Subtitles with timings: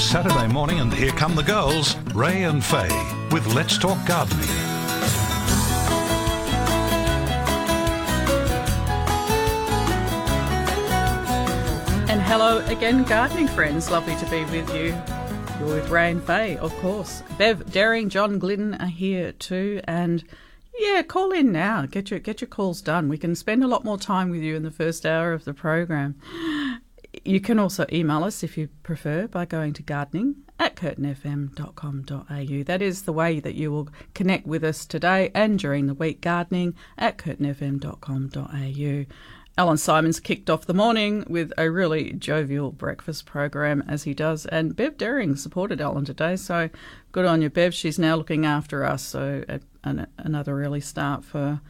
[0.00, 2.88] Saturday morning, and here come the girls, Ray and Faye,
[3.30, 4.48] with Let's Talk Gardening.
[12.08, 13.90] And hello again, gardening friends.
[13.90, 14.96] Lovely to be with you.
[15.60, 17.22] You're with Ray and Faye, of course.
[17.36, 20.24] Bev Daring, John Glidden are here too, and
[20.78, 21.84] yeah, call in now.
[21.84, 23.10] Get your get your calls done.
[23.10, 25.52] We can spend a lot more time with you in the first hour of the
[25.54, 26.16] program.
[27.24, 32.62] You can also email us if you prefer by going to gardening at curtinfm.com.au.
[32.64, 36.20] That is the way that you will connect with us today and during the week.
[36.20, 39.06] Gardening at curtinfm.com.au.
[39.58, 44.46] Alan Simons kicked off the morning with a really jovial breakfast program, as he does,
[44.46, 46.36] and Bev Daring supported Alan today.
[46.36, 46.70] So
[47.12, 47.74] good on you, Bev.
[47.74, 49.02] She's now looking after us.
[49.02, 49.44] So
[49.84, 51.60] an, another early start for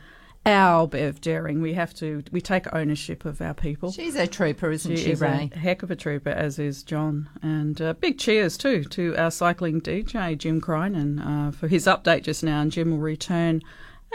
[0.46, 1.60] our Bev Daring.
[1.60, 3.92] We have to we take ownership of our people.
[3.92, 5.50] She's a trooper, isn't she, she is Ray?
[5.54, 7.28] A heck of a trooper, as is John.
[7.42, 12.22] And uh, big cheers too to our cycling DJ Jim Crinan uh, for his update
[12.22, 12.60] just now.
[12.62, 13.62] And Jim will return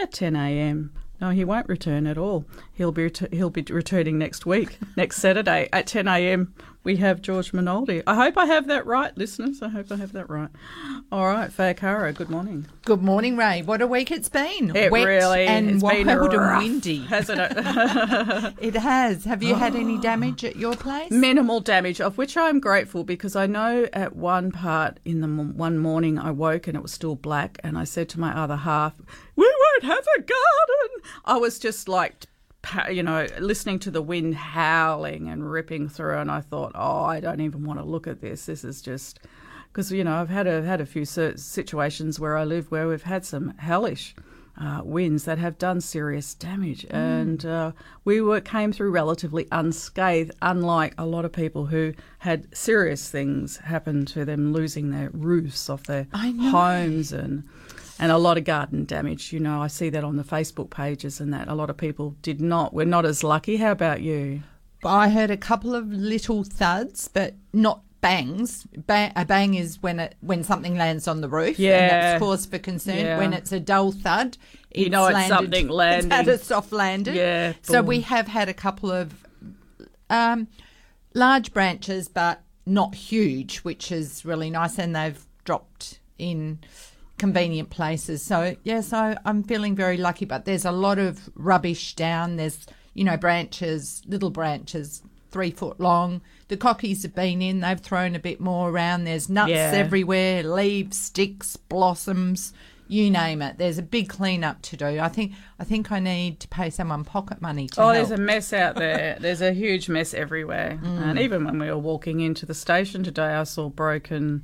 [0.01, 0.91] at 10 a.m.
[1.21, 2.45] No, he won't return at all.
[2.73, 6.53] He'll be ret- he'll be returning next week, next Saturday at 10 a.m.
[6.85, 8.03] We have George Minoldi.
[8.05, 9.63] I hope I have that right, listeners.
[9.63, 10.49] I hope I have that right.
[11.11, 12.67] All right, Faye Caro, good morning.
[12.85, 13.63] Good morning, Ray.
[13.63, 14.75] What a week it's been.
[14.75, 16.97] It Wet really and it's wild been rough, and windy.
[17.05, 18.53] hasn't it?
[18.61, 19.25] It has.
[19.25, 21.09] Have you had any damage at your place?
[21.09, 25.57] Minimal damage, of which I'm grateful because I know at one part in the m-
[25.57, 28.57] one morning I woke and it was still black, and I said to my other
[28.57, 28.93] half,
[29.35, 32.25] "We won't have a garden." I was just like,
[32.91, 37.19] you know, listening to the wind howling and ripping through, and I thought, "Oh, I
[37.19, 38.45] don't even want to look at this.
[38.45, 39.19] This is just."
[39.71, 43.03] Because you know I've had a had a few situations where I live where we've
[43.03, 44.15] had some hellish
[44.59, 47.71] uh, winds that have done serious damage, and uh,
[48.05, 53.57] we were came through relatively unscathed, unlike a lot of people who had serious things
[53.57, 57.43] happen to them, losing their roofs off their homes and
[57.99, 59.31] and a lot of garden damage.
[59.33, 62.15] You know, I see that on the Facebook pages and that a lot of people
[62.21, 62.73] did not.
[62.73, 63.57] We're not as lucky.
[63.57, 64.43] How about you?
[64.85, 68.67] I heard a couple of little thuds, but not bangs.
[68.85, 71.57] Ba- a bang is when it when something lands on the roof.
[71.57, 71.77] Yeah.
[71.79, 72.97] and that's cause for concern.
[72.97, 73.17] Yeah.
[73.17, 74.37] When it's a dull thud,
[74.75, 77.15] You know it's landed- something It's had a soft landing.
[77.15, 79.13] Yeah, So we have had a couple of
[80.09, 80.47] um,
[81.15, 86.59] large branches, but not huge, which is really nice, and they've dropped in
[87.17, 88.21] convenient places.
[88.21, 90.25] So yes, so I'm feeling very lucky.
[90.25, 92.35] But there's a lot of rubbish down.
[92.37, 96.21] There's you know branches, little branches, three foot long.
[96.47, 97.61] The cockies have been in.
[97.61, 99.05] They've thrown a bit more around.
[99.05, 99.71] There's nuts Yeah.
[99.73, 102.53] everywhere, leaves, sticks, blossoms.
[102.87, 103.57] You name it.
[103.57, 104.99] There's a big clean up to do.
[104.99, 105.31] I think.
[105.59, 107.95] I think I need to pay someone pocket money to Oh, help.
[107.95, 109.17] there's a mess out there.
[109.21, 110.79] There's a huge mess everywhere.
[110.83, 111.01] Mm.
[111.01, 114.43] And even when we were walking into the station today, I saw broken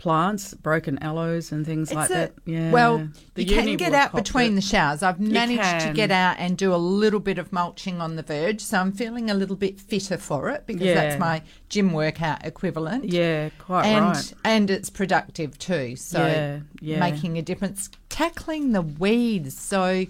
[0.00, 2.32] plants, broken aloes, and things like a- that.
[2.46, 2.70] Yeah.
[2.70, 4.54] Well, The you can get out between it.
[4.54, 5.02] the showers.
[5.02, 8.62] I've managed to get out and do a little bit of mulching on the verge,
[8.62, 10.94] so I'm feeling a little bit fitter for it because Yeah.
[10.94, 13.04] that's my gym workout equivalent.
[13.12, 14.32] Yeah, quite and right.
[14.42, 15.96] and it's productive too.
[15.96, 16.98] So Yeah, yeah.
[16.98, 19.58] making a difference, tackling the weeds.
[19.58, 20.06] So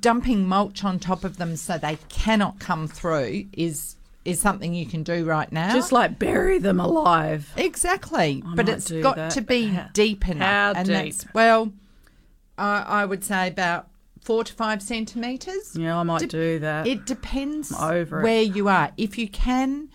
[0.00, 3.95] dumping mulch on top of them so they cannot come through is
[4.26, 5.72] is something you can do right now.
[5.72, 7.52] Just like bury them alive.
[7.56, 9.30] Exactly, I but it's got that.
[9.32, 10.46] to be How- deep enough.
[10.48, 10.94] how and deep?
[11.14, 11.72] That's, well,
[12.58, 13.88] I, I would say about
[14.22, 15.76] four to five centimeters.
[15.76, 16.86] Yeah, I might De- do that.
[16.86, 18.10] It depends I'm it.
[18.10, 18.92] where you are.
[18.96, 19.88] If you can,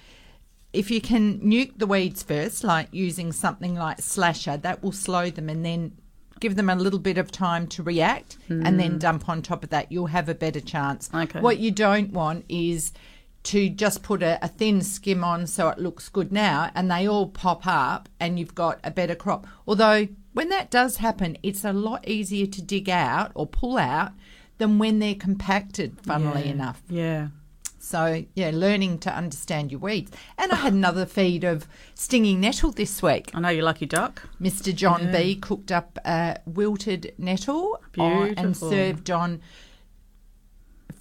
[0.74, 5.30] if you can nuke the weeds first, like using something like slasher, that will slow
[5.30, 5.94] them, and then
[6.40, 9.70] give them a little bit of time to react, and then dump on top of
[9.70, 9.92] that.
[9.92, 11.08] You'll have a better chance.
[11.10, 11.18] Hmm.
[11.18, 11.40] Okay.
[11.42, 12.94] What you don't want is
[13.44, 17.08] to just put a, a thin skim on so it looks good now and they
[17.08, 19.48] all pop up and you've got a better crop.
[19.68, 24.12] Although when that does happen, it's a lot easier to dig out or pull out
[24.60, 26.52] than when they're compacted, funnily Yeah.
[26.52, 26.82] enough.
[26.88, 27.28] Yeah.
[27.80, 30.12] So, yeah, learning to understand your weeds.
[30.38, 33.32] And I had another feed of stinging nettle this week.
[33.34, 34.30] I know you're lucky duck.
[34.40, 34.74] Mr.
[34.74, 35.12] John Yeah.
[35.20, 39.42] B cooked up a wilted nettle on- and served on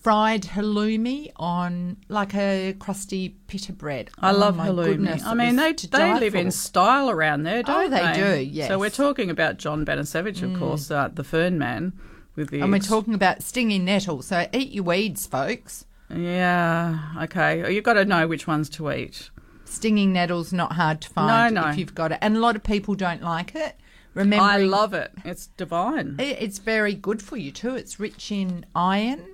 [0.02, 4.11] fried halloumi on like a crusty pita bread.
[4.19, 4.85] I Oh, love my halloumi.
[4.87, 8.00] goodness, I mean, they they live in style around there, don't they?
[8.00, 8.69] Oh, they do, yes.
[8.69, 11.93] So we're talking about John Banasevich, of course, uh, the Fern Man,
[12.37, 12.62] with the Mm.
[12.64, 15.85] And we're talking about stinging nettle, so eat your weeds, folks.
[16.14, 17.73] Yeah, okay.
[17.73, 19.31] You've got to know which ones to eat.
[19.64, 21.69] Stinging nettle's not hard to find No, no.
[21.69, 22.19] if you've got it.
[22.20, 23.76] And a lot of people don't like it.
[24.14, 25.12] Remember, I love it.
[25.25, 26.17] It's divine.
[26.19, 27.76] It's very good for you too.
[27.76, 29.25] It's rich in iron,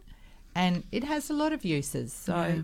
[0.56, 2.12] and it has a lot of uses.
[2.12, 2.62] So Yeah.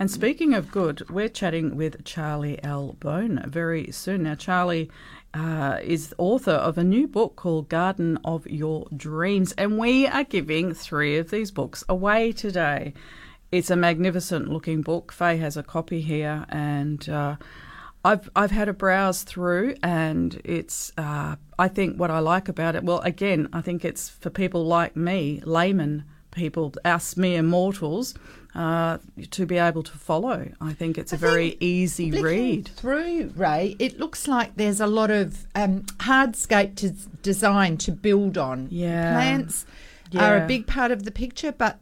[0.00, 4.22] And speaking of good, we're chatting with Charlie Albone very soon.
[4.22, 4.90] Now, Charlie
[5.34, 10.24] uh, is author of a new book called Garden of Your Dreams, and we are
[10.24, 12.94] giving three of these books away today.
[13.52, 15.12] It's a magnificent looking book.
[15.12, 17.36] Faye has a copy here, and uh,
[18.02, 22.74] I've I've had a browse through, and it's uh, I think what I like about
[22.74, 22.84] it.
[22.84, 28.14] Well, again, I think it's for people like me, layman people, us mere mortals,
[28.54, 28.98] uh,
[29.30, 30.50] to be able to follow.
[30.60, 32.68] I think it's a very easy read.
[32.68, 33.76] through Ray.
[33.78, 36.90] It looks like there's a lot of um, hardscape to
[37.22, 38.68] design to build on.
[38.70, 39.14] Yeah.
[39.14, 39.66] plants
[40.18, 41.78] are a big part of the picture, but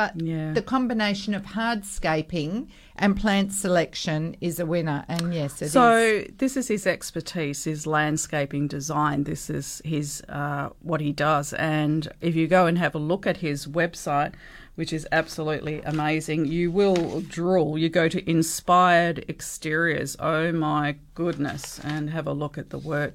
[0.00, 0.52] but Yeah.
[0.54, 5.04] the combination of hardscaping and plant selection is a winner.
[5.08, 5.72] And yes, it is.
[5.72, 9.24] so this is his expertise, his landscaping design.
[9.24, 11.52] This is his uh, what he does.
[11.54, 14.32] And if you go and have a look at his website,
[14.74, 17.76] which is absolutely amazing, you will drool.
[17.76, 20.16] You go to Inspired Exteriors.
[20.18, 21.78] Oh my goodness!
[21.84, 23.14] And have a look at the work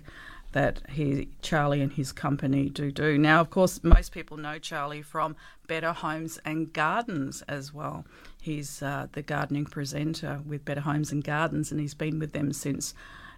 [0.56, 3.18] that he Charlie and his company do do.
[3.18, 5.36] Now, of course, most people know Charlie from
[5.68, 8.06] Better Homes and Gardens as well.
[8.42, 12.54] He's uh, the gardening presenter with Better Homes and Gardens, and he's been with them
[12.54, 12.94] since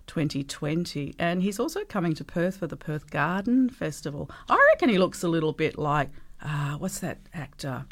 [0.06, 1.16] 2020.
[1.18, 4.30] And he's also coming to Perth for the Perth Garden Festival.
[4.50, 6.10] I reckon he looks a little bit like
[6.42, 7.86] uh, what's that actor?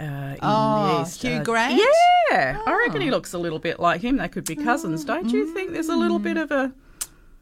[0.00, 1.22] Uh, in Oh, the East?
[1.22, 1.80] Hugh Uh, Grant?
[2.30, 4.16] Yeah, I reckon he looks a little bit like him.
[4.16, 5.72] They could be cousins, don't you think?
[5.72, 6.72] There's a little bit of a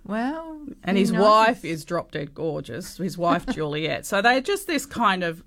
[0.05, 1.23] well, and his knows?
[1.23, 2.99] wife is drop dead gorgeous.
[2.99, 4.06] His wife Juliet.
[4.06, 5.43] So they're just this kind of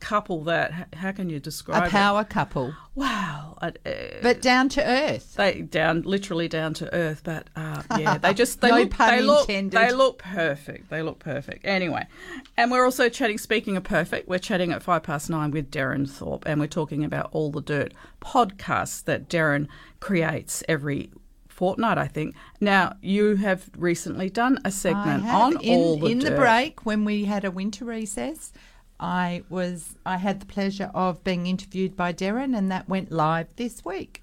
[0.00, 2.74] couple that how can you describe a power couple.
[2.94, 3.72] Wow, uh,
[4.22, 5.34] but down to earth.
[5.34, 7.22] they down literally down to earth.
[7.24, 10.90] But uh, yeah, they just they No look pun they look they look perfect.
[10.90, 11.64] They look perfect.
[11.64, 12.06] Anyway,
[12.56, 13.38] and we're also chatting.
[13.38, 17.04] Speaking of perfect, we're chatting at five past nine with Darren Thorpe, and we're talking
[17.04, 19.68] about all the dirt podcasts that Darren
[20.00, 21.10] creates every
[21.56, 21.98] fortnight.
[21.98, 22.34] I think.
[22.60, 27.04] Now you have recently done a segment on in, all the in the break when
[27.04, 28.52] we had a winter recess.
[28.98, 33.48] I was I had the pleasure of being interviewed by Darren, and that went live
[33.56, 34.22] this week.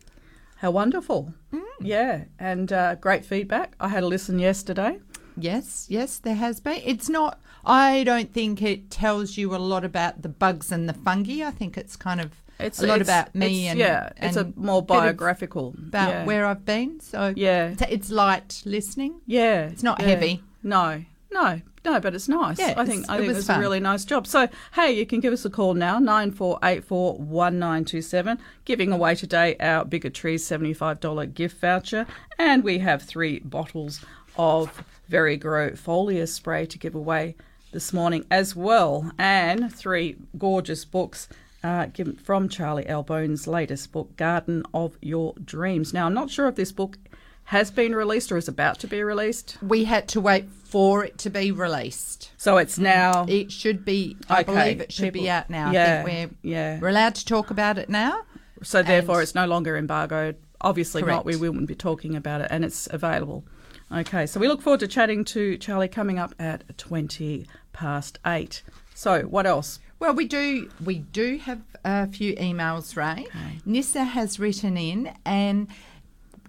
[0.58, 1.34] How wonderful.
[1.52, 1.62] Mm.
[1.82, 3.76] Yeah, and uh, great feedback.
[3.80, 5.00] I had a listen yesterday.
[5.36, 6.82] Yes, yes, there has been.
[6.86, 7.40] It's not.
[7.66, 11.46] I don't think it tells you a lot about the bugs and the fungi.
[11.46, 14.38] I think it's kind of It's a lot it's- about me it's- and yeah, it's
[14.38, 16.26] a more biographical about yeah.
[16.26, 17.00] where I've been.
[17.00, 17.74] So Yeah.
[17.90, 19.22] it's, light listening.
[19.26, 20.08] Yeah, It's not yeah.
[20.08, 20.44] heavy.
[20.62, 22.58] No, no, no, but it's nice.
[22.60, 24.28] Yeah, I think it's- I it was a really nice job.
[24.28, 27.84] So hey, you can give us a call now nine four eight four one nine
[27.86, 28.38] two seven.
[28.66, 32.06] Giving away today our Bigger Trees seventy five dollar gift voucher,
[32.38, 34.00] and we have three bottles
[34.38, 37.36] of Very Grow foliar spray to give away
[37.74, 41.28] this morning as well, and three gorgeous books.
[41.63, 45.94] Uh, given from Charlie Albone's latest book, Garden of Your Dreams.
[45.94, 46.98] Now, I'm not sure if this book
[47.45, 49.57] has been released or is about to be released.
[49.62, 52.32] We had to wait for it to be released.
[52.38, 53.25] So it's now.
[53.29, 54.17] It should be.
[54.29, 55.72] I Okay, believe it should people- be out now.
[55.72, 56.79] yeah, I think we're yeah.
[56.82, 58.24] we're allowed to talk about it now.
[58.62, 60.36] So therefore, it's no longer embargoed.
[60.60, 61.24] Obviously not.
[61.25, 63.46] We wouldn't be talking about it, and it's available.
[63.91, 68.63] Okay, so we look forward to chatting to Charlie coming up at twenty past eight.
[68.96, 69.79] So what else?
[70.03, 73.25] Well, we do we do have a few emails, Ray.
[73.65, 75.69] Nissa has written in and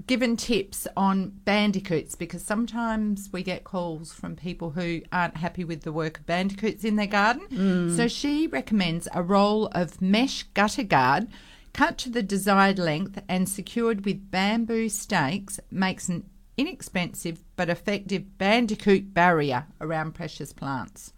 [0.08, 5.82] given tips on bandicoots because sometimes we get calls from people who aren't happy with
[5.82, 7.46] the work of bandicoots in their garden.
[7.49, 7.96] Mm.
[7.96, 11.28] So she recommends a roll of mesh gutter guard
[11.73, 18.37] cut to the desired length and secured with bamboo stakes makes an inexpensive but effective
[18.37, 21.12] bandicoot barrier around precious plants.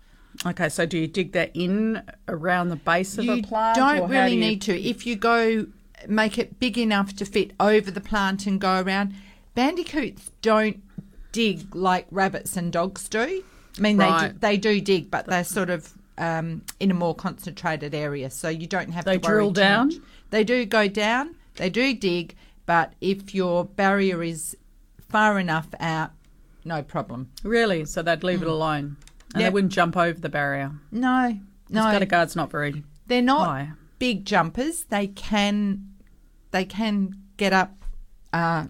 [0.45, 3.77] Okay, so do you dig that in around the base of you a plant?
[3.77, 4.81] don't really do you- need to.
[4.81, 5.67] If you go
[6.09, 9.15] make it big enough to fit over the plant and go around,
[9.55, 10.83] bandicoots don't
[11.33, 13.43] dig like rabbits and dogs do.
[13.79, 17.15] I mean, they do, they do dig, but they're sort of um, in a more
[17.15, 19.89] concentrated area, so you don't have They to worry drill down?
[19.89, 19.97] much.
[20.31, 21.35] They do go down.
[21.57, 24.57] They do dig, but if your barrier is
[25.11, 26.13] far enough out,
[26.65, 27.31] no problem.
[27.43, 27.85] Really?
[27.85, 28.97] So they'd leave it alone,
[29.35, 30.73] and they wouldn't jump over the barrier.
[30.91, 33.47] No, no, gutter guard's not very they're not.
[33.47, 33.73] high.
[33.99, 35.89] big jumpers, they can
[36.51, 37.73] they can get up
[38.33, 38.67] uh,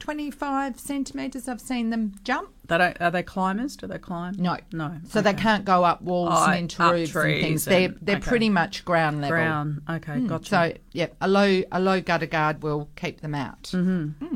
[0.00, 1.48] 25 centimetres.
[1.48, 2.50] I've seen them jump.
[2.66, 3.76] They don't, are they climbers?
[3.76, 4.34] Do they climb?
[4.38, 4.56] No.
[4.72, 4.96] No.
[5.08, 7.64] So they can't go up walls Oh, and into roofs and things.
[7.64, 8.26] They're they're okay.
[8.26, 9.36] pretty much ground level.
[9.36, 9.82] Brown.
[9.88, 10.48] Okay, gotcha.
[10.48, 13.62] So yeah, a low a low gutter guard will keep them out.
[13.64, 14.34] Mm-hmm.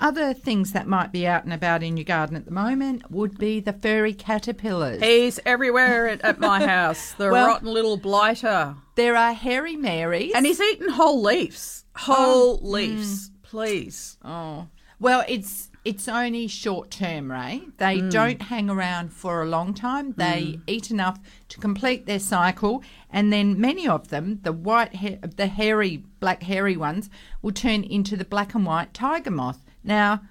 [0.00, 3.36] Other things that might be out and about in your garden at the moment would
[3.36, 5.02] be the furry caterpillars.
[5.02, 7.12] He's everywhere at, at my house.
[7.14, 8.76] The Well- rotten little blighter.
[8.94, 10.32] There are hairy marys.
[10.34, 11.84] And he's eaten whole leaves.
[11.96, 13.30] Whole leaves.
[13.42, 14.18] Please.
[14.24, 14.68] Oh.
[15.00, 17.62] Well, it's it's only short term, Ray.
[17.78, 18.08] They Hmm.
[18.10, 20.12] don't hang around for a long time.
[20.16, 25.16] They eat enough to complete their cycle, and then many of them, the white, ha-
[25.36, 27.08] the hairy, black hairy ones,
[27.42, 29.64] will turn into the black and white tiger moth.
[29.88, 30.22] Now,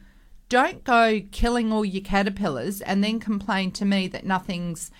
[0.47, 4.91] don't go killing all your caterpillars and then complain to me that nothing's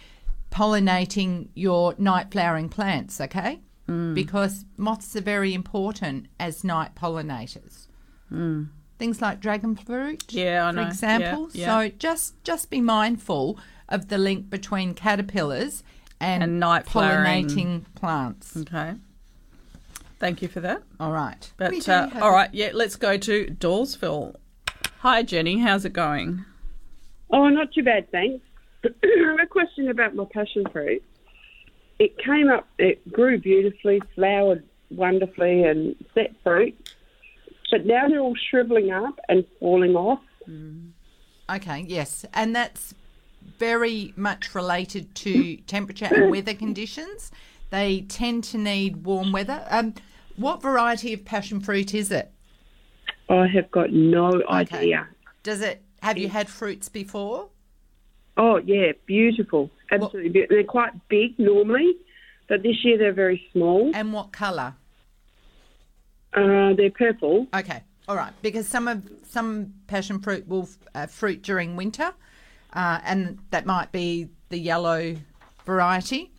[0.51, 3.61] pollinating your night flowering plants, okay?
[3.85, 4.13] Hmm.
[4.13, 7.87] Because moths are very important as night pollinators
[8.97, 11.49] things like dragon fruit, Yeah, for example.
[11.53, 11.79] Yeah, yeah.
[11.89, 13.59] So just just be mindful
[13.89, 15.83] of the link between caterpillars
[16.19, 17.47] and, And night flowering.
[17.47, 18.57] pollinating plants.
[18.57, 18.95] Okay.
[20.19, 20.81] Thank you for that.
[20.99, 21.51] All right.
[21.57, 24.35] But uh, all right, yeah, let's go to Dawesville.
[25.01, 25.60] Hi, Jenny.
[25.60, 26.44] How's it going?
[27.30, 28.44] Oh, not too bad, thanks.
[28.84, 28.89] I
[29.27, 31.04] have a question about my passion fruit.
[32.00, 36.94] It came up, it grew beautifully, flowered wonderfully, and set fruit.
[37.70, 40.22] But now they're all shriveling up and falling off.
[41.50, 41.86] Okay.
[41.88, 42.94] Yes, and that's
[43.60, 47.32] very much related to temperature and weather conditions.
[47.70, 49.66] They tend to need warm weather.
[49.70, 49.94] Um,
[50.38, 52.32] what variety of passion fruit is it?
[53.29, 55.07] I have got no idea.
[55.43, 55.81] Does it?
[56.01, 57.50] Have you had fruits before?
[58.38, 59.72] Oh, yeah, beautiful.
[59.91, 60.55] Absolutely beautiful.
[60.55, 61.96] They're quite big normally,
[62.48, 63.91] but this year they're very small.
[63.96, 64.75] And what colour?
[66.34, 67.48] Uh, they're purple.
[67.53, 68.31] Okay, all right.
[68.41, 72.13] Because some of some passion fruit will uh, fruit during winter,
[72.74, 75.15] uh, and that might be the yellow
[75.65, 76.29] variety.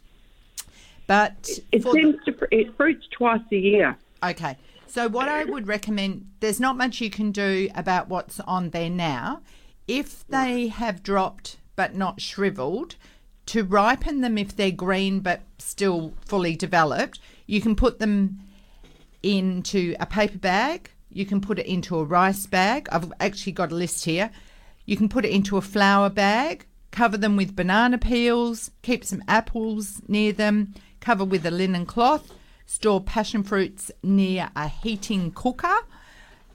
[1.09, 3.97] But It the- seems to, it fruits twice a year.
[4.23, 4.57] Okay.
[4.89, 8.89] So what I would recommend, there's not much you can do about what's on there
[8.89, 9.43] now.
[9.87, 12.97] If they have dropped but not shriveled,
[13.47, 18.41] to ripen them if they're green but still fully developed, you can put them
[19.23, 20.91] into a paper bag.
[21.11, 22.89] You can put it into a rice bag.
[22.91, 24.31] I've actually got a list here.
[24.85, 29.23] You can put it into a flour bag, cover them with banana peels, keep some
[29.29, 32.33] apples near them, cover with a linen cloth,
[32.69, 35.79] store passion fruits near a heating cooker.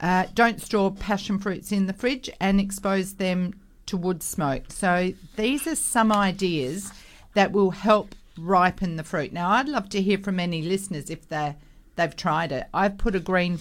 [0.00, 3.52] Uh, don't store passion fruits in the fridge and expose them
[3.86, 4.70] to wood smoke.
[4.70, 6.92] So these are some ideas
[7.34, 9.32] that will help ripen the fruit.
[9.32, 11.56] Now, I'd love to hear from any listeners if they
[11.96, 12.66] they've tried it.
[12.72, 13.58] I've put a green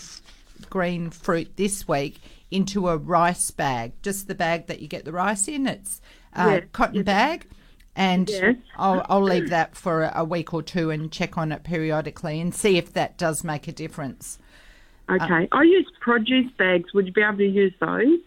[0.69, 2.19] green fruit this week
[2.51, 5.65] into a rice bag, just the bag that you get the rice in.
[5.65, 6.01] It's
[6.33, 7.48] a cotton bag.
[7.96, 8.56] And Yes.
[8.78, 12.54] I'll, I'll leave that for a, week or two and check on it periodically and
[12.54, 14.40] see if that does make a difference.
[15.10, 15.48] Okay.
[15.52, 16.94] I use produce bags.
[16.94, 18.20] Would you be able to use those?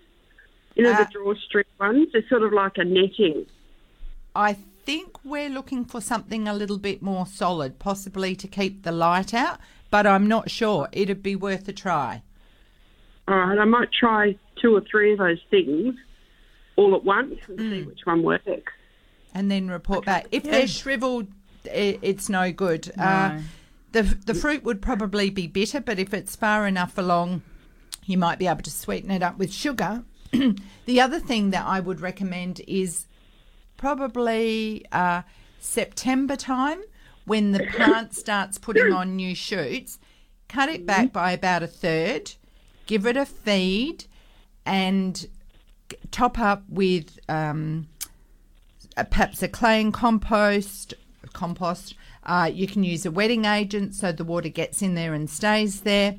[0.76, 2.08] You know, Uh, the drawstring ones?
[2.12, 3.46] They're sort of like a netting.
[4.36, 8.92] I think we're looking for something a little bit more solid, possibly to keep the
[8.92, 9.58] light out,
[9.90, 10.88] but I'm not sure.
[10.92, 12.22] It'd be worth a try.
[13.26, 13.58] All right.
[13.58, 15.96] I might try two or three of those things
[16.76, 17.86] all at once and see Mm.
[17.86, 18.72] which one works.
[19.36, 20.28] And then report back.
[20.30, 21.26] If they're shriveled,
[21.66, 22.90] i it's no good.
[22.98, 23.40] Uh,
[23.92, 27.42] the the fruit would probably be bitter, but if it's far enough along,
[28.06, 30.04] you might be able to sweeten it up with sugar.
[30.86, 33.06] the other thing that I would recommend is
[33.76, 35.20] probably uh,
[35.60, 36.80] September time
[37.26, 39.98] when the plant starts putting on new shoots.
[40.48, 42.32] Cut it back by about a third,
[42.86, 44.04] give it a feed,
[44.64, 45.26] and
[46.10, 47.88] top up with um,
[49.04, 50.94] perhaps a clay and compost.
[51.32, 51.94] Compost.
[52.24, 55.82] Uh, you can use a wetting agent so the water gets in there and stays
[55.82, 56.16] there,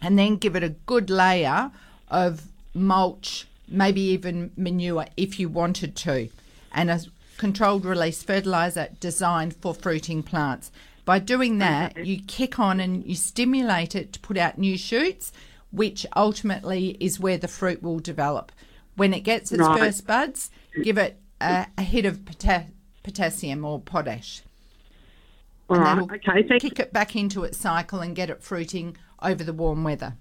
[0.00, 1.70] and then give it a good layer
[2.08, 2.42] of
[2.74, 6.28] mulch, maybe even manure if you wanted to,
[6.72, 7.00] and a
[7.38, 10.70] controlled release fertilizer designed for fruiting plants.
[11.04, 15.32] By doing that, you kick on and you stimulate it to put out new shoots,
[15.72, 18.52] which ultimately is where the fruit will develop.
[18.94, 19.80] When it gets its Right.
[19.80, 20.50] first buds,
[20.84, 22.66] give it a, a hit of pota-
[23.02, 24.42] potassium or potash.
[25.68, 25.94] All and right.
[25.94, 26.46] that'll Okay.
[26.48, 26.70] Thank you.
[26.70, 30.14] kick it back into its cycle and get it fruiting over the warm weather.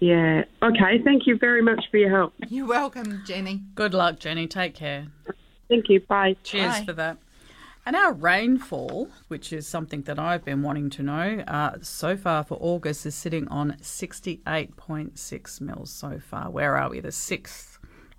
[0.00, 0.44] Yeah.
[0.62, 1.00] Okay.
[1.04, 2.34] Thank you very much for your help.
[2.48, 3.62] You're welcome, Jenny.
[3.74, 4.46] Good luck, Jenny.
[4.48, 5.06] Take care.
[5.68, 6.00] Thank you.
[6.00, 6.36] Bye.
[6.42, 6.84] Cheers Bye.
[6.84, 7.18] for that.
[7.86, 12.44] And our rainfall, which is something that I've been wanting to know, uh, so far
[12.44, 16.48] for August is sitting on 68.6 mils so far.
[16.50, 17.00] Where are we?
[17.00, 17.71] The 6th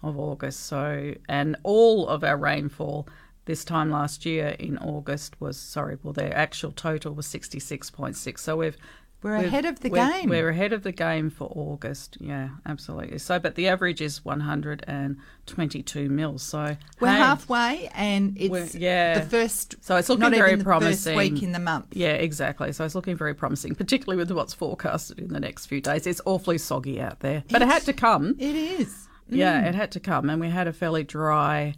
[0.04, 0.66] of August.
[0.66, 3.08] So, and all of our rainfall
[3.46, 8.40] this time last year in August was, sorry, well, their actual total was 66.6.
[8.40, 8.78] So we've
[9.22, 10.30] We're ahead of the we're- game.
[10.30, 12.18] We're ahead of the game for August.
[12.22, 13.18] Yeah, absolutely.
[13.20, 16.44] So, but the average is 122 mils.
[16.44, 19.20] So We're hey, halfway, and it's yeah.
[19.20, 19.76] the first.
[19.82, 21.18] So it's looking not very promising.
[21.18, 21.88] First week in the month.
[21.96, 22.72] Yeah, exactly.
[22.74, 26.08] So it's looking very promising, particularly with what's forecasted in the next few days.
[26.08, 28.36] It's awfully soggy out there, but it had to come.
[28.40, 29.08] It is.
[29.30, 31.76] Yeah, it had to come, and we had a fairly dry.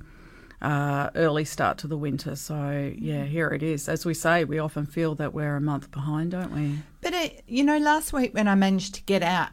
[0.61, 3.87] Uh, early start to the winter, so yeah, here it is.
[3.87, 6.79] As we say, we often feel that we're a month behind, don't we?
[7.01, 9.49] But uh, you know, last week when I managed to get out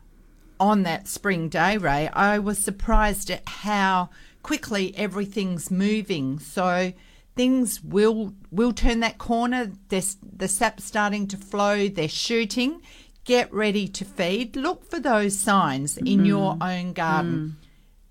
[0.59, 4.11] on that spring day, Ray, I was surprised at how
[4.43, 6.39] quickly everything's moving.
[6.39, 6.93] So
[7.37, 9.73] things will will turn that corner.
[9.89, 11.89] There's the sap's starting to flow.
[11.89, 12.81] They're shooting.
[13.25, 14.57] Get ready to feed.
[14.57, 17.57] Look for those signs in your own garden.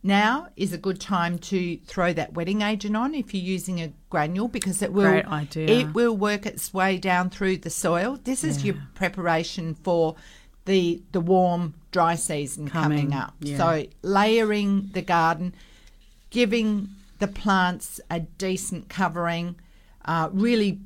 [0.04, 3.94] Now is a good time to throw that wetting agent on if you're using a
[4.10, 5.04] granule because it will
[5.70, 8.18] it will work its way down through the soil.
[8.24, 10.16] This is your preparation for
[10.66, 13.36] the the warm dry season coming, Coming, up.
[13.42, 13.58] yeah.
[13.58, 15.54] So layering the garden,
[16.32, 16.90] giving
[17.20, 19.56] the plants a decent covering,
[20.06, 20.80] uh, really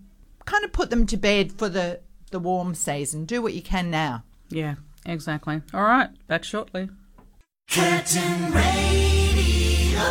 [0.46, 2.00] kind of put them to bed for the
[2.32, 3.24] the warm season.
[3.26, 4.24] Do what you can now.
[4.50, 5.62] Yeah, exactly.
[5.74, 6.90] All right, back shortly.
[7.70, 10.02] Curtin Radio.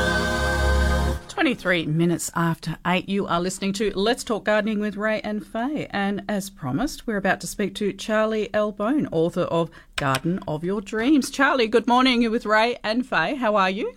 [1.29, 5.87] 23 minutes after 8, you are listening to Let's Talk Gardening with Ray and Faye.
[5.91, 10.81] And as promised, we're about to speak to Charlie Albone, author of Garden of Your
[10.81, 11.31] Dreams.
[11.31, 12.21] Charlie, good morning.
[12.23, 13.37] You're with Ray and Faye.
[13.37, 13.95] How are you?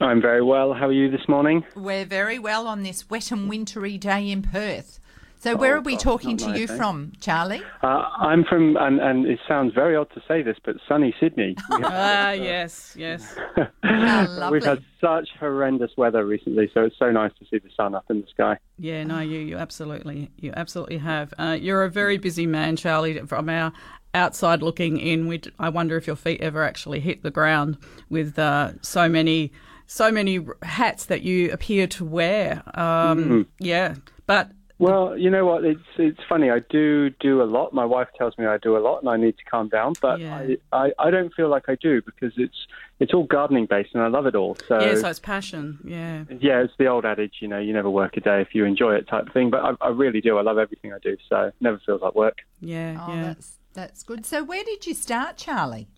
[0.00, 0.72] I'm very well.
[0.74, 1.64] How are you this morning?
[1.76, 4.98] We're very well on this wet and wintry day in Perth.
[5.46, 6.76] So where are we gosh, talking to nice, you eh?
[6.76, 7.62] from, Charlie?
[7.82, 11.54] Uh, I'm from, and, and it sounds very odd to say this, but sunny Sydney.
[11.70, 13.36] We have- Ah, yes, yes.
[13.82, 14.50] How lovely.
[14.58, 18.04] We've had such horrendous weather recently, so it's so nice to see the sun up
[18.10, 18.58] in the sky.
[18.78, 21.32] Yeah, no, you, you absolutely, you absolutely have.
[21.38, 23.18] Uh, you're a very busy man, Charlie.
[23.20, 23.72] From our
[24.14, 27.78] outside looking in, we, I wonder if your feet ever actually hit the ground
[28.10, 29.52] with uh, so many,
[29.86, 32.62] so many hats that you appear to wear.
[32.74, 33.94] Um, Yeah,
[34.26, 35.64] but Well, you know what?
[35.64, 36.50] It's it's funny.
[36.50, 37.72] I do do a lot.
[37.72, 39.94] My wife tells me I do a lot, and I need to calm down.
[40.02, 40.36] But Yeah.
[40.36, 42.66] I, I, I don't feel like I do because it's
[43.00, 44.56] it's all gardening based, and I love it all.
[44.68, 45.78] So yeah, so it's passion.
[45.82, 48.64] Yeah, yeah, it's the old adage, you know, you never work a day if you
[48.66, 49.48] enjoy it, type thing.
[49.48, 50.36] But I, I really do.
[50.36, 52.38] I love everything I do, so it never feels like work.
[52.60, 53.22] yeah, Oh, yeah.
[53.28, 54.26] that's that's good.
[54.26, 55.88] So where did you start, Charlie?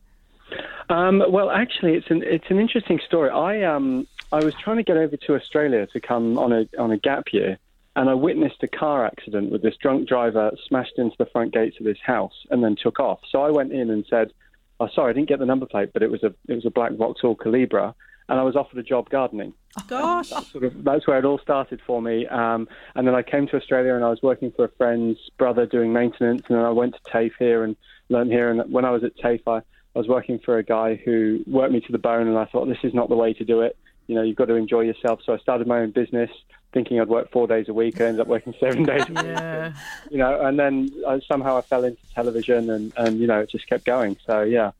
[0.88, 3.28] Um, well, actually, it's an it's an interesting story.
[3.30, 6.90] I um I was trying to get over to Australia to come on a on
[6.92, 7.58] a gap year,
[7.98, 11.78] and I witnessed a car accident with this drunk driver smashed into the front gates
[11.80, 13.18] of his house and then took off.
[13.28, 14.32] So I went in and said,
[14.78, 16.70] "Oh, sorry, I didn't get the number plate, but it was a it was a
[16.70, 17.94] black Vauxhall Calibra."
[18.28, 19.52] And I was offered a job gardening.
[19.88, 22.26] Gosh, Sort of, that's where it all started for me.
[22.26, 25.64] Um, and then I came to Australia and I was working for a friend's brother
[25.64, 26.42] doing maintenance.
[26.48, 27.74] And then I went to TAFE here and
[28.10, 28.50] learned here.
[28.50, 29.62] And when I was at TAFE, I, I
[29.98, 32.28] was working for a guy who worked me to the bone.
[32.28, 33.78] And I thought, this is not the way to do it.
[34.08, 35.20] You know, you've got to enjoy yourself.
[35.24, 36.30] So I started my own business
[36.72, 38.00] thinking I'd work four days a week.
[38.00, 39.24] I ended up working seven days a week.
[39.24, 39.72] yeah.
[40.10, 43.50] You know, and then I, somehow I fell into television and, and, you know, it
[43.50, 44.16] just kept going.
[44.26, 44.72] So, yeah.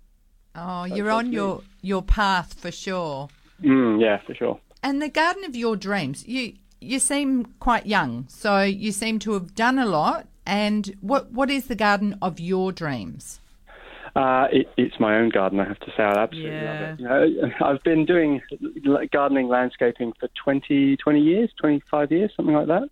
[0.55, 3.29] Oh, you're on your your path for sure.
[3.63, 4.59] Mm, yeah, for sure.
[4.83, 9.33] And the garden of your dreams, you you seem quite young, so you seem to
[9.33, 10.27] have done a lot.
[10.47, 13.41] And what what is the garden of your dreams?
[14.17, 16.03] Uh, it, it's my own garden, I have to say.
[16.03, 16.71] I absolutely Yeah.
[16.71, 17.01] love it.
[17.01, 18.41] You know, I've been doing
[18.87, 22.89] l- gardening, landscaping for 20, 20 years, 25 years, something like that.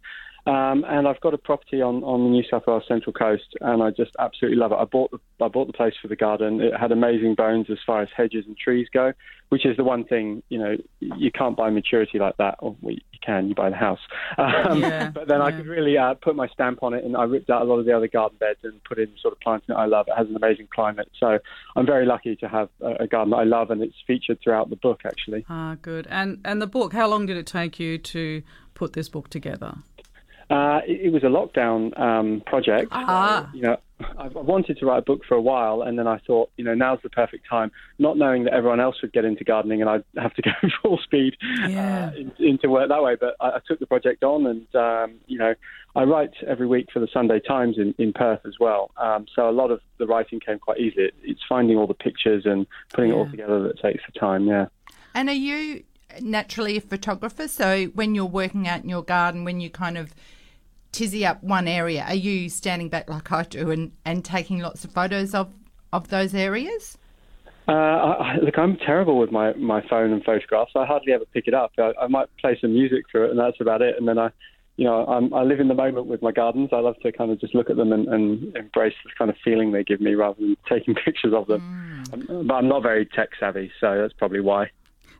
[0.46, 3.82] Um, and I've got a property on, on the New South Wales Central Coast, and
[3.82, 4.76] I just absolutely love it.
[4.76, 6.60] I bought the, I bought the place for the garden.
[6.60, 9.12] It had amazing bones as far as hedges and trees go,
[9.48, 12.56] which is the one thing you know you can't buy maturity like that.
[12.60, 13.98] Or well, you can, you buy the house.
[14.38, 17.24] Um, Yeah, but then I could really uh, put my stamp on it, and I
[17.24, 19.66] ripped out a lot of the other garden beds and put in sort of plants
[19.66, 20.06] that I love.
[20.08, 21.38] It has an amazing climate, so
[21.74, 24.70] I'm very lucky to have a, a garden that I love, and it's featured throughout
[24.70, 25.44] the book actually.
[25.48, 26.06] Ah, good.
[26.08, 26.92] And and the book.
[26.92, 28.42] How long did it take you to
[28.74, 29.78] put this book together?
[30.48, 32.88] Uh, it, it was a lockdown um, project.
[32.92, 33.50] Ah.
[33.52, 33.76] you know,
[34.18, 36.74] I wanted to write a book for a while, and then I thought, you know,
[36.74, 37.72] now's the perfect time.
[37.98, 40.50] Not knowing that everyone else would get into gardening, and I'd have to go
[40.82, 42.10] full speed Yeah.
[42.12, 43.16] uh, in, into work that way.
[43.18, 45.54] But I, I took the project on, and um, you know,
[45.94, 48.90] I write every week for the Sunday Times in, in Perth as well.
[48.98, 51.06] Um, so a lot of the writing came quite easily.
[51.06, 54.46] It, it's finding all the pictures and putting it all together that takes the time.
[54.46, 54.66] Yeah.
[55.14, 55.84] And are you
[56.20, 57.48] naturally a photographer?
[57.48, 60.12] So when you're working out in your garden, when you kind of
[60.96, 64.82] tizzy up one area, are you standing back like I do and, and taking lots
[64.82, 65.52] of photos of,
[65.92, 66.96] of those areas?
[67.68, 70.72] Uh, I, look, I'm terrible with my, my phone and photographs.
[70.74, 71.72] I hardly ever pick it up.
[71.78, 73.96] I, I might play some music through it, and that's about it.
[73.98, 74.30] And then I,
[74.76, 76.70] you know, I'm, I live in the moment with my gardens.
[76.72, 79.36] I love to kind of just look at them and, and embrace the kind of
[79.44, 82.06] feeling they give me, rather than taking pictures of them.
[82.12, 84.70] Um, but I'm not very tech savvy, so that's probably why.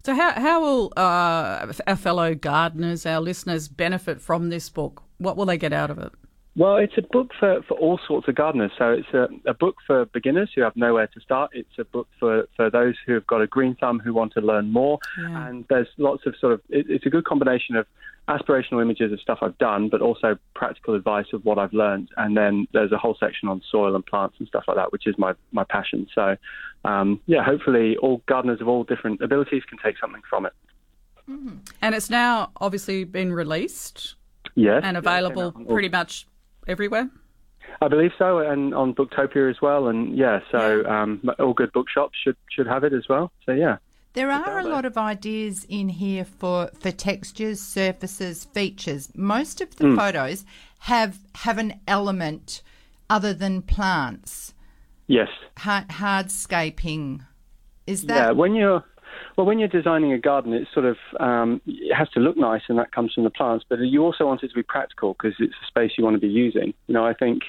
[0.07, 5.03] So, how, how will uh, our fellow gardeners, our listeners, benefit from this book?
[5.19, 6.13] What will they get out of it?
[6.55, 8.71] Well, it's a book for, for all sorts of gardeners.
[8.79, 11.51] So it's a, a book for beginners who have nowhere to start.
[11.55, 14.41] It's a book for, for those who have got a green thumb who want to
[14.41, 15.01] learn more.
[15.21, 15.49] Yeah.
[15.49, 17.87] And there's lots of sort of, it, it's a good combination of
[18.29, 22.09] aspirational images of stuff I've done, but also practical advice of what I've learned.
[22.17, 25.07] And then there's a whole section on soil and plants and stuff like that, which
[25.07, 26.07] is my, my passion.
[26.15, 26.37] So,
[26.85, 30.53] um, yeah, hopefully all gardeners of all different abilities can take something from it.
[31.29, 34.15] And it's now obviously been released
[34.55, 34.83] Yes.
[34.85, 36.27] and available pretty much
[36.67, 37.11] everywhere.
[37.83, 42.17] I believe so, and on Booktopia as well, and yeah, so um, all good bookshops
[42.23, 43.33] should should have it as well.
[43.45, 43.77] So yeah,
[44.17, 49.11] There are a lot of ideas in here for, for textures, surfaces, features.
[49.15, 50.47] Most of the photos
[50.81, 52.63] have have an element
[53.11, 54.55] other than plants,
[55.07, 57.27] yes, hard, hardscaping.
[57.87, 58.31] Is that yeah.
[58.33, 58.83] When you're
[59.37, 62.63] well, when you're designing a garden, it's sort of um, it has to look nice,
[62.71, 63.67] and that comes from the plants.
[63.69, 66.21] But you also want it to be practical because it's a space you want to
[66.21, 66.73] be using.
[66.87, 67.43] You know, I think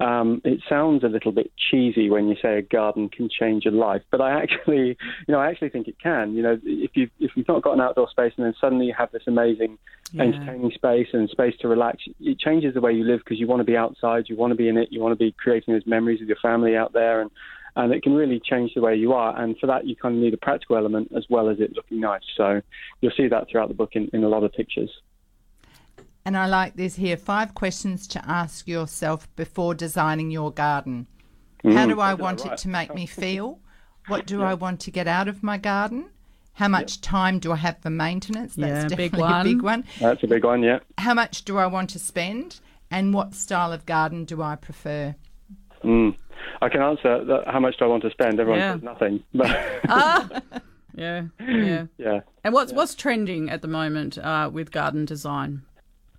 [0.00, 3.74] um, it sounds a little bit cheesy when you say a garden can change your
[3.74, 6.34] life, but I actually, you know, I actually think it can.
[6.34, 8.94] You know, if you if you've not got an outdoor space and then suddenly you
[8.96, 9.78] have this amazing
[10.12, 10.22] Yeah.
[10.24, 13.60] entertaining space and space to relax, it changes the way you live because you want
[13.60, 15.86] to be outside, you want to be in it, you want to be creating those
[15.86, 17.30] memories with your family out there, and
[17.76, 19.38] and it can really change the way you are.
[19.40, 22.00] And for that, you kind of need a practical element as well as it looking
[22.00, 22.22] nice.
[22.36, 22.60] So
[23.00, 24.90] you'll see that throughout the book in, in a lot of pictures.
[26.24, 31.06] And I like this here five questions to ask yourself before designing your garden.
[31.64, 33.58] How do I did I want it to make me feel?
[34.06, 36.10] What do I want to get out of my garden?
[36.54, 38.54] How much time do I have for maintenance?
[38.54, 39.80] That's Yeah, big definitely a big one.
[39.80, 39.84] one.
[40.00, 40.80] That's a big one, yeah.
[40.98, 42.60] How much do I want to spend?
[42.90, 45.14] And what style of garden do I prefer?
[45.84, 46.16] Mm.
[46.60, 48.40] I can answer that, how much do I want to spend.
[48.40, 48.74] Everyone Yeah.
[48.74, 49.48] says nothing, but
[50.94, 51.86] Yeah, yeah.
[51.98, 52.20] yeah.
[52.44, 55.62] And what's what's trending at the moment uh, with garden design?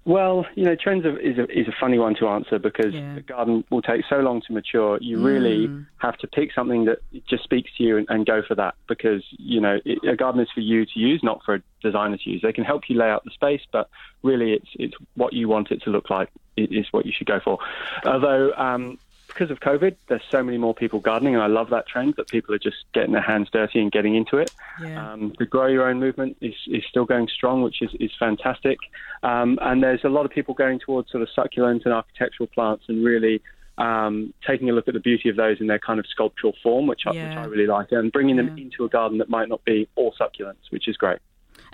[0.03, 3.15] Well, you know, trends are, is a is a funny one to answer because Yeah.
[3.15, 4.97] the garden will take so long to mature.
[4.99, 8.55] You really have to pick something that just speaks to you and, and go for
[8.55, 11.61] that because you know it, a garden is for you to use, not for a
[11.83, 12.41] designer to use.
[12.41, 13.89] They can help you lay out the space, but
[14.23, 17.39] really, it's it's what you want it to look like is what you should go
[17.39, 17.59] for.
[18.03, 18.53] Although.
[18.53, 18.97] Um,
[19.33, 22.27] because of COVID, there's so many more people gardening, and I love that trend that
[22.29, 24.51] people are just getting their hands dirty and getting into it.
[24.81, 25.13] Yeah.
[25.13, 28.77] Um, the grow your own movement is, is still going strong, which is, is fantastic.
[29.23, 32.85] Um, and there's a lot of people going towards sort of succulent and architectural plants
[32.87, 33.41] and really
[33.77, 36.87] um, taking a look at the beauty of those in their kind of sculptural form,
[36.87, 39.63] which, I, which I really like, and bringing them into a garden that might not
[39.65, 41.19] be all succulents, which is great.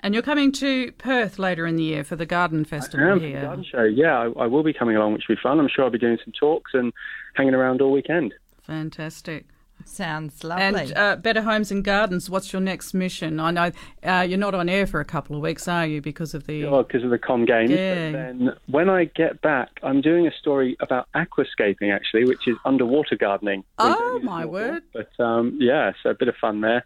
[0.00, 3.40] And you're coming to Perth later in the year for the garden festival Um, here.
[3.40, 5.58] garden show, yeah, I, I will be coming along, which will be fun.
[5.58, 6.92] I'm sure I'll be doing some talks and
[7.34, 8.32] hanging around all weekend.
[8.62, 9.46] Fantastic.
[9.84, 10.64] Sounds lovely.
[10.64, 13.38] And uh, Better Homes and Gardens, what's your next mission?
[13.38, 13.70] I know
[14.02, 16.64] uh, you're not on air for a couple of weeks, are you, because of the.
[16.64, 17.70] Well, because of the Com Games.
[17.70, 18.10] Yeah.
[18.10, 22.56] But then when I get back, I'm doing a story about aquascaping, actually, which is
[22.64, 23.62] underwater gardening.
[23.78, 24.82] Oh, my snorkel, word.
[24.92, 26.84] But um, yeah, so a bit of fun there.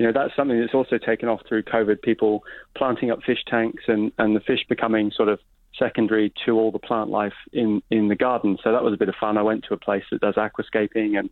[0.00, 2.00] You know, that's something that's also taken off through COVID.
[2.00, 2.42] People
[2.74, 5.40] planting up fish tanks and, and the fish becoming sort of
[5.78, 8.56] secondary to all the plant life in, in the garden.
[8.64, 9.36] So that was a bit of fun.
[9.36, 11.28] I went to a place that does aquascaping and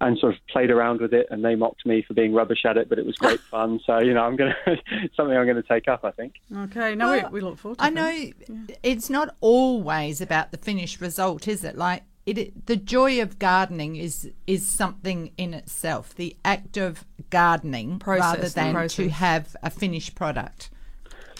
[0.00, 2.76] and sort of played around with it, and they mocked me for being rubbish at
[2.78, 3.78] it, but it was great fun.
[3.84, 4.54] So you know, I'm gonna
[5.14, 6.00] something I'm gonna take up.
[6.04, 6.34] I think.
[6.54, 7.94] Okay, no, Well, we, we look forward to I that.
[7.94, 11.76] know it's not always about the finished result, is it?
[11.76, 12.04] Like
[12.36, 16.14] it, the joy of gardening is is something in itself.
[16.14, 20.70] The act of gardening, Process, rather the than to have a finished product.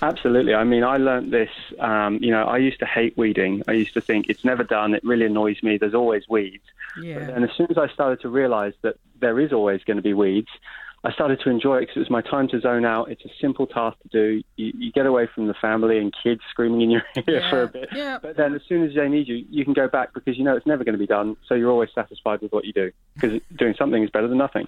[0.01, 0.55] Absolutely.
[0.55, 1.51] I mean, I learnt this.
[1.81, 3.63] Um, you know, I used to hate weeding.
[3.67, 4.95] I used to think it's never done.
[4.95, 5.77] It really annoys me.
[5.77, 6.63] There's always weeds.
[7.03, 7.19] Yeah.
[7.19, 10.15] And as soon as I started to realise that there is always going to be
[10.15, 10.49] weeds,
[11.05, 13.11] I started to enjoy it because it was my time to zone out.
[13.11, 14.43] It's a simple task to do.
[14.57, 17.69] You, you get away from the family and kids screaming in your ear for a
[17.69, 17.89] bit.
[17.95, 18.19] Yeah.
[18.21, 20.57] But then as soon as they need you, you can go back because you know
[20.57, 21.37] it's never going to be done.
[21.47, 24.67] So you're always satisfied with what you do because doing something is better than nothing.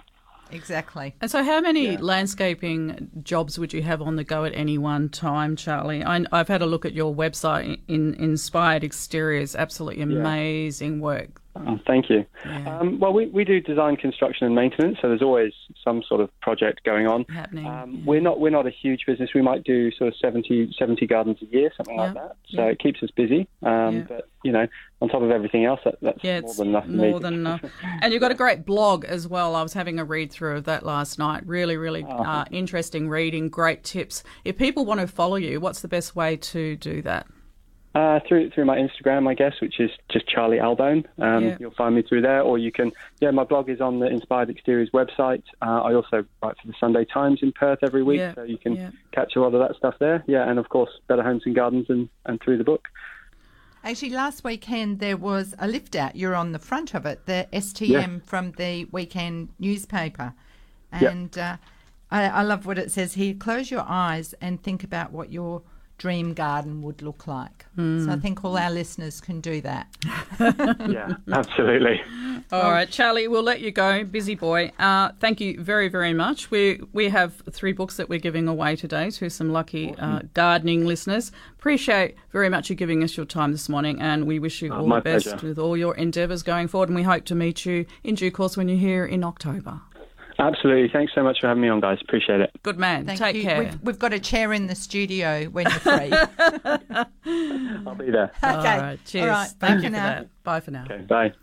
[0.51, 1.15] Exactly.
[1.21, 5.07] And so, how many landscaping jobs would you have on the go at any one
[5.07, 6.03] time, Charlie?
[6.03, 9.55] I, I've had a look at your website in Inspired Exteriors.
[9.55, 12.25] Absolutely amazing work Oh, thank you.
[12.45, 15.51] Um, well, we, we do design, construction, and maintenance, so there's always
[15.83, 17.25] some sort of project going on.
[17.25, 18.01] Happening, Um, yeah.
[18.05, 19.31] We're not we're not a huge business.
[19.35, 22.35] We might do sort of 70, 70 gardens a year, something like that.
[22.49, 22.71] So yeah.
[22.71, 23.47] it keeps us busy.
[23.63, 24.03] Um, Yeah.
[24.07, 24.65] But you know,
[25.01, 26.87] on top of everything else, that, that's Yeah, more than enough.
[26.87, 27.61] more than enough.
[28.01, 29.55] And you've got a great blog as well.
[29.55, 31.45] I was having a read through of that last night.
[31.45, 32.23] Really, really Oh.
[32.23, 33.49] uh, interesting reading.
[33.49, 34.23] Great tips.
[34.45, 37.27] If people want to follow you, what's the best way to do that?
[37.93, 41.05] Uh, through through my Instagram, I guess, which is just Charlie Albone.
[41.19, 41.57] Um, Yeah.
[41.59, 42.93] You'll find me through there, or you can.
[43.19, 45.43] Yeah, my blog is on the Inspired Exteriors website.
[45.61, 48.57] Uh, I also write for the Sunday Times in Perth every week, Yeah, so you
[48.57, 48.91] can yeah.
[49.11, 50.23] catch a lot of that stuff there.
[50.25, 52.87] Yeah, and of course, Better Homes and Gardens and, and through the book.
[53.83, 56.15] Actually, last weekend there was a lift out.
[56.15, 60.33] You're on the front of it, the STM from the weekend newspaper.
[60.93, 61.57] And uh,
[62.09, 63.33] I, I love what it says here.
[63.33, 65.63] Close your eyes and think about what your
[66.01, 67.65] dream garden would look like.
[67.77, 69.87] So I think all our listeners can do that.
[70.39, 72.01] yeah, absolutely.
[72.51, 74.03] All right, Charlie, we'll let you go.
[74.03, 74.71] Busy boy.
[74.77, 76.51] Uh, thank you very, very much.
[76.51, 80.85] We we have three books that we're giving away today to some lucky uh, gardening
[80.85, 81.31] listeners.
[81.57, 84.83] Appreciate very much you giving us your time this morning, and we wish you all
[84.83, 85.47] Oh, my the best pleasure.
[85.47, 86.89] with all your endeavours going forward.
[86.89, 89.81] And we hope to meet you in due course when you're here in October.
[90.39, 90.89] Absolutely.
[90.91, 91.99] Thanks so much for having me on, guys.
[92.01, 92.51] Appreciate it.
[92.63, 93.05] Good man.
[93.05, 93.43] Thank Take you.
[93.43, 93.59] care.
[93.59, 96.11] We've, we've got a chair in the studio when you're free.
[97.85, 98.31] I'll be there.
[98.43, 98.43] okay.
[98.43, 98.99] All right.
[99.05, 99.23] Cheers.
[99.23, 99.49] All right.
[99.49, 100.05] Thank Bye you for for now.
[100.05, 100.43] that.
[100.43, 100.85] Bye for now.
[100.85, 101.33] Okay, bye.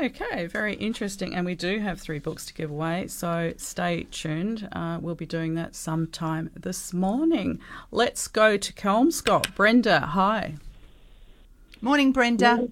[0.00, 1.34] Okay, very interesting.
[1.34, 4.68] And we do have three books to give away, so stay tuned.
[4.72, 7.58] Uh, we'll be doing that sometime this morning.
[7.90, 9.54] Let's go to Kelmscott.
[9.56, 10.54] Brenda, hi.
[11.80, 12.68] Morning, Brenda.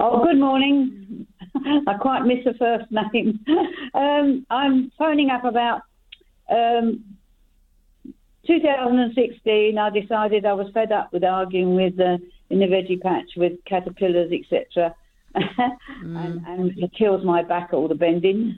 [0.00, 1.26] Oh, good morning.
[1.86, 3.40] I quite miss the first name.
[3.94, 5.82] Um, I'm phoning up about
[6.50, 7.04] um,
[8.46, 9.76] 2016.
[9.76, 12.16] I decided I was fed up with arguing with uh,
[12.48, 14.94] in the veggie patch with caterpillars, etc.,
[15.34, 18.56] and, and it kills my back all the bending.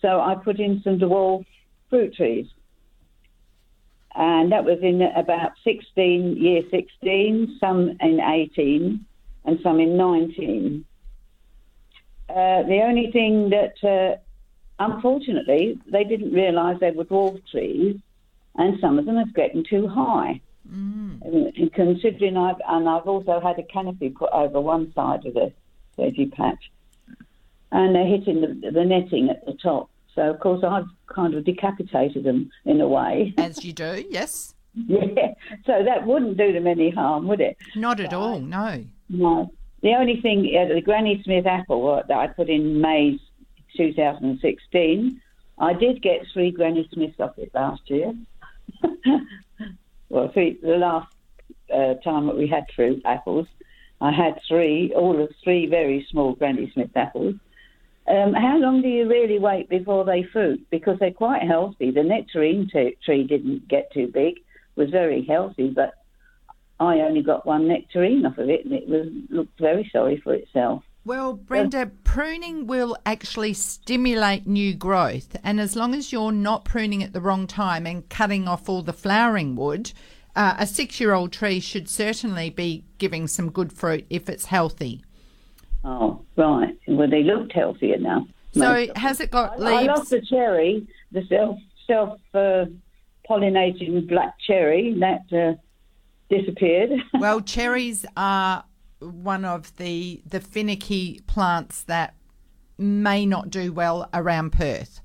[0.00, 1.44] So I put in some dwarf
[1.90, 2.46] fruit trees,
[4.14, 9.04] and that was in about 16, year 16, some in 18,
[9.48, 10.84] and some in 19.
[12.28, 14.16] Uh, the only thing that, uh,
[14.78, 17.96] unfortunately, they didn't realise they were dwarf trees,
[18.56, 20.40] and some of them are getting too high.
[20.70, 21.22] And-
[21.56, 25.50] and considering I've and I've also had a canopy put over one side of the
[25.98, 26.70] veggie patch,
[27.72, 29.88] and they're hitting the, the netting at the top.
[30.14, 33.32] So of course I've kind of decapitated them in a way.
[33.38, 34.54] As you do, yes.
[34.74, 35.32] yeah.
[35.64, 37.56] So that wouldn't do them any harm, would it?
[37.74, 38.84] Not at all, no.
[39.08, 39.50] No.
[39.82, 43.18] The only thing, uh, the Granny Smith apple that I put in May
[43.76, 45.20] 2016,
[45.58, 48.14] I did get three Granny Smiths off it last year.
[50.08, 51.12] well, three, the last
[51.72, 53.46] uh, time that we had fruit apples,
[54.00, 57.34] I had three, all of three very small Granny Smith apples.
[58.08, 60.66] Um, how long do you really wait before they fruit?
[60.70, 61.90] Because they're quite healthy.
[61.90, 64.36] The nectarine t- tree didn't get too big,
[64.76, 65.94] was very healthy, but
[66.80, 70.34] I only got one nectarine off of it, and it was looked very sorry for
[70.34, 70.82] itself.
[71.04, 75.36] Well, Brenda, pruning will actually stimulate new growth.
[75.42, 78.82] And as long as you're not pruning at the wrong time and cutting off all
[78.82, 79.92] the flowering wood,
[80.36, 84.44] uh, a six year old tree should certainly be giving some good fruit if it's
[84.44, 85.02] healthy.
[85.82, 86.76] Oh, right.
[86.86, 88.26] Well, they looked healthy enough.
[88.52, 89.60] So, has it got.
[89.60, 89.86] I leaves?
[89.86, 92.66] lost the cherry, the self self uh,
[93.28, 95.54] pollinating black cherry that uh,
[96.30, 96.90] disappeared.
[97.18, 98.64] Well, cherries are
[99.00, 102.14] one of the, the finicky plants that
[102.76, 105.00] may not do well around Perth.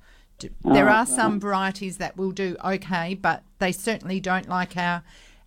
[0.62, 5.04] There oh, are some varieties that will do okay, but they certainly don't like our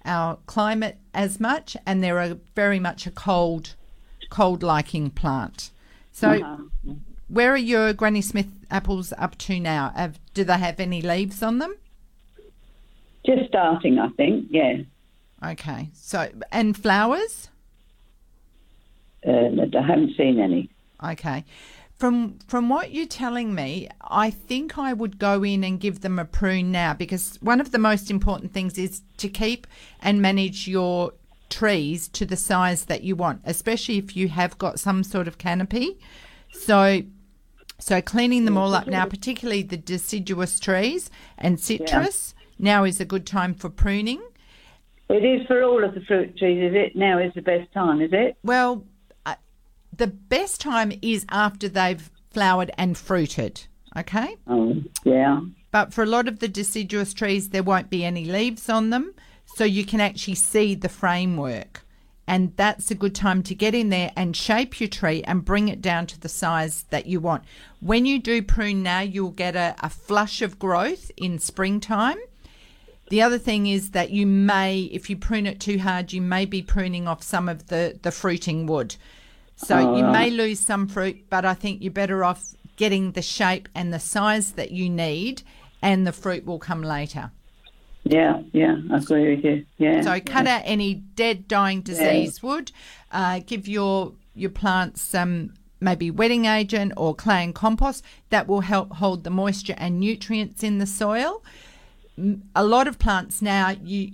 [0.06, 3.74] our climate as much, and they're a, very much a cold
[4.30, 5.70] cold liking plant.
[6.12, 6.94] So, uh-huh.
[7.28, 9.92] where are your Granny Smith apples up to now?
[9.94, 11.76] Have, do they have any leaves on them?
[13.24, 14.46] Just starting, I think.
[14.50, 14.78] Yeah.
[15.44, 15.90] Okay.
[15.94, 17.50] So, and flowers?
[19.26, 20.70] Uh, I haven't seen any.
[21.02, 21.44] Okay.
[21.98, 26.18] From from what you're telling me, I think I would go in and give them
[26.18, 29.66] a prune now because one of the most important things is to keep
[30.00, 31.12] and manage your
[31.48, 35.38] trees to the size that you want, especially if you have got some sort of
[35.38, 35.98] canopy.
[36.52, 37.02] So
[37.78, 43.04] so cleaning them all up now, particularly the deciduous trees and citrus, now is a
[43.04, 44.22] good time for pruning.
[45.08, 46.96] It is for all of the fruit trees, is it?
[46.96, 48.36] Now is the best time, is it?
[48.42, 48.84] Well,
[49.24, 49.36] uh,
[49.96, 53.66] the best time is after they've flowered and fruited.
[53.96, 54.36] Okay.
[54.46, 55.40] Oh, yeah.
[55.70, 59.14] But for a lot of the deciduous trees, there won't be any leaves on them,
[59.54, 61.82] so you can actually see the framework.
[62.26, 65.68] And that's a good time to get in there and shape your tree and bring
[65.68, 67.44] it down to the size that you want.
[67.80, 72.18] When you do prune now, you'll get a, a flush of growth in springtime.
[73.08, 76.44] The other thing is that you may, if you prune it too hard, you may
[76.44, 78.96] be pruning off some of the, the fruiting wood.
[79.56, 83.68] So you may lose some fruit, but I think you're better off getting the shape
[83.74, 85.42] and the size that you need,
[85.80, 87.30] and the fruit will come later.
[88.04, 89.66] Yeah, yeah, I agree with you.
[89.78, 90.02] Yeah.
[90.02, 92.70] So cut out any dead, dying disease wood.
[93.10, 98.60] Uh, give your your plants some maybe wetting agent or clay and compost that will
[98.60, 101.42] help hold the moisture and nutrients in the soil.
[102.54, 104.12] A lot of plants now you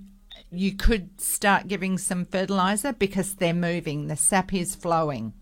[0.50, 4.08] you could start giving some fertilizer because they're moving.
[4.08, 5.32] The sap is flowing.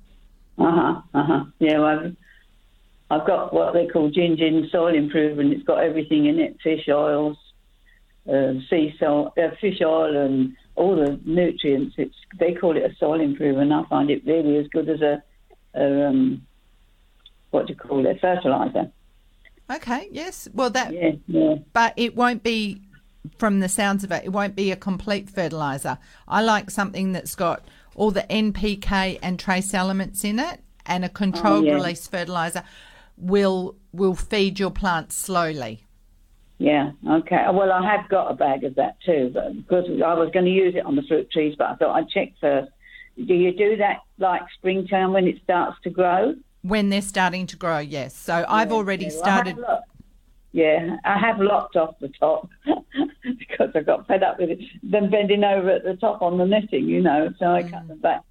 [0.59, 1.01] Uh huh.
[1.15, 1.45] Uh huh.
[1.59, 1.79] Yeah.
[1.79, 2.17] Well, I've,
[3.11, 5.53] I've got what they call Gin Soil Improvement.
[5.53, 7.37] It's got everything in it: fish oils,
[8.29, 11.95] uh, sea salt, uh, fish oil, and all the nutrients.
[11.99, 13.73] It's they call it a soil improvement.
[13.73, 15.23] I find it really as good as a,
[15.75, 16.47] a um,
[17.51, 18.93] what do you call it, fertilizer.
[19.71, 20.09] Okay.
[20.11, 20.49] Yes.
[20.53, 21.13] Well, that Yeah.
[21.27, 21.55] Yeah.
[21.73, 22.83] but it won't be
[23.39, 27.35] from the sounds of it it won't be a complete fertilizer i like something that's
[27.35, 27.63] got
[27.95, 31.75] all the npk and trace elements in it and a oh, controlled yeah.
[31.75, 32.65] release fertilizer
[33.19, 35.85] will will feed your plants slowly
[36.61, 37.47] Yeah, okay.
[37.51, 40.51] Well, I have got a bag of that too, but because I was going to
[40.51, 42.71] use it on the fruit trees, but I thought I'd check first.
[43.17, 46.35] Do you do that like springtime when it starts to grow?
[46.63, 49.57] When they're starting to grow yes so i've already Yeah, well, I started
[50.53, 52.49] yeah, I have lopped off the top
[53.39, 54.59] because I got fed up with it.
[54.83, 57.71] Them bending over at the top on the netting, you know, so I Mm.
[57.71, 58.23] cut the back,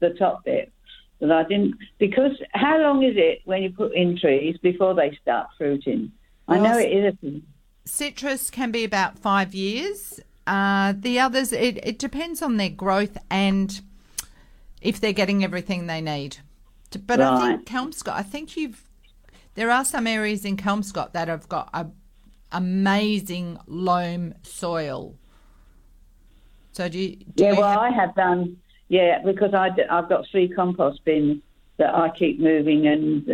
[0.00, 0.72] the top bit.
[1.20, 5.18] But I didn't because how long is it when you put in trees before they
[5.20, 6.12] start fruiting?
[6.48, 7.14] I know it is.
[7.24, 7.42] A,
[7.84, 13.16] citrus can be about five years uh, the others it, it depends on their growth
[13.30, 13.80] and
[14.80, 16.38] if they're getting everything they need
[17.06, 18.84] But i think kelmscott i think you've
[19.54, 21.86] there are some areas in kelmscott that have got a
[22.52, 25.14] amazing loam soil
[26.72, 28.58] so do you do yeah, you well, have- I have done.
[28.88, 31.42] Yeah, because I've got three compost bins
[31.78, 33.26] that I keep moving, and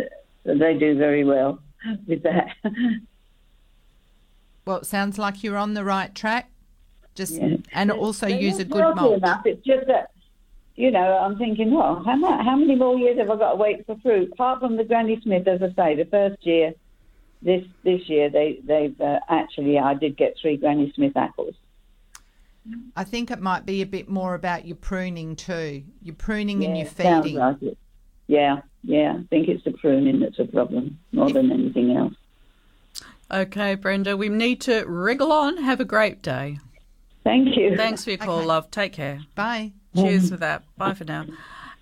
[0.45, 1.59] they do very well
[2.07, 2.47] with that.
[4.65, 6.49] well it sounds like you're on the right track
[7.15, 7.57] just Yeah.
[7.71, 9.45] and also They're use a good mulch Enough.
[9.45, 10.09] It's just that,
[10.75, 13.55] you know, I'm thinking, well, how, mu- how many more years have I got to
[13.57, 14.31] wait for fruit?
[14.33, 16.73] Apart from the Granny Smith, as I say, the first year,
[17.41, 21.55] this this year, they they've uh, actually, I did get three Granny Smith apples.
[22.95, 26.77] i think it might be a bit more about your pruning too your pruning and
[26.77, 27.77] Yeah, your sounds feeding like it.
[28.27, 29.17] Yeah, yeah.
[29.19, 32.13] I think it's the pruning that's a problem more than anything else.
[33.29, 35.57] Okay, Brenda, we need to wriggle on.
[35.57, 36.59] Have a great day.
[37.25, 37.75] Thank you.
[37.75, 38.45] Thanks for your call, Okay.
[38.47, 38.71] love.
[38.71, 39.19] Take care.
[39.35, 40.63] bye Cheers for that.
[40.77, 41.25] Bye for now.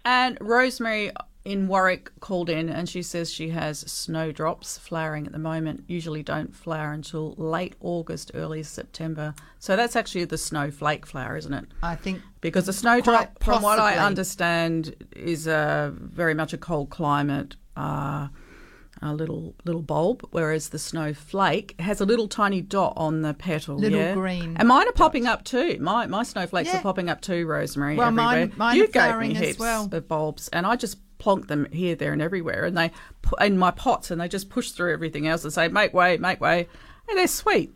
[0.03, 1.11] And Rosemary
[1.43, 5.83] in Warwick called in and she says she has snowdrops flowering at the moment.
[5.87, 9.33] Usually don't flower until late August, early September.
[9.59, 11.65] So that's actually the snowflake flower, isn't it?
[11.81, 16.89] i think Because the snowdrop, from what I understand, is a very much a cold
[16.89, 18.27] climate, uh,
[19.01, 23.75] a little little bulb, whereas the snowflake has a little tiny dot on the petal.
[23.77, 24.13] Little yeah?
[24.13, 25.77] green And mine are popping up too.
[25.79, 26.79] My my snowflakes Yeah.
[26.79, 27.95] are popping up too, Rosemary.
[27.95, 28.57] Well, mine- everywhere.
[28.57, 29.89] mine you are gave me flowering as heaps well.
[29.91, 32.91] of bulbs, and I just plonk them here, there, and everywhere, and they
[33.39, 36.39] in my pots, and they just push through everything else and say, "Make way, make
[36.41, 36.67] way,"
[37.09, 37.73] and they're sweet.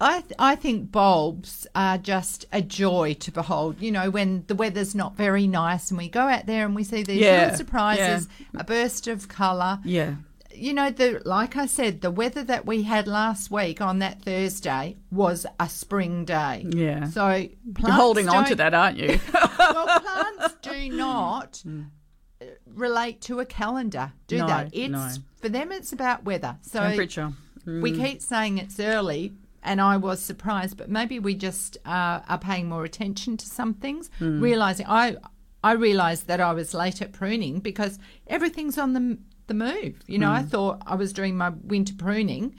[0.00, 3.80] I th- I think bulbs are just a joy to behold.
[3.80, 6.84] You know, when the weather's not very nice and we go out there and we
[6.84, 9.80] see these Yeah, little surprises, a burst of colour.
[9.84, 10.14] Yeah.
[10.58, 14.22] You know, the like I said, the weather that we had last week on that
[14.22, 16.66] Thursday was a spring day.
[16.68, 17.06] Yeah.
[17.08, 17.48] So plants
[17.82, 19.18] You're holding on to that, aren't you?
[19.58, 24.68] well, plants do not uh, relate to a calendar, do No, they?
[24.84, 25.08] It's no.
[25.40, 25.72] for them.
[25.72, 26.56] It's about weather.
[26.62, 27.32] So Temperature.
[27.66, 32.38] we keep saying it's early, and I was surprised, but maybe we just uh, are
[32.38, 35.16] paying more attention to some things, realizing I
[35.62, 39.18] I realized that I was late at pruning because everything's on the
[39.48, 40.00] the move.
[40.06, 40.48] You know, I mm.
[40.48, 42.54] thought I was doing my winter pruning,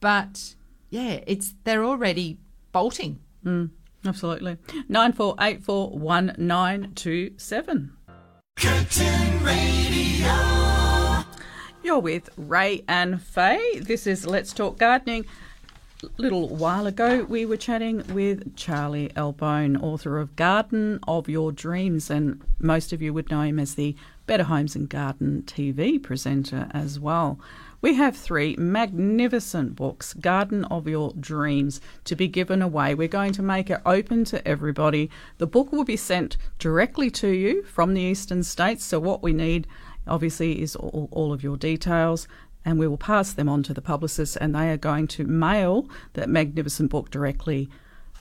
[0.00, 0.54] but
[0.88, 2.38] yeah, it's they're already
[2.72, 3.20] bolting.
[3.44, 3.70] Mm,
[4.06, 4.56] absolutely.
[4.88, 7.92] Nine four eight four one nine two seven.
[8.56, 11.24] Curtin Radio.
[11.82, 13.80] You're with Ray and Faye.
[13.80, 15.26] This is Let's Talk Gardening.
[16.02, 21.50] A little while ago, we were chatting with Charlie Albone, author of Garden of Your
[21.50, 23.96] Dreams, and most of you would know him as the
[24.28, 27.40] Better Homes and Garden TV presenter as well.
[27.80, 32.94] we have three magnificent books Garden of Your Dreams to be given away.
[32.94, 35.10] We're going to make it open to everybody.
[35.38, 38.84] The book will be sent directly to you from the eastern states.
[38.84, 39.66] So, what we need
[40.06, 42.28] obviously is all, all of your details.
[42.66, 45.88] And we will pass them on to the publicists, and they are going to mail
[46.12, 47.70] that magnificent book directly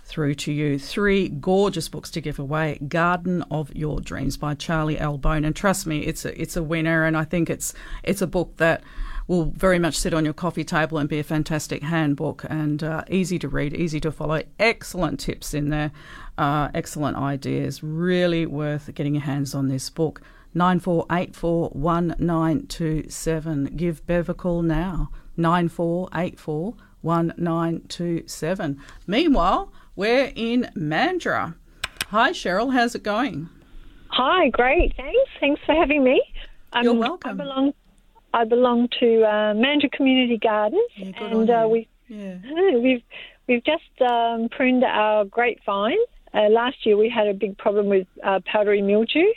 [0.07, 0.79] through to you.
[0.79, 5.85] Three gorgeous books to give away: "Garden of Your Dreams" by Charlie Albone, and trust
[5.85, 7.03] me, it's a it's a winner.
[7.03, 8.81] And I think it's it's a book that
[9.27, 13.03] will very much sit on your coffee table and be a fantastic handbook and uh,
[13.09, 14.41] easy to read, easy to follow.
[14.57, 15.91] Excellent tips in there,
[16.37, 17.83] uh, excellent ideas.
[17.83, 20.21] Really worth getting your hands on this book.
[20.53, 23.65] Nine four eight four one nine two seven.
[23.75, 25.11] Give Bev a call now.
[25.35, 28.79] Nine four eight four one nine two seven.
[29.05, 29.71] Meanwhile.
[29.97, 31.55] We're in Mandurah.
[32.09, 32.71] Hi, Cheryl.
[32.71, 33.49] How's it going?
[34.09, 34.95] Hi, great.
[34.95, 35.31] Thanks.
[35.39, 36.21] Thanks for having me.
[36.73, 37.31] Um, You're welcome.
[37.31, 37.73] I belong.
[38.31, 42.35] I belong to uh, Mandurah Community Gardens, Yeah, and uh, we Yeah.
[42.77, 43.01] we've
[43.47, 45.97] we've just um, pruned our grapevine.
[46.31, 49.33] Uh, last year we had a big problem with uh, powdery mildew,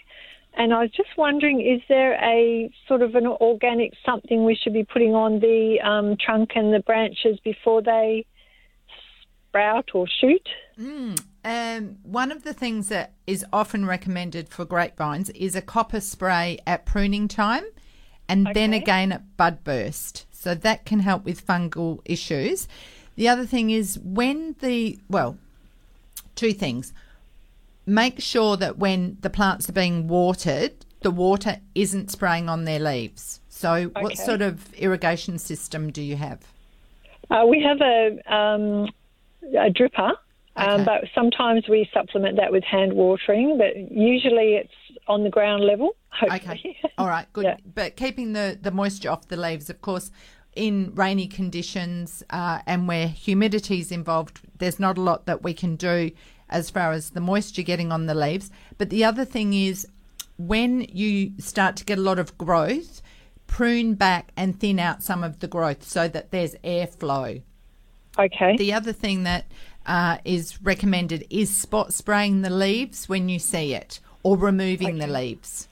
[0.59, 4.75] and I was just wondering, is there a sort of an organic something we should
[4.75, 8.27] be putting on the um, trunk and the branches before they
[9.51, 10.49] sprout or shoot?
[11.45, 16.59] Um, one of the things that is often recommended for grapevines is a copper spray
[16.67, 17.65] at pruning time
[18.29, 20.27] and then again at bud burst.
[20.31, 22.69] So that can help with fungal issues.
[23.17, 25.37] The other thing is when the, well,
[26.35, 26.93] two things.
[27.87, 30.73] Make sure that when the plants are being watered,
[31.03, 33.41] the water isn't spraying on their leaves.
[33.49, 36.41] So, what sort of irrigation system do you have?
[37.31, 38.89] Uh, we have a, um,
[39.43, 40.13] a dripper,
[40.57, 44.73] um, but sometimes we supplement that with hand watering, but usually it's
[45.09, 46.61] on the ground level, hopefully.
[46.61, 46.77] Okay.
[46.99, 47.27] All right.
[47.33, 47.45] Good.
[47.45, 47.57] Yeah.
[47.75, 50.11] But keeping the, the moisture off the leaves, of course,
[50.55, 55.55] in rainy conditions uh, and where humidity is involved, there's not a lot that we
[55.55, 56.11] can do
[56.49, 58.51] as far as the moisture getting on the leaves.
[58.77, 59.87] But the other thing is
[60.37, 63.03] when you start to get a lot of growth,
[63.47, 67.43] prune back and thin out some of the growth so that there's airflow.
[68.19, 68.57] Okay.
[68.57, 69.47] The other thing that
[69.87, 75.07] uh, is recommended is spot spraying the leaves when you see it or removing the
[75.07, 75.69] leaves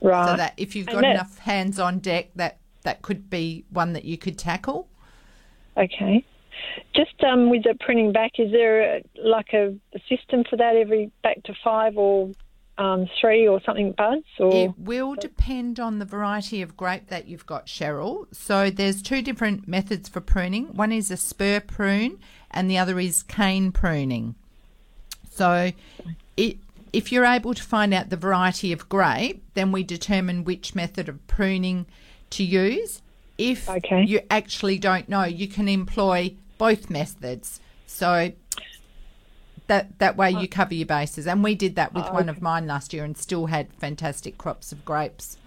[0.00, 0.30] right.
[0.30, 4.04] so that if you've got enough hands on deck, that that could be one that
[4.04, 4.88] you could tackle.
[5.76, 6.24] Okay.
[6.94, 10.76] Just um, with the printing back, is there a, like a, a system for that
[10.76, 12.30] every back to five or
[12.80, 14.24] um, three or something buds?
[14.38, 18.26] Or It will depend on the variety of grape that you've got, Cheryl.
[18.34, 20.74] So there's two different methods for pruning.
[20.74, 22.18] One is a spur prune,
[22.50, 24.34] and the other is cane pruning.
[25.30, 25.72] So,
[26.36, 26.56] it,
[26.92, 31.08] if you're able to find out the variety of grape, then we determine which method
[31.08, 31.86] of pruning
[32.30, 33.02] to use.
[33.38, 34.04] If Okay.
[34.04, 37.60] you actually don't know, you can employ both methods.
[37.86, 38.32] So
[39.70, 41.28] that that way you cover your bases.
[41.28, 44.72] And we did that with one of mine last year and still had fantastic crops
[44.72, 45.38] of grapes.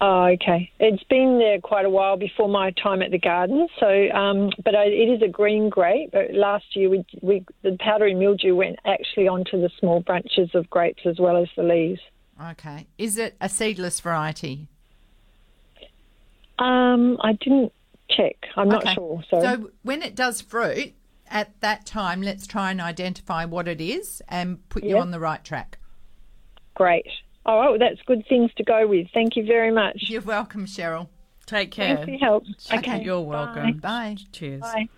[0.00, 0.70] Oh, okay.
[0.80, 3.68] It's been there quite a while before my time at the garden.
[3.78, 6.14] So, um, but I, it is a green grape.
[6.32, 11.02] Last year, we, we the powdery mildew went actually onto the small branches of grapes
[11.04, 12.00] as well as the leaves.
[12.42, 12.86] Okay.
[12.96, 14.66] Is it a seedless variety?
[16.58, 17.72] Um, I didn't
[18.08, 18.36] check.
[18.56, 18.94] I'm not Okay.
[18.94, 19.22] sure.
[19.30, 20.94] So, So when it does fruit,
[21.32, 25.18] at that time, let's try and identify what it is and put you on the
[25.18, 25.78] right track.
[26.74, 27.06] great.
[27.44, 29.08] Oh, well, that's good things to go with.
[29.12, 30.04] Thank you very much.
[30.06, 31.08] You're welcome, Cheryl.
[31.44, 31.96] Take care.
[31.96, 32.44] Thanks for your help.
[32.72, 32.78] Okay.
[32.78, 33.04] Okay.
[33.04, 33.78] You're welcome.
[33.78, 34.16] Bye.
[34.30, 34.60] Cheers.
[34.60, 34.88] Bye.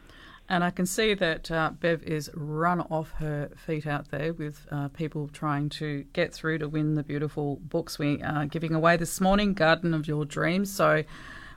[0.47, 4.67] And I can see that uh, Bev is run off her feet out there with
[4.71, 8.99] uh, people trying to get through to win the beautiful books we are giving away
[8.99, 10.71] this morning, Garden of Your Dreams.
[10.71, 11.03] So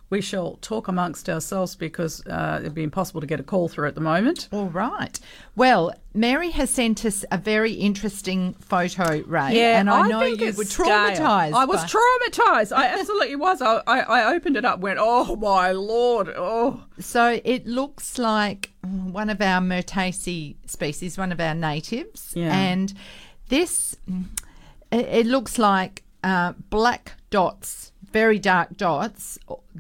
[0.10, 3.88] we shall talk amongst ourselves because uh, it'd be impossible to get a call through
[3.88, 4.48] at the moment.
[4.52, 5.20] All right.
[5.56, 9.52] Well, Mary has sent us a very interesting photo, Ray.
[9.80, 11.54] and I, know think you were traumatized.
[11.54, 12.76] I was traumatized.
[12.76, 13.62] I absolutely was.
[13.62, 16.84] I, I, I opened it up, went, oh my lord, oh.
[17.00, 22.32] So it looks like one of our Myrtaceae species, one of our natives.
[22.34, 22.58] Yeah.
[22.58, 22.94] And
[23.50, 23.98] this,
[24.92, 29.38] it, it looks like uh, black dots, very dark dots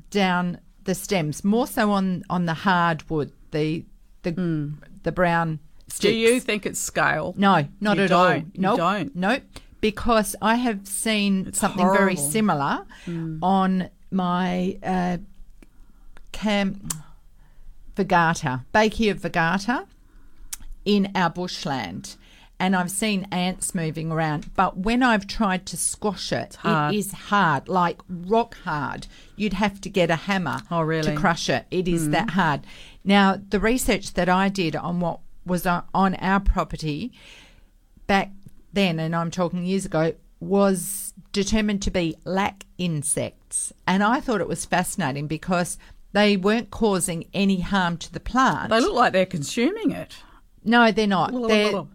[0.09, 3.83] down the stems, more so on, on the hardwood, the
[4.23, 4.71] the
[5.03, 5.99] the brown sticks.
[6.01, 7.33] Do you think it's scale?
[7.37, 8.35] No, not You at all.
[8.35, 8.77] You Nope.
[8.77, 9.15] don't.
[9.15, 9.43] Nope.
[9.81, 12.31] Because I have seen something very horrible.
[12.31, 12.85] similar
[13.41, 15.17] on my uh,
[16.31, 16.87] cam
[17.95, 19.85] Vagata, Baeckea virgata,
[20.85, 22.15] in our bushland.
[22.59, 24.53] And I've seen ants moving around.
[24.55, 29.07] But when I've tried to squash it, it is hard, like rock hard.
[29.35, 31.11] You'd have to get a hammer Oh, really?
[31.11, 31.65] to crush it.
[31.69, 32.11] It is hmm.
[32.11, 32.61] that hard.
[33.03, 37.11] Now, the research that I did on what was on- our property
[38.07, 38.31] back
[38.73, 43.71] then, and I'm talking years ago, was determined to be lac insects.
[43.87, 45.77] And I thought it was fascinating because
[46.13, 48.69] they weren't causing any harm to the plant.
[48.69, 50.17] They look like they're consuming it.
[50.63, 51.31] No, they're not.
[51.31, 51.85] Blah, They're, blah.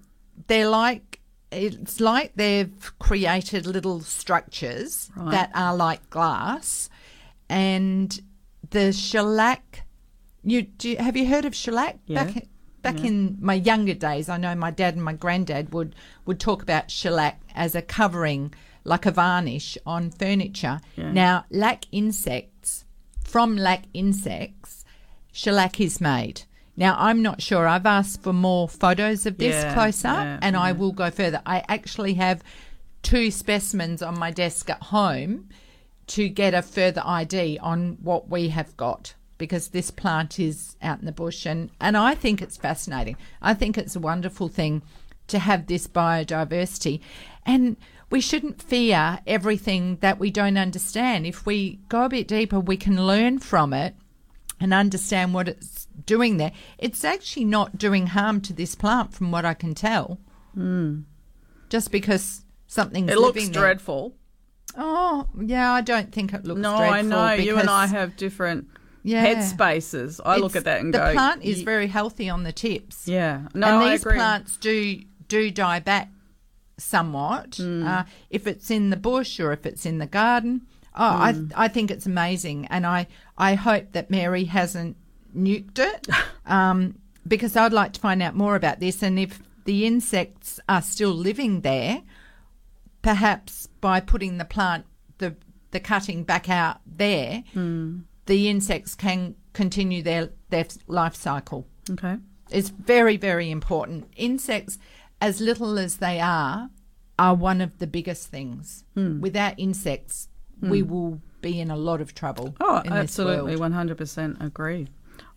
[0.46, 1.20] They're like
[1.50, 5.32] it's like they've created little structures Right.
[5.32, 6.88] that are like glass,
[7.48, 8.20] and
[8.70, 9.82] the shellac.
[10.42, 11.98] You do you, have you heard of shellac?
[12.06, 12.24] Yeah.
[12.24, 12.48] Back
[12.82, 15.94] back in my younger days, I know my dad and my granddad would
[16.26, 18.52] would talk about shellac as a covering,
[18.84, 20.80] like a varnish on furniture.
[20.96, 22.84] Now, lac insects
[23.22, 24.84] from lac insects,
[25.32, 26.42] shellac is made.
[26.76, 27.68] Now, I'm not sure.
[27.68, 31.10] I've asked for more photos of this Yeah, close up, yeah, and I will go
[31.10, 31.42] further.
[31.44, 32.42] I actually have
[33.02, 35.48] two specimens on my desk at home
[36.08, 41.00] to get a further ID on what we have got because this plant is out
[41.00, 43.16] in the bush and, and I think it's fascinating.
[43.40, 44.82] I think it's a wonderful thing
[45.28, 47.00] to have this biodiversity
[47.44, 47.76] and
[48.10, 51.26] we shouldn't fear everything that we don't understand.
[51.26, 53.96] If we go a bit deeper, we can learn from it
[54.60, 56.52] and understand what it's doing that.
[56.78, 60.18] It's actually not doing harm to this plant from what I can tell.
[61.68, 63.16] Just because something's Hmm.
[63.16, 63.52] It looks there.
[63.52, 64.14] dreadful.
[64.76, 66.94] Oh, yeah, I don't think it looks No, dreadful.
[66.94, 67.32] I know.
[67.42, 68.68] You and I have different
[69.02, 69.20] Yeah.
[69.20, 70.20] head spaces.
[70.24, 71.06] I look at that and the go.
[71.08, 73.06] The plant is "Ye- very healthy on the tips.
[73.08, 73.48] Yeah.
[73.54, 76.10] No, and these plants do do die back
[76.78, 77.86] somewhat Hmm.
[77.86, 80.62] uh, if it's in the bush or if it's in the garden.
[80.94, 81.48] Oh, Hmm.
[81.56, 83.06] I I think it's amazing, and I
[83.38, 84.96] I hope that Mary hasn't
[85.36, 86.08] nuked it,
[86.46, 90.82] um, because I'd like to find out more about this, and if the insects are
[90.82, 92.02] still living there,
[93.02, 94.84] perhaps by putting the plant
[95.18, 95.34] the
[95.70, 98.00] the cutting back out there, Hmm.
[98.26, 101.66] the insects can continue their their life cycle.
[101.90, 102.18] Okay.
[102.50, 104.08] It's very, very important.
[104.16, 104.78] Insects,
[105.20, 106.68] as little as they are,
[107.18, 108.84] are one of the biggest things.
[108.94, 109.20] Hmm.
[109.22, 110.28] Without insects,
[110.60, 112.54] we will be in a lot of trouble.
[112.60, 113.52] Oh, in absolutely.
[113.52, 113.72] This world.
[113.72, 114.88] 100% agree.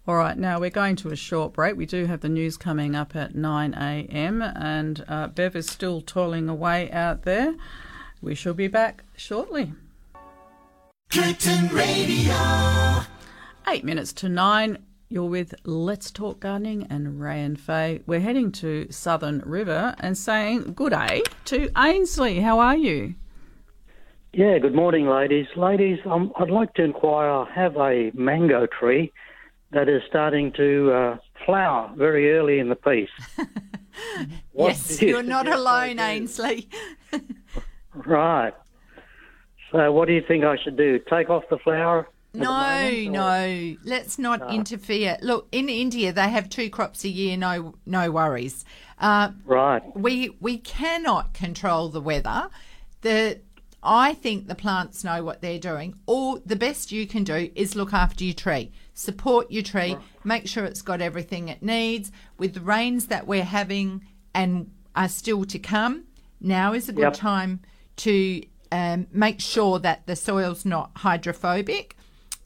[0.08, 1.76] All right, now we're going to a short break.
[1.76, 6.00] We do have the news coming up at 9 a.m., and uh, Bev is still
[6.00, 7.56] toiling away out there.
[8.22, 9.74] We shall be back shortly.
[11.12, 12.36] Curtin Radio.
[13.68, 14.78] Eight minutes to nine.
[15.10, 18.02] You're with Let's Talk Gardening and Ray and Faye.
[18.06, 22.42] We're heading to Southern River and saying good day to Ainsley.
[22.42, 23.16] How are you?
[24.34, 25.48] Yeah, good morning, ladies.
[25.56, 27.32] Ladies, um, I'd like to inquire.
[27.32, 29.12] I have a mango tree
[29.72, 33.10] that is starting to uh, flower very early in the piece.
[34.54, 36.00] Yes, you you're not alone.
[36.00, 36.68] Ainsley.
[37.94, 38.54] Right.
[39.72, 41.00] So, what do you think I should do?
[41.10, 42.10] Take off the flower?
[42.34, 45.18] No, no, let's not interfere.
[45.22, 47.38] Look, in India they have two crops a year.
[47.38, 48.66] No, no worries.
[49.00, 49.82] Uh, Right.
[49.96, 52.50] we we cannot control the weather.
[53.02, 53.40] The
[53.82, 55.96] I think the plants know what they're doing.
[56.06, 60.48] All the best you can do is look after your tree, support your tree, make
[60.48, 62.12] sure it's got everything it needs.
[62.40, 66.06] With the rains that we're having and are still to come,
[66.42, 67.14] now is a good Yep.
[67.14, 67.60] time
[67.98, 68.42] to
[68.72, 71.96] um, make sure that the soil's not hydrophobic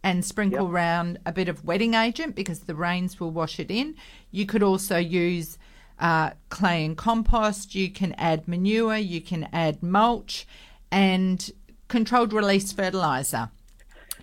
[0.04, 0.72] and sprinkle Yep.
[0.74, 3.95] around a bit of wetting agent because the rains will wash it in.
[4.32, 5.58] You could also use
[6.00, 7.76] uh, clay and compost.
[7.76, 8.97] You can add manure.
[8.97, 10.47] You can add mulch
[10.91, 11.52] and
[11.89, 13.50] controlled release fertilizer.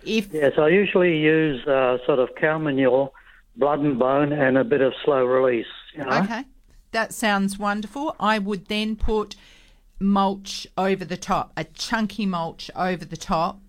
[0.07, 3.11] If Yes, I usually use uh, sort of cow manure,
[3.55, 5.65] blood and bone, and a bit of slow release.
[5.93, 6.23] You know?
[6.23, 6.45] okay,
[6.91, 8.15] that sounds wonderful.
[8.19, 9.35] I would then put
[9.99, 13.59] mulch over the top, a chunky mulch over the top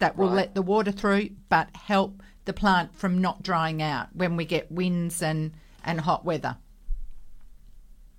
[0.00, 4.36] that will let the water through but help the plant from not drying out when
[4.36, 5.52] we get winds and,
[5.84, 6.56] and hot weather.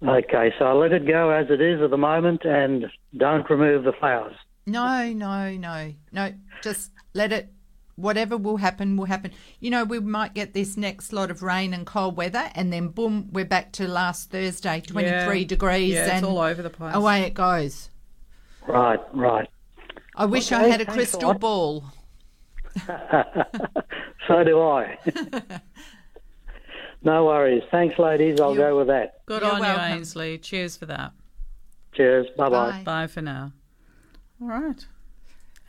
[0.07, 2.85] Okay, so I let it go as it is at the moment and
[3.17, 4.35] don't remove the flowers.
[4.65, 6.33] No, no, no, no.
[6.63, 7.49] Just let it.
[7.97, 9.31] Whatever will happen, will happen.
[9.59, 12.87] You know, we might get this next lot of rain and cold weather, and then
[12.87, 15.47] boom, we're back to last Thursday, twenty-three Yeah.
[15.47, 16.95] degrees, Yeah, it's and all over the place.
[16.95, 17.89] away it goes.
[18.67, 19.47] Right, right.
[20.15, 21.85] I wish I had a thanks a crystal ball.
[24.27, 24.97] So do I.
[27.03, 27.63] no worries.
[27.71, 28.39] Thanks, ladies.
[28.39, 29.25] I'll You're- go with that.
[29.25, 29.89] Good You're on welcome.
[29.89, 30.37] you, Ainsley.
[30.37, 31.11] Cheers for that.
[31.93, 32.27] Cheers.
[32.37, 32.71] Bye bye.
[32.71, 32.83] Bye.
[32.83, 33.51] Bye for now.
[34.41, 34.85] All right.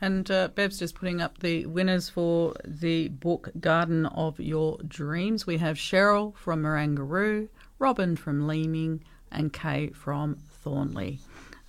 [0.03, 5.47] And uh, Bev's just putting up the winners for the book Garden of Your Dreams.
[5.47, 7.47] We have Cheryl from Marangaroo,
[7.79, 9.01] Robin from Leeming,
[9.31, 11.19] and Kay from Thornlie.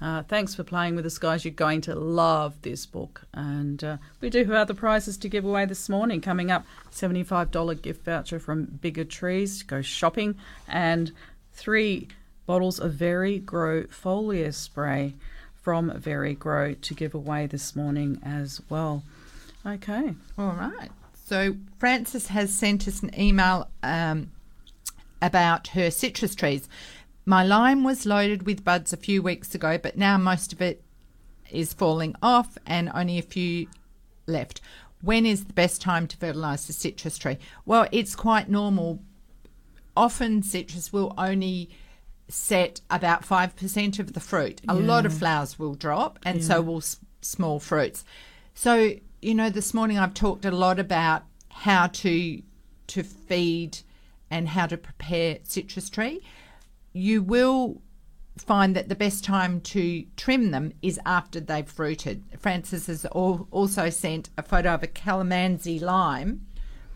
[0.00, 1.44] Uh, thanks for playing with us, guys.
[1.44, 3.22] You're going to love this book.
[3.32, 6.20] And uh, we do have other prizes to give away this morning.
[6.20, 10.34] Coming up, $75 gift voucher from Bigger Trees to go shopping,
[10.66, 11.12] and
[11.52, 12.08] three
[12.46, 15.14] bottles of Very Grow foliar spray
[15.64, 19.02] from Very Grow to give away this morning as well.
[19.66, 20.14] Okay.
[20.38, 20.90] All right.
[21.24, 24.30] So Frances has sent us an email um,
[25.22, 26.68] about her citrus trees.
[27.24, 30.82] My lime was loaded with buds a few weeks ago, but now most of it
[31.50, 33.66] is falling off and only a few
[34.26, 34.60] left.
[35.00, 37.38] When is the best time to fertilise the citrus tree?
[37.64, 39.00] Well, it's quite normal.
[39.96, 41.70] Often citrus will only
[42.28, 44.60] set about 5% of the fruit.
[44.68, 48.04] A lot of flowers will drop, and so will s- small fruits.
[48.54, 52.42] So, you know, this morning I've talked a lot about how to
[52.86, 53.78] to feed
[54.30, 56.20] and how to prepare citrus tree.
[56.92, 57.80] You will
[58.36, 62.22] find that the best time to trim them is after they've fruited.
[62.38, 66.46] Francis has al- also sent a photo of a calamansi lime,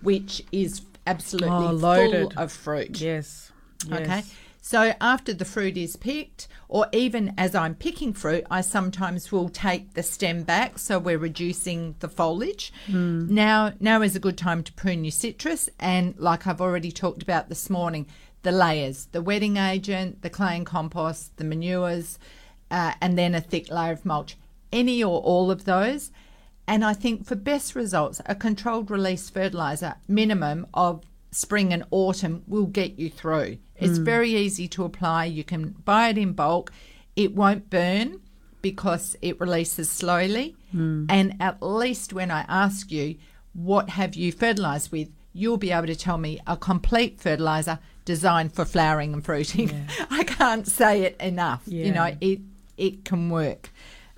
[0.03, 2.33] which is absolutely Oh, loaded.
[2.33, 3.01] full of fruit.
[3.01, 3.51] Yes.
[3.91, 4.25] Okay.
[4.61, 9.49] So after the fruit is picked, or even as I'm picking fruit, I sometimes will
[9.49, 12.73] take the stem back, so we're reducing the foliage.
[13.35, 17.23] Now, now is a good time to prune your citrus, and like I've already talked
[17.23, 18.07] about this morning,
[18.43, 22.19] the layers, the wetting agent, the clay and compost, the manures,
[22.71, 24.37] uh, and then a thick layer of mulch.
[24.71, 26.11] Any or all of those.
[26.67, 32.43] And I think for best results, a controlled release fertilizer minimum of spring and autumn
[32.47, 33.57] will get you through.
[33.79, 35.27] It's very easy to apply.
[35.27, 36.73] You can buy it in bulk.
[37.17, 38.21] It won't burn
[38.63, 40.57] because it releases slowly.
[41.09, 43.17] And at least when I ask you,
[43.55, 45.09] what have you fertilized with?
[45.33, 49.87] You'll be able to tell me a complete fertilizer designed for flowering and fruiting.
[50.11, 51.63] I can't say it enough.
[51.67, 52.41] You know, it
[52.77, 53.71] it can work.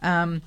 [0.02, 0.42] Um,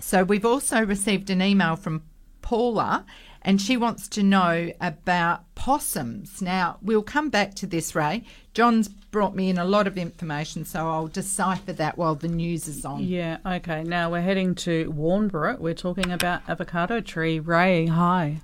[0.00, 2.02] so we've also received an email from
[2.42, 3.04] Paula,
[3.44, 6.40] and she wants to know about possums.
[6.40, 8.24] Now we'll come back to this, Ray.
[8.54, 12.66] John's brought me in a lot of information, so I'll decipher that while the news
[12.66, 13.04] is on.
[13.04, 13.84] Yeah, okay.
[13.84, 15.58] Now we're heading to Warnbro.
[15.58, 17.38] We're talking about avocado tree.
[17.38, 18.40] Ray, hi.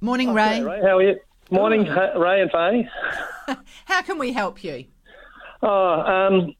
[0.00, 0.62] Morning, Ray.
[0.62, 1.16] Ray, how are you?
[1.50, 2.88] Morning, Ha- Ray and Faye.
[3.86, 4.84] How can we help you?
[5.62, 6.54] Oh, um,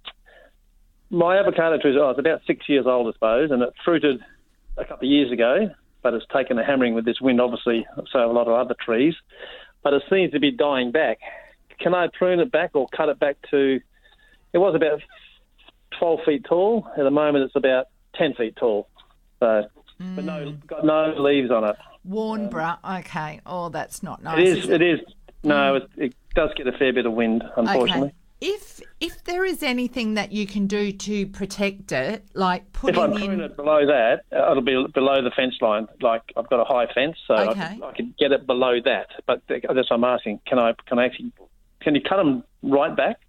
[1.11, 4.21] my avocado tree is oh, it's about six years old, I suppose, and it fruited
[4.77, 5.71] a couple of years ago,
[6.03, 9.15] but it's taken a hammering with this wind, obviously, so a lot of other trees.
[9.83, 11.19] But it seems to be dying back.
[11.79, 13.81] Can I prune it back or cut it back to?
[14.53, 15.01] It was about
[15.99, 16.87] 12 feet tall.
[16.97, 17.87] At the moment, it's about
[18.17, 18.89] 10 feet tall.
[19.39, 19.65] So,
[19.99, 20.67] but no, mm.
[20.67, 21.77] got no leaves on it.
[22.09, 22.79] Warnbro.
[22.83, 23.41] Um, okay.
[23.47, 24.39] Oh, that's not nice.
[24.39, 24.65] It is.
[24.65, 25.01] is It is.
[25.43, 25.77] No, mm.
[25.77, 28.09] it, it does get a fair bit of wind, unfortunately.
[28.09, 28.17] Okay.
[28.41, 33.23] If if there is anything that you can do to protect it, like putting If
[33.23, 35.89] I in it below that, uh, it'll be below the fence line.
[36.01, 37.79] Like I've got a high fence, so I, Okay.
[37.83, 39.09] I could get it below that.
[39.27, 40.41] But th- that's what I'm asking.
[40.47, 40.75] Can I?
[40.87, 41.33] Can I actually?
[41.81, 43.21] Can you cut them right back?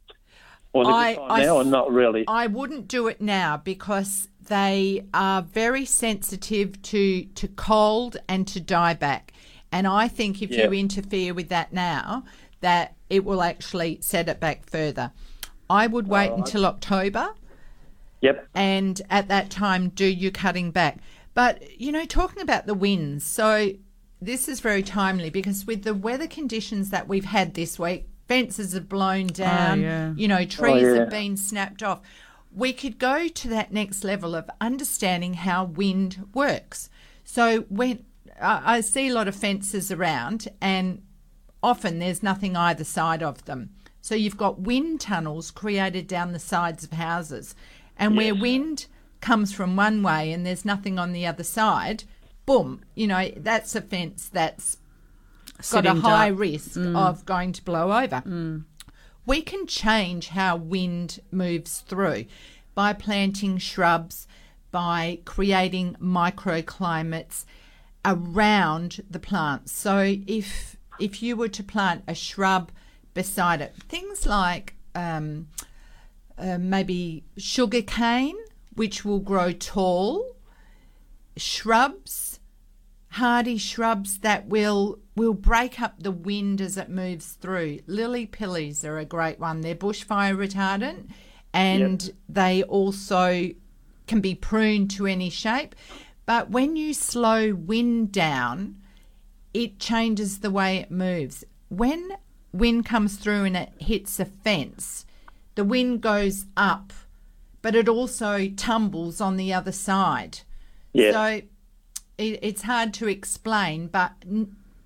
[0.74, 2.24] Or is I- I now, or not really?
[2.30, 8.62] I wouldn't do it now because they are very sensitive to to cold and to
[8.62, 9.32] dieback.
[9.74, 12.24] And I think if you interfere with that now,
[12.62, 15.12] that it will actually set it back further.
[15.70, 17.30] I would wait until October
[18.22, 18.48] Yep.
[18.54, 21.00] and at that time do your cutting back.
[21.34, 23.72] But you know, talking about the winds, so
[24.22, 28.74] this is very timely because with the weather conditions that we've had this week, fences
[28.74, 30.14] have blown oh, down, yeah.
[30.16, 30.94] you know, oh, trees yeah.
[30.96, 32.02] have been snapped off.
[32.54, 36.90] We could go to that next level of understanding how wind works.
[37.24, 38.06] So when
[38.42, 41.02] I I see a lot of fences around, and
[41.64, 43.70] often there's nothing either side of them.
[44.02, 47.56] So you've got wind tunnels created down the sides of houses.
[47.98, 48.88] And where wind
[49.20, 52.04] comes from one way and there's nothing on the other side,
[52.48, 54.78] boom, you know, that's a fence that's
[55.72, 56.40] got a high dark.
[56.40, 56.98] risk mm.
[56.98, 58.24] of going to blow over.
[58.26, 58.64] Mm.
[59.26, 62.26] We can change how wind moves through
[62.74, 64.28] by planting shrubs,
[64.72, 67.46] by creating microclimates
[68.04, 69.72] around the plants.
[69.72, 72.72] So if if you were to plant a shrub
[73.14, 75.48] beside it, things like um,
[76.38, 78.38] uh, maybe sugar cane,
[78.76, 80.36] which will grow tall,
[81.36, 82.40] shrubs,
[83.10, 87.80] hardy shrubs that will will break up the wind as it moves through.
[87.86, 89.62] Lily pillies are a great one.
[89.62, 91.10] They're bushfire retardant
[91.54, 93.50] and they also
[94.08, 95.76] can be pruned to any shape.
[96.26, 98.81] But when you slow wind down,
[99.54, 101.44] it changes the way it moves.
[101.70, 102.12] When
[102.54, 105.06] wind comes through and it hits a fence,
[105.56, 106.94] the wind goes up,
[107.62, 110.40] but it also tumbles on the other side.
[110.94, 111.12] Yeah.
[111.12, 111.42] So
[112.18, 114.12] it, it's hard to explain, but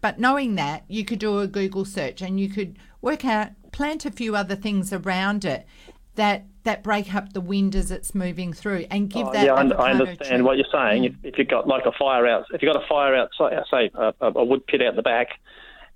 [0.01, 4.05] but knowing that, you could do a Google search and you could work out, plant
[4.05, 5.65] a few other things around it
[6.13, 9.45] that that break up the wind as it's moving through, and give Oh, that.
[9.45, 11.03] yeah, I, I understand tree- what you're saying.
[11.03, 11.05] Mm.
[11.05, 13.63] If, if you've got like a fire out, if you've got a fire outside, uh,
[13.71, 15.29] say a, a, wood pit out the back,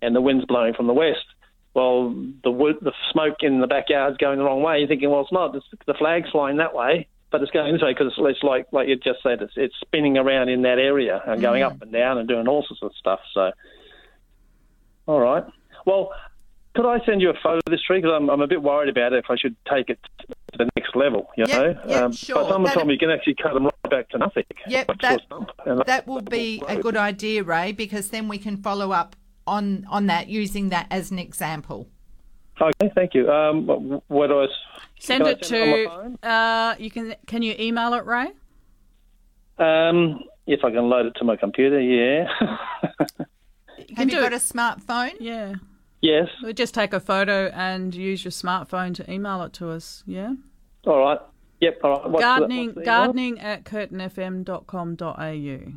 [0.01, 1.25] and the wind's blowing from the west,
[1.73, 4.79] well, the wood, the smoke in the backyard's going the wrong way.
[4.79, 5.55] You're thinking, well, it's not.
[5.55, 8.67] It's, the flag's flying that way, but it's going this way because it's, it's like
[8.71, 11.67] like you just said, it's, it's spinning around in that area and going mm.
[11.67, 13.19] up and down and doing all sorts of stuff.
[13.33, 13.51] So,
[15.07, 15.43] all right.
[15.85, 16.11] Well,
[16.75, 17.97] could I send you a photo of this tree?
[18.01, 20.69] Because I'm, I'm a bit worried about it if I should take it to the
[20.75, 21.81] next level, you Yep, know?
[21.89, 22.35] yep, um, sure.
[22.35, 24.43] But someone told me you can actually cut them right back to nothing.
[24.67, 25.49] Yep, that, to a stump.
[25.65, 29.15] And that will be a good idea, Ray, because then we can follow up
[29.47, 31.87] on on that using that as an example.
[32.61, 33.31] Okay, thank you.
[33.31, 34.49] Um, wh- what do I s-
[34.99, 36.27] Send can I it send it to.
[36.29, 37.15] Uh, you can.
[37.25, 38.27] Can you email it, Ray?
[39.57, 39.89] my?
[39.89, 42.27] Um, if I can load it to my computer, yeah.
[43.95, 44.35] Have you do got it.
[44.35, 45.13] a smartphone?
[45.19, 45.55] Yeah.
[46.01, 46.27] Yes.
[46.41, 50.03] Well, Just take a photo and use your smartphone to email it to us.
[50.05, 50.33] Yeah.
[50.85, 51.19] All right.
[51.61, 51.79] Yep.
[51.83, 52.09] All right.
[52.09, 52.73] What's gardening.
[52.73, 55.73] the gardening at curtinfm.com.au.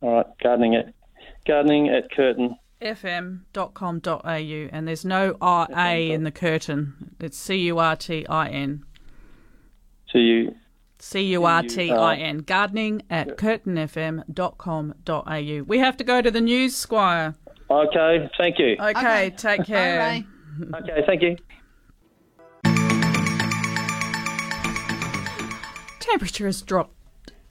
[0.00, 0.26] All right.
[0.42, 0.94] Gardening at
[1.46, 2.56] gardening at curtin.
[2.80, 7.14] fm.com.au and there's no R A in the curtain.
[7.20, 8.84] It's C U R T I N.
[10.10, 10.48] C
[11.20, 12.38] U R T I N.
[12.38, 15.62] Gardening at curtinfm.com.au.
[15.66, 17.34] We have to go to the news, Squire.
[17.72, 18.28] Okay.
[18.36, 18.76] Thank you.
[18.78, 19.98] Okay, take care.
[19.98, 20.26] Ray.
[20.74, 21.02] Okay.
[21.06, 21.36] Thank you.
[26.00, 26.94] Temperature has dropped,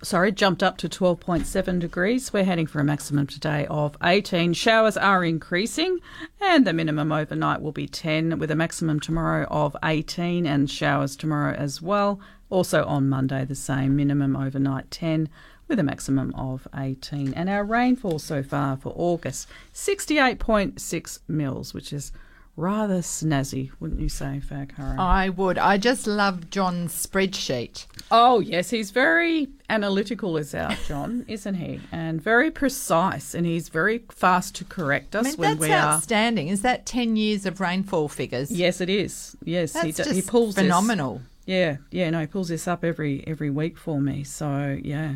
[0.03, 2.31] sorry, jumped up to 12.7 degrees.
[2.31, 4.53] We're heading for a maximum today of 18.
[4.53, 5.97] Showers are increasing,
[6.39, 11.15] and the minimum overnight will be 10, with a maximum tomorrow of 18, and showers
[11.15, 12.19] tomorrow as well.
[12.51, 15.27] Also on Monday, the same minimum overnight 10,
[15.71, 17.33] with a maximum of 18.
[17.33, 22.11] And our rainfall so far for August 68.6 mils, which is
[22.57, 24.99] rather snazzy, wouldn't you say, Faye Arcaro?
[24.99, 25.57] I would.
[25.57, 27.85] I just love John's spreadsheet.
[28.11, 31.79] Oh, yes, he's very analytical, is our John, isn't he?
[31.91, 35.93] And very precise, and he's very fast to correct us I mean, when we are.
[35.93, 36.49] outstanding.
[36.49, 38.51] Is that 10 years of rainfall figures?
[38.51, 39.37] Yes, it is.
[39.45, 41.21] Yes, he, That's do- just he pulls this- phenomenal.
[41.45, 44.23] Yeah, yeah, no, he pulls this up every every week for me.
[44.23, 45.15] So yeah,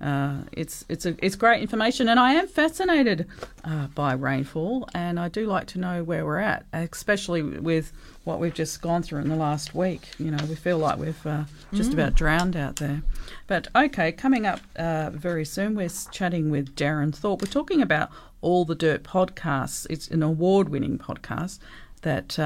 [0.00, 3.26] uh, it's it's a, it's great information, and I am fascinated
[3.64, 7.92] uh, by rainfall, and I do like to know where we're at, especially with
[8.24, 10.02] what we've just gone through in the last week.
[10.18, 11.94] You know, we feel like we've uh, just Mm.
[11.94, 13.02] about drowned out there.
[13.46, 17.42] But okay, coming up uh, very soon, we're chatting with Deryn Thorpe.
[17.42, 19.86] We're talking about all the dirt podcasts.
[19.88, 21.58] It's an award-winning podcast
[22.02, 22.38] that.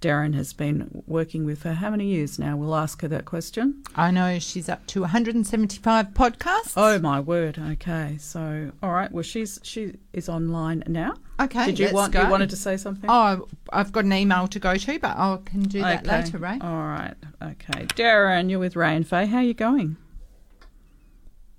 [0.00, 2.56] Deryn has been working with for how many years now?
[2.56, 3.82] We'll ask her that question.
[3.94, 6.72] I know she's up to 175 podcasts.
[6.76, 7.58] Oh my word!
[7.58, 9.12] Okay, so all right.
[9.12, 11.14] Well, she's she is online now.
[11.38, 12.22] Okay, Did you let's want go.
[12.22, 13.10] you wanted to say something?
[13.10, 16.22] Oh, I've got an email to go to, but I can do that Okay.
[16.22, 16.58] later, Ray.
[16.62, 17.14] All right.
[17.42, 19.26] Okay, Deryn, you're with Ray and Faye.
[19.26, 19.96] How are you going?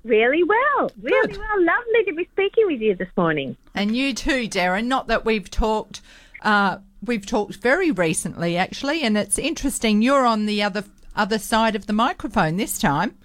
[0.03, 1.37] Really well, really Good.
[1.37, 1.63] well.
[1.63, 3.55] Lovely to be speaking with you this morning.
[3.75, 4.85] And you too, Deryn.
[4.85, 6.01] Not that we've talked,
[6.41, 10.01] uh, we've talked very recently, actually, and it's interesting.
[10.01, 10.83] You're on the other
[11.15, 13.15] other side of the microphone this time.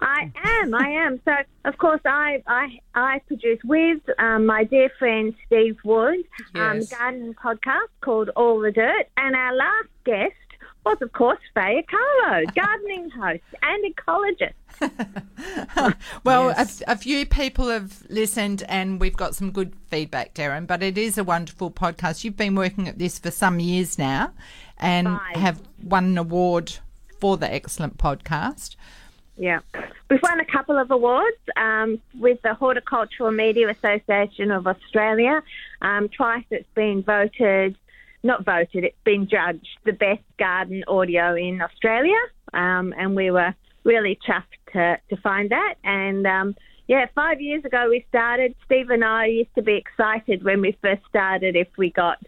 [0.00, 1.20] I am, I am.
[1.24, 1.32] So,
[1.64, 6.24] of course, I I, I produce with um, my dear friend Steve Wood
[6.56, 6.90] um, Yes.
[6.90, 10.34] gardening podcast called All the Dirt, and our last guest
[10.84, 14.52] was, of course, Faye Arcaro, gardening host and ecologist.
[16.24, 16.82] Well, Yes.
[16.86, 20.66] a, a few people have listened, and we've got some good feedback, Deryn.
[20.66, 22.24] But it is a wonderful podcast.
[22.24, 24.32] You've been working at this for some years now,
[24.78, 25.36] and Five.
[25.36, 26.72] have won an award
[27.20, 28.76] for the excellent podcast.
[29.36, 29.60] Yeah.
[30.10, 35.42] We've won a couple of awards um, with the Horticultural Media Association of Australia.
[35.80, 37.76] Um, twice it's been voted,
[38.22, 42.18] not voted, it's been judged the best garden audio in Australia.
[42.52, 43.54] Um, and we were
[43.84, 45.74] really chuffed to, to find that.
[45.84, 46.54] And um,
[46.86, 48.54] yeah, five years ago we started.
[48.64, 52.18] Steve and I used to be excited when we first started if we got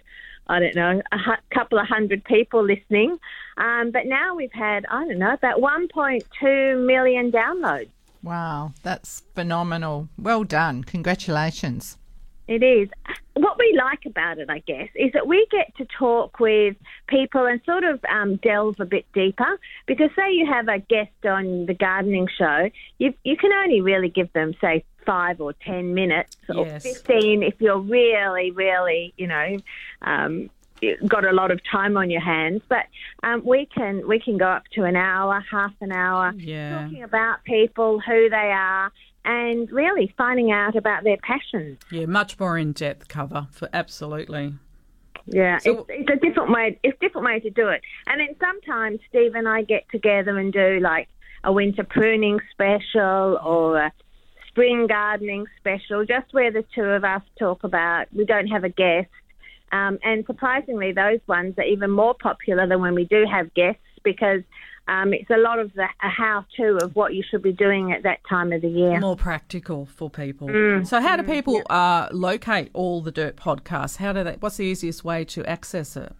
[0.46, 1.18] I don't know, a
[1.54, 3.18] couple of hundred people listening.
[3.56, 7.88] Um, but now we've had, I don't know, about 1.2 million downloads.
[8.22, 10.08] Wow, that's phenomenal.
[10.18, 10.84] Well done.
[10.84, 11.98] Congratulations.
[12.46, 12.88] It is.
[13.34, 16.76] What we like about it, I guess, is that we get to talk with
[17.08, 19.58] people and sort of um, delve a bit deeper.
[19.86, 22.68] Because say you have a guest on the gardening show,
[22.98, 26.82] you you can only really give them say five or ten minutes or Yes.
[26.82, 29.60] fifteen if you're really, really, you know,
[30.02, 30.50] um,
[31.08, 32.60] got a lot of time on your hands.
[32.68, 32.86] But
[33.22, 36.82] um, we can we can go up to an hour, half an hour, Yeah.
[36.82, 38.92] talking about people, who they are,
[39.24, 41.78] and really finding out about their passions.
[41.90, 44.54] Yeah, much more in depth cover for absolutely.
[45.26, 46.78] Yeah, So- it's, it's a different way.
[46.82, 47.80] It's different way to do it.
[48.06, 51.08] And then sometimes Steve and I get together and do like
[51.42, 53.92] a winter pruning special or a
[54.48, 58.06] spring gardening special, just where the two of us talk about.
[58.12, 59.08] We don't have a guest,
[59.72, 63.82] um, and surprisingly, those ones are even more popular than when we do have guests
[64.02, 64.42] because.
[64.86, 68.02] Um, it's a lot of the a how-to of what you should be doing at
[68.02, 69.00] that time of the year.
[69.00, 70.48] More practical for people.
[70.48, 70.86] Mm.
[70.86, 73.96] So, how do people uh, locate all the Dirt podcasts?
[73.96, 74.36] How do they?
[74.40, 76.12] What's the easiest way to access it?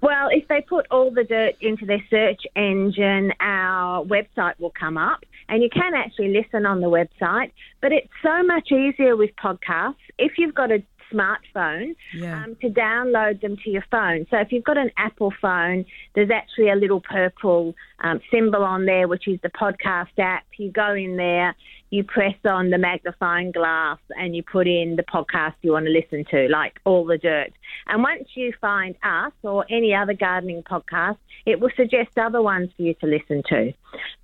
[0.00, 4.96] Well, if they put all the dirt into their search engine, our website will come
[4.96, 7.50] up, and you can actually listen on the website.
[7.80, 10.82] But it's so much easier with podcasts if you've got a
[11.12, 12.44] smartphone Yeah.
[12.44, 14.26] um, to download them to your phone.
[14.30, 15.84] So if you've got an Apple phone,
[16.14, 20.44] there's actually a little purple um, symbol on there, which is the podcast app.
[20.56, 21.54] You go in there,
[21.90, 25.92] you press on the magnifying glass, and you put in the podcast you want to
[25.92, 27.52] listen to, like All the Dirt.
[27.86, 32.70] And once you find us or any other gardening podcast, it will suggest other ones
[32.76, 33.72] for you to listen to.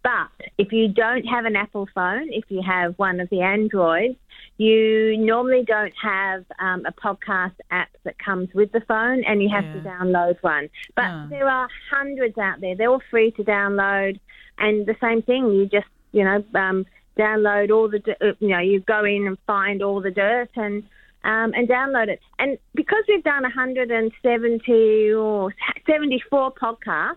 [0.02, 0.28] But
[0.58, 4.16] if you don't have an Apple phone, if you have one of the Androids,
[4.56, 9.48] you normally don't have um, a podcast app that comes with the phone and you
[9.48, 10.68] have to download one.
[10.94, 11.26] But Ah.
[11.28, 12.76] there are hundreds out there.
[12.76, 14.20] They're all free to download.
[14.58, 16.86] And the same thing, you just, you know, um,
[17.18, 18.00] download all the,
[18.38, 20.84] you know, you go in and find all the dirt and
[21.24, 22.20] um, and download it.
[22.38, 25.54] And because we've done 170 or
[25.86, 27.16] 74 podcasts,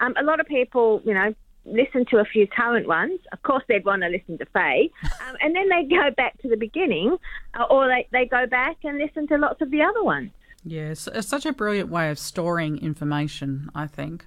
[0.00, 1.34] um, a lot of people, you know,
[1.64, 3.20] listen to a few current ones.
[3.32, 4.90] Of course, they'd want to listen to Faye.
[5.28, 7.16] Um, and then they go back to the beginning
[7.54, 10.32] uh, or they, they go back and listen to lots of the other ones.
[10.64, 13.70] Yes, it's such a brilliant way of storing information.
[13.74, 14.26] I think.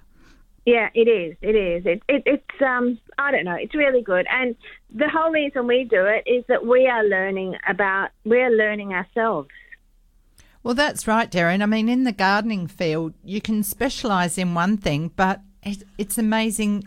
[0.64, 1.36] Yeah, it is.
[1.42, 1.86] It is.
[1.86, 3.54] It, it, it's um, I don't know.
[3.54, 4.56] It's really good, and
[4.92, 9.48] the whole reason we do it is that we are learning about we're learning ourselves.
[10.62, 11.62] Well, that's right, Deryn.
[11.62, 15.45] I mean, in the gardening field, you can specialise in one thing, but it,
[15.98, 16.84] it's amazing.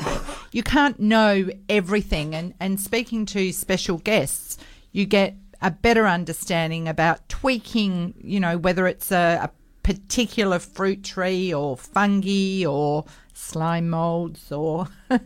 [0.51, 2.33] You can't know everything.
[2.35, 4.57] And, and speaking to special guests,
[4.91, 9.49] you get a better understanding about tweaking, you know, whether it's a, a
[9.83, 14.87] particular fruit tree or fungi or slime molds or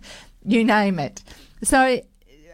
[0.46, 1.22] you name it.
[1.64, 2.02] So,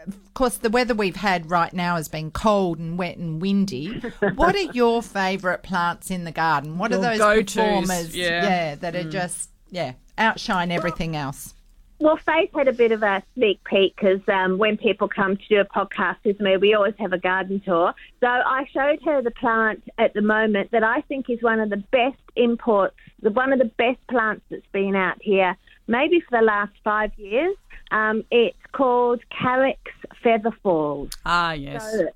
[0.08, 4.00] of course, the weather we've had right now has been cold and wet and windy.
[4.36, 6.78] what are your favourite plants in the garden?
[6.78, 8.16] What Your are those go-tos, performers?
[8.16, 8.76] yeah.
[8.76, 9.12] that are Mm.
[9.12, 11.54] just yeah outshine everything else.
[12.02, 15.44] Well, Faith had a bit of a sneak peek because um, when people come to
[15.50, 17.94] do a podcast with me, we always have a garden tour.
[18.22, 21.70] So I showed her the plant at the moment that I think is one of
[21.70, 25.58] the best imports, the one of the best plants that's been out here,
[25.88, 27.58] maybe for the last five years.
[27.92, 29.78] Um, it's called Carex
[30.24, 31.10] Feather Falls.
[31.26, 31.92] Ah, yes.
[31.92, 32.08] So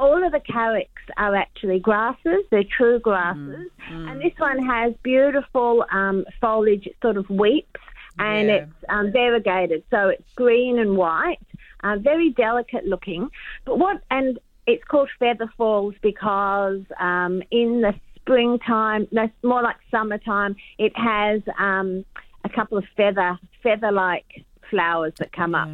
[0.00, 0.88] all of the carex
[1.18, 2.42] are actually grasses.
[2.50, 3.68] They're true grasses.
[3.90, 7.80] And this one has beautiful um, foliage, it sort of weeps,
[8.18, 8.54] and Yeah.
[8.54, 9.84] it's um, variegated.
[9.90, 11.38] So it's green and white,
[11.84, 13.28] uh, very delicate looking.
[13.66, 19.76] But what, and it's called feather falls because um, in the springtime, no, more like
[19.90, 22.04] summertime, it has um,
[22.44, 25.68] a couple of feather, feather-like flowers that come up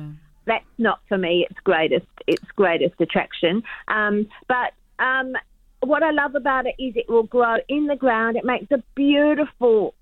[0.47, 3.63] that's not for me its greatest its greatest attraction.
[3.89, 5.35] Um, but um,
[5.81, 8.37] what I love about it is it will grow in the ground.
[8.37, 9.95] It makes a beautiful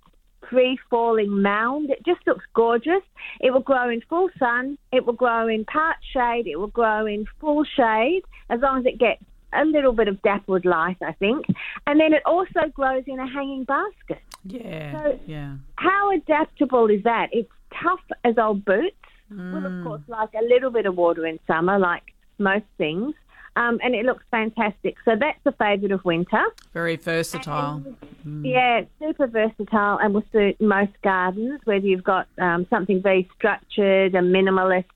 [0.48, 1.90] free falling mound.
[1.90, 3.02] It just looks gorgeous.
[3.40, 4.78] It will grow in full sun.
[4.92, 6.46] It will grow in part shade.
[6.46, 9.22] It will grow in full shade as long as it gets
[9.52, 11.46] a little bit of dappled light, I think.
[11.86, 14.22] And then it also grows in a hanging basket.
[14.44, 15.54] Yeah, So- yeah.
[15.76, 17.28] How adaptable is that?
[17.32, 17.50] It's
[17.82, 18.96] tough as old boots.
[19.30, 22.02] Will of course like a little bit of water in summer, like
[22.38, 23.14] most things.
[23.56, 24.96] Um, and it looks fantastic.
[25.04, 26.42] So that's a favourite of winter.
[26.72, 27.84] Very versatile.
[28.26, 28.44] Mm.
[28.44, 34.14] Yeah, super versatile and will suit most gardens, whether you've got um, something very structured
[34.14, 34.86] and minimalist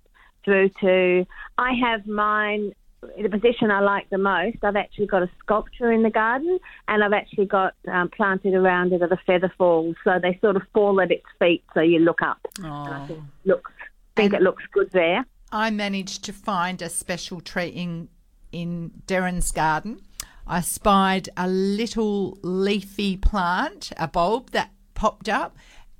[0.44, 1.26] through to.
[1.56, 2.72] I have mine.
[3.00, 6.58] The position I like the most, I've actually got a sculpture in the garden,
[6.88, 10.56] and I've actually got um, planted around it are the feather falls, so they sort
[10.56, 12.40] of fall at its feet, so you look up.
[12.64, 13.08] Oh.
[13.44, 13.70] Look,
[14.18, 15.24] think it looks good there.
[15.50, 18.08] I managed to find a special tree in
[18.52, 20.00] in Deryn's garden.
[20.46, 25.56] I spied a little leafy plant, a bulb that popped up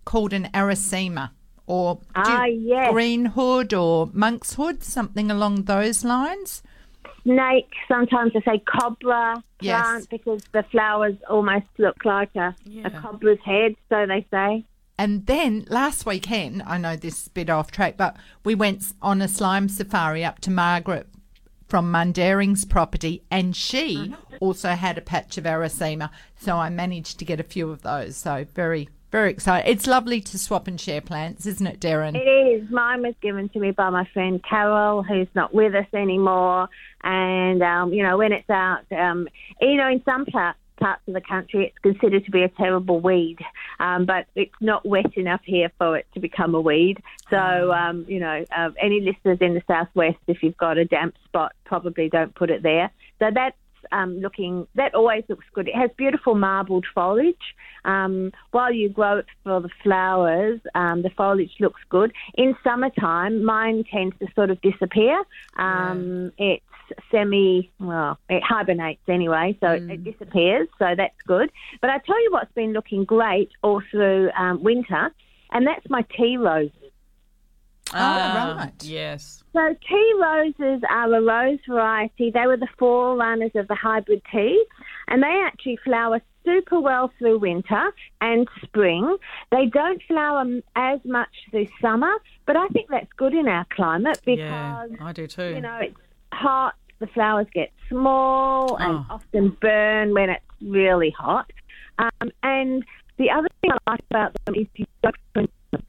[0.06, 1.30] called an arisaema
[1.66, 2.90] or Ah, yes.
[2.90, 6.62] green hood or monk's hood, something along those lines.
[7.22, 7.70] snake.
[7.88, 9.82] Sometimes I say cobra Yes.
[9.82, 12.54] plant because the flowers almost look like a,
[12.84, 13.74] a cobra's head.
[13.90, 14.64] So they say.
[14.98, 18.82] And then last weekend, I know this is a bit off track, but we went
[19.00, 21.06] on a slime safari up to Margaret
[21.68, 26.10] from Mundaring's property, and she also had a patch of Arisaema.
[26.36, 28.16] So I managed to get a few of those.
[28.16, 29.70] So very, very excited.
[29.70, 32.16] It's lovely to swap and share plants, isn't it, Deryn?
[32.16, 32.70] It is.
[32.70, 36.68] Mine was given to me by my friend Carol, who's not with us anymore.
[37.04, 39.28] And, um, you know, when it's out, um,
[39.60, 43.00] you know, in some parts, parts of the country, it's considered to be a terrible
[43.00, 43.38] weed.
[43.80, 47.02] Um, but it's not wet enough here for it to become a weed.
[47.30, 51.14] So, um, you know, uh, any listeners in the southwest, if you've got a damp
[51.24, 52.90] spot, probably don't put it there.
[53.18, 53.56] So that's
[53.92, 55.68] um, looking, that always looks good.
[55.68, 57.54] It has beautiful marbled foliage.
[57.84, 62.12] Um, while you grow it for the flowers, um, the foliage looks good.
[62.34, 65.22] In summertime, mine tends to sort of disappear.
[65.56, 66.64] Um, It's
[67.10, 71.50] semi, well, it hibernates anyway, so it, it disappears, so that's good.
[71.80, 75.10] But I tell you what's been looking great all through um, winter,
[75.52, 76.72] and that's my tea roses.
[77.94, 78.84] Ah, right.
[78.84, 79.42] Yes.
[79.54, 82.30] So tea roses are a rose variety.
[82.30, 84.62] They were the forerunners of the hybrid tea,
[85.08, 89.16] and they actually flower super well through winter and spring.
[89.50, 90.44] They don't flower
[90.76, 92.12] as much through summer,
[92.46, 95.54] but I think that's good in our climate because Yeah, I do too.
[95.54, 95.96] you know it's
[96.32, 96.74] hot.
[97.00, 99.06] The flowers get small and Oh.
[99.10, 101.50] often burn when it's really hot.
[101.98, 102.84] Um, and
[103.18, 105.82] the other thing I like about them is you don't prune them.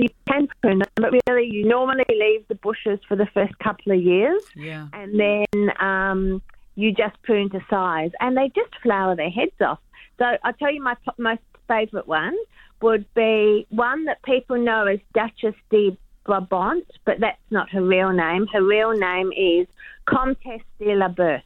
[0.00, 3.92] You can prune them, but really you normally leave the bushes for the first couple
[3.92, 4.88] of years, yeah.
[4.94, 6.42] and then um,
[6.74, 9.78] you just prune to size, and they just flower their heads off.
[10.18, 12.34] So I'll tell you my most favourite one
[12.80, 18.12] would be one that people know as Duchesse de Brabant, but that's not her real
[18.12, 18.46] name.
[18.52, 19.66] Her real name is
[20.06, 21.42] Comtesse de Labarthe.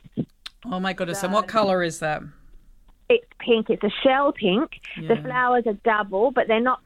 [0.66, 1.22] Oh my goodness!
[1.22, 2.22] and what colour is that?
[3.08, 3.68] It's pink.
[3.70, 4.80] It's a shell pink.
[4.96, 6.80] The flowers are double, but they're not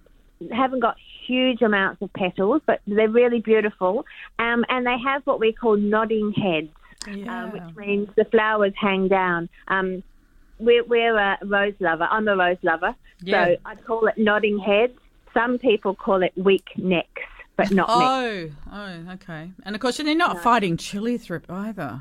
[0.52, 4.04] haven't got huge amounts of petals, but they're really beautiful.
[4.38, 6.70] Um, and they have what we call nodding heads,
[7.28, 9.48] um, which means the flowers hang down.
[9.68, 10.02] Um,
[10.58, 12.06] we're, we're a rose lover.
[12.10, 13.46] I'm a rose lover, Yeah.
[13.46, 14.94] so I call it nodding heads.
[15.34, 17.22] Some people call it weak necks,
[17.58, 17.88] but not.
[17.90, 19.50] Oh, oh, okay.
[19.64, 22.00] And of course, they're not fighting chili thrip either.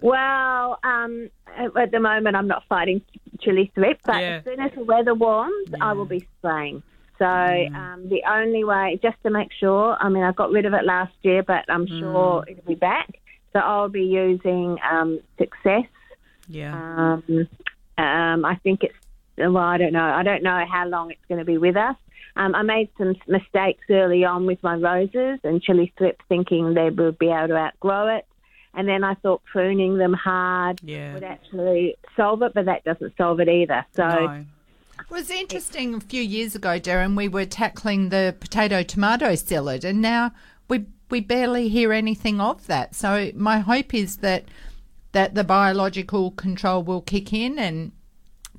[0.00, 1.28] Well, um,
[1.76, 3.02] at the moment, I'm not fighting
[3.40, 4.36] chili thrip, but Yeah.
[4.38, 6.82] as soon as the weather warms, I will be spraying.
[7.18, 10.74] So um, the only way, just to make sure, I mean, I got rid of
[10.74, 13.18] it last year, but I'm sure it'll be back.
[13.52, 15.84] So I'll be using um, Success.
[16.48, 16.74] Yeah.
[16.74, 17.48] Um,
[17.98, 18.94] um, I think it's,
[19.36, 20.04] well, I don't know.
[20.04, 21.96] I don't know how long it's going to be with us.
[22.36, 26.90] Um, I made some mistakes early on with my roses and chili thrip, thinking they
[26.90, 28.26] would be able to outgrow it.
[28.76, 31.14] And then I thought pruning them hard Yeah.
[31.14, 33.86] would actually solve it, but that doesn't solve it either.
[33.92, 34.44] So No.
[35.00, 37.16] It was interesting a few years ago, Deryn.
[37.16, 40.32] We were tackling the potato tomato psyllid, and now
[40.68, 42.94] we we barely hear anything of that.
[42.94, 44.44] So my hope is that
[45.12, 47.92] that the biological control will kick in, and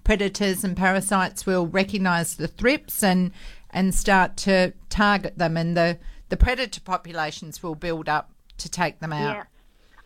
[0.04, 3.32] predators and parasites will recognise the thrips and
[3.76, 6.00] and start to target them, and the
[6.30, 9.36] the predator populations will build up to take them out.
[9.36, 9.44] Yeah.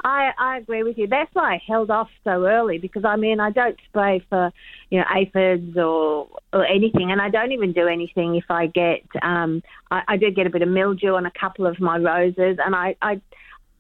[0.02, 1.08] I, I agree with you.
[1.08, 4.52] That's why I held off so early because I mean I don't spray for
[4.90, 9.04] you know aphids or or anything, and I don't even do anything if I get
[9.22, 9.62] um
[9.92, 12.76] I, I did get a bit of mildew on a couple of my roses, and
[12.76, 13.22] I I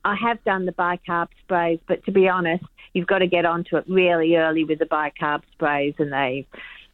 [0.06, 3.78] I have done the bicarb sprays, but to be honest, you've got to get onto
[3.78, 6.46] it really early with the bicarb sprays, and they.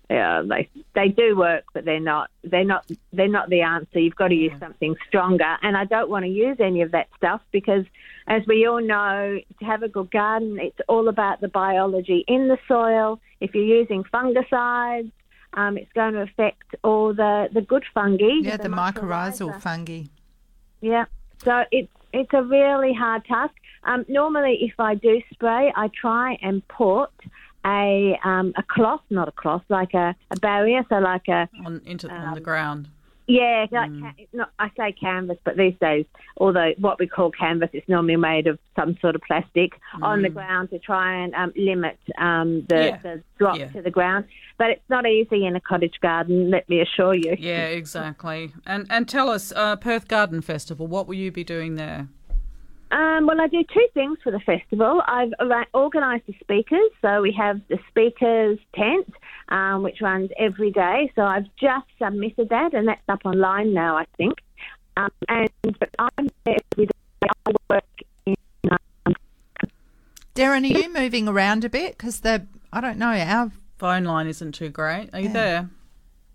[0.09, 3.99] Yeah, they they do work, but they're not they're not they're not the answer.
[3.99, 7.07] You've got to use something stronger, and I don't want to use any of that
[7.17, 7.85] stuff because,
[8.27, 12.47] as we all know, to have a good garden, it's all about the biology in
[12.47, 13.19] the soil.
[13.41, 15.11] If you're using fungicides,
[15.55, 18.41] um, it's going to affect all the the good fungi.
[18.41, 20.03] Yeah, the mycorrhizal fungi.
[20.81, 21.05] Yeah.
[21.43, 23.55] So it's it's a really hard task.
[23.83, 27.09] Um, normally, if I do spray, I try and put
[27.65, 31.81] a um, a cloth, not a cloth, like a, a barrier, so like a On
[31.85, 32.87] into on Um, the ground.
[33.27, 36.05] yeah, like ca- not I say canvas, but these days,
[36.37, 40.29] although what we call canvas is normally made of some sort of plastic on the
[40.29, 42.97] ground to try and um, limit um, the, Yeah.
[42.97, 43.69] the drop Yeah.
[43.69, 44.25] to the ground.
[44.57, 47.35] But it's not easy in a cottage garden, let me assure you.
[47.39, 48.53] Yeah, exactly.
[48.65, 50.85] And and tell us, uh, Perth Garden Festival.
[50.87, 52.07] What will you be doing there?
[52.91, 55.01] Um, well, I do two things for the festival.
[55.07, 55.33] I've
[55.73, 59.11] organised the speakers, so we have the speakers tent,
[59.49, 61.11] um, which runs every day.
[61.15, 64.35] So I've just submitted that, and that's up online now, I think.
[64.97, 67.27] Um, and but I'm there every day.
[67.45, 67.83] I work
[68.25, 68.35] in
[68.71, 69.15] um,
[70.35, 71.97] Deryn, are you moving around a bit?
[71.97, 75.09] Because the I don't know our phone line isn't too great.
[75.13, 75.69] Are you there?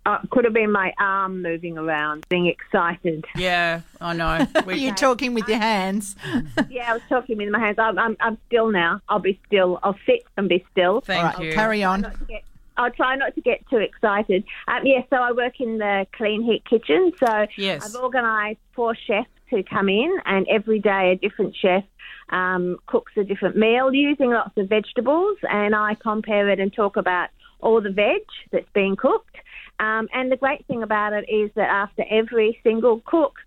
[0.07, 3.25] Uh, could have been my arm moving around, being excited.
[3.37, 4.47] Yeah, I know.
[4.73, 6.17] You're talking with your hands.
[6.71, 7.79] yeah, I was talking with my hands.
[7.79, 9.03] I'm, I'm, I'm still now.
[9.11, 9.79] I'll be still.
[9.83, 11.03] I'll sit and be still.
[11.03, 11.53] Thank All right, you.
[11.53, 12.01] carry on.
[12.03, 12.45] Not to get-
[12.77, 14.43] I'll try not to get too excited.
[14.67, 17.13] Um, yeah, so I work in the clean heat kitchen.
[17.23, 17.85] So Yes.
[17.95, 21.85] I've organised four chefs who come in, and every day a different chef
[22.31, 26.97] um, cooks a different meal using lots of vegetables, and I compare it and talk
[26.97, 27.29] about
[27.61, 29.37] all the veg that's being cooked.
[29.81, 33.39] Um, and the great thing about it is that after every single cook,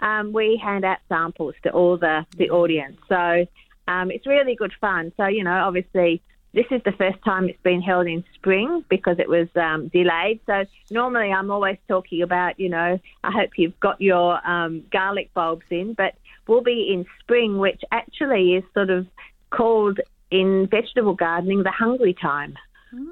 [0.00, 2.96] um, we hand out samples to all the, the audience.
[3.08, 3.46] So
[3.86, 5.12] um, it's really good fun.
[5.18, 6.22] So, you know, obviously,
[6.54, 10.40] this is the first time it's been held in spring because it was um, delayed.
[10.46, 15.32] So normally I'm always talking about, you know, I hope you've got your um, garlic
[15.34, 16.14] bulbs in, but
[16.48, 19.06] we'll be in spring, which actually is sort of
[19.50, 22.56] called in vegetable gardening the hungry time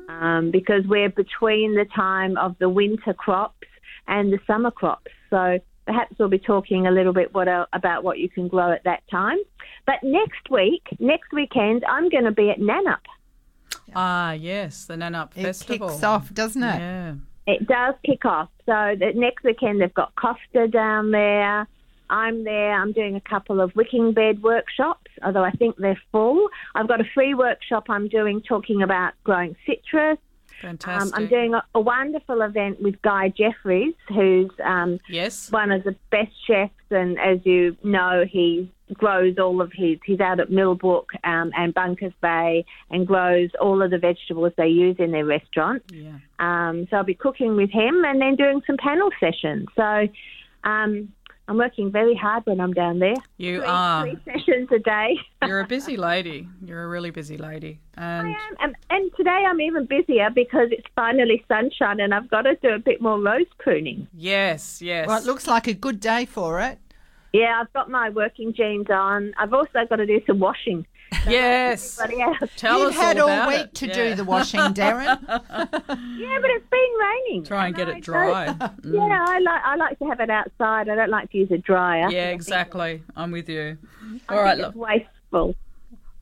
[0.09, 3.67] um, because we're between the time of the winter crops
[4.07, 5.11] and the summer crops.
[5.31, 8.73] So perhaps we'll be talking a little bit what el- about what you can grow
[8.73, 9.39] at that time.
[9.87, 12.99] But next week, next weekend, I'm going to be at Nannup.
[13.95, 15.89] Ah, yes, the Nannup It Festival.
[15.89, 16.79] kicks off, doesn't it?
[16.79, 17.15] Yeah.
[17.47, 18.49] It does kick off.
[18.67, 21.67] So the next weekend they've got Costa down there.
[22.11, 22.73] I'm there.
[22.73, 26.49] I'm doing a couple of wicking bed workshops, although I think they're full.
[26.75, 30.19] I've got a free workshop I'm doing talking about growing citrus.
[30.61, 31.17] Fantastic.
[31.17, 35.51] Um, I'm doing a, a wonderful event with Guy Jeffreys, who's um, yes.
[35.51, 39.99] one of the best chefs, and as you know, he grows all of his.
[40.05, 44.69] He's out at Millbrook um, and Bunkers Bay and grows all of the vegetables they
[44.69, 45.83] use in their restaurant.
[45.93, 46.19] Yeah.
[46.39, 49.69] Um, so I'll be cooking with him and then doing some panel sessions.
[49.77, 50.09] So
[50.65, 51.13] um,
[51.51, 53.17] I'm working very hard when I'm down there.
[53.37, 54.03] You three, are.
[54.03, 55.19] three sessions a day.
[55.45, 56.49] You're a busy lady.
[56.65, 57.81] You're a really busy lady.
[57.97, 62.55] And and, and today I'm even busier because it's finally sunshine and I've got to
[62.63, 64.07] do a bit more rose pruning.
[64.15, 65.09] yes, yes.
[65.09, 66.79] Well, it looks like a good day for it.
[67.33, 69.35] Yeah, I've got my working jeans on.
[69.37, 70.87] I've also got to do some washing.
[71.29, 71.99] Yes.
[72.01, 72.51] Everybody else.
[72.57, 73.75] Tell You've us had all all week it.
[73.77, 73.93] to Yeah.
[73.95, 75.19] do the washing, Deryn.
[75.29, 77.45] Yeah, but it's been raining.
[77.45, 78.47] Try and get I it dry.
[78.47, 78.95] don't- Mm.
[79.09, 80.89] Yeah, I like I like to have it outside.
[80.89, 82.11] I don't like to use a dryer.
[82.11, 83.03] Yeah, exactly.
[83.17, 83.79] I'm with you.
[84.29, 84.91] I All right, think look.
[84.97, 85.55] it's wasteful.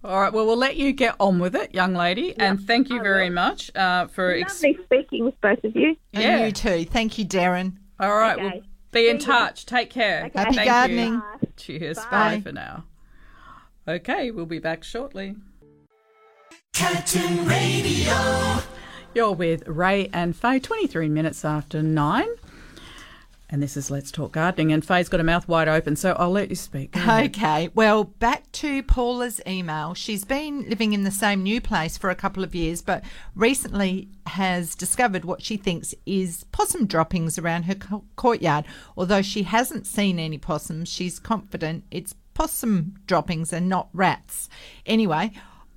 [0.04, 0.32] All right.
[0.32, 2.36] Well, we'll let you get on with it, young lady.
[2.38, 4.30] and thank you very much uh, for.
[4.32, 5.96] Ex- Lovely speaking with both of you.
[6.14, 6.46] And Yeah.
[6.46, 6.84] you too.
[6.84, 7.74] Thank you, Deryn.
[8.00, 8.38] All right.
[8.38, 8.50] Okay.
[8.62, 8.62] We'll
[9.04, 9.66] be in touch.
[9.66, 10.26] Take care.
[10.26, 10.38] Okay.
[10.38, 10.72] Happy Thank you.
[10.72, 11.22] gardening.
[11.56, 11.98] Cheers.
[11.98, 12.36] Bye.
[12.36, 12.84] Bye for now.
[13.88, 15.34] Okay, we'll be back shortly.
[16.74, 18.58] Curtin Radio.
[19.14, 22.28] You're with Ray and Faye, 23 minutes after nine.
[23.48, 24.74] And this is Let's Talk Gardening.
[24.74, 26.92] And Faye's got a mouth wide open, so I'll let you speak.
[26.92, 27.30] Go ahead.
[27.34, 29.94] Okay, well, back to Paula's email.
[29.94, 33.02] She's been living in the same new place for a couple of years, but
[33.34, 37.76] recently has discovered what she thinks is possum droppings around her
[38.16, 38.66] courtyard.
[38.98, 44.48] Although she hasn't seen any possums, she's confident it's possum droppings and not rats.
[44.86, 45.32] Anyway,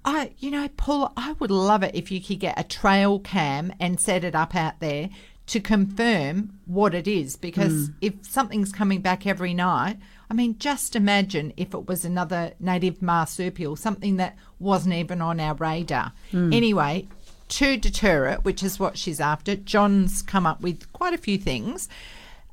[0.05, 3.73] I, you know, Paula, I would love it if you could get a trail cam
[3.79, 5.09] and set it up out there
[5.47, 9.97] to confirm what it is because if something's coming back every night,
[10.29, 15.39] I mean, just imagine if it was another native marsupial, something that wasn't even on
[15.39, 16.13] our radar.
[16.53, 17.07] Anyway,
[17.49, 21.39] to deter it, which is what she's after, John's come up with quite a few
[21.39, 21.89] things.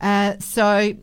[0.01, 0.97] Uh, so,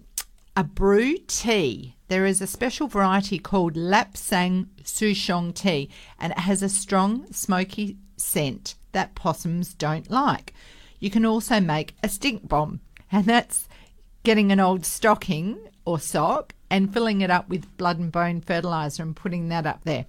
[0.57, 1.94] a brew tea.
[2.07, 5.89] There is a special variety called Lapsang Souchong tea,
[6.19, 10.53] and it has a strong, smoky scent that possums don't like.
[10.99, 12.79] You can also make a stink bomb,
[13.11, 13.67] and that's
[14.23, 19.01] getting an old stocking or sock and filling it up with blood and bone fertilizer
[19.01, 20.05] and putting that up there.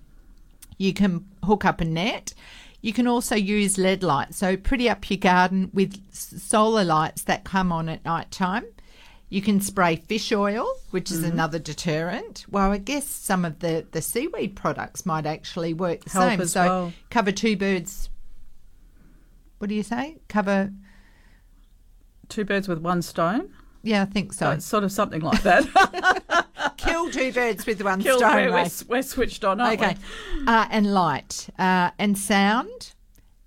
[0.77, 2.35] You can hook up a net.
[2.83, 7.45] You can also use LED lights, so pretty up your garden with solar lights that
[7.45, 8.65] come on at night time.
[9.29, 12.45] You can spray fish oil, which is another deterrent.
[12.49, 16.41] Well, I guess some of the, the seaweed products might actually work the Help same.
[16.41, 16.93] as so well.
[17.11, 18.09] cover two birds.
[19.59, 20.19] What do you say?
[20.29, 20.73] Cover.
[22.29, 23.51] Two birds with one stone.
[23.83, 24.47] Yeah, I think so.
[24.47, 26.45] So it's sort of something like that.
[26.77, 28.37] Kill two birds with one Kill- stone.
[28.37, 29.97] we're, we're, we're switched on, aren't Okay.
[30.47, 32.95] Uh, and light uh, and sound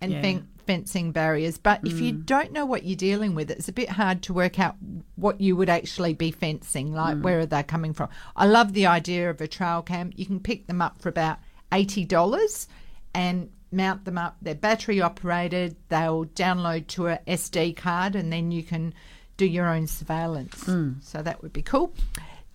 [0.01, 0.21] and Yeah.
[0.21, 1.57] fen- fencing barriers.
[1.57, 2.25] But if you mm.
[2.27, 4.75] don't know what you're dealing with, it's a bit hard to work out
[5.15, 7.23] what you would actually be fencing, like mm.
[7.23, 8.09] where are they coming from.
[8.35, 10.11] I love the idea of a trail cam.
[10.15, 11.39] You can pick them up for about
[11.71, 12.67] $80
[13.15, 14.37] and mount them up.
[14.43, 18.93] They're battery operated, they'll download to a SD card, and then you can
[19.37, 20.65] do your own surveillance.
[20.65, 21.03] Mm.
[21.03, 21.95] So that would be cool.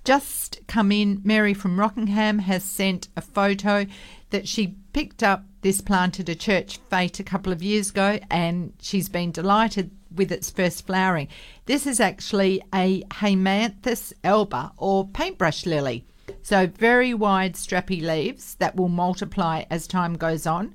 [0.05, 1.20] Just come in.
[1.24, 3.86] Mary from Rockingham has sent a photo
[4.31, 8.18] that she picked up this plant at a church fete a couple of years ago,
[8.31, 11.28] and she's been delighted with its first flowering.
[11.66, 16.06] This is actually a Haemanthus alba or paintbrush lily.
[16.43, 20.74] So very wide strappy leaves that will multiply as time goes on.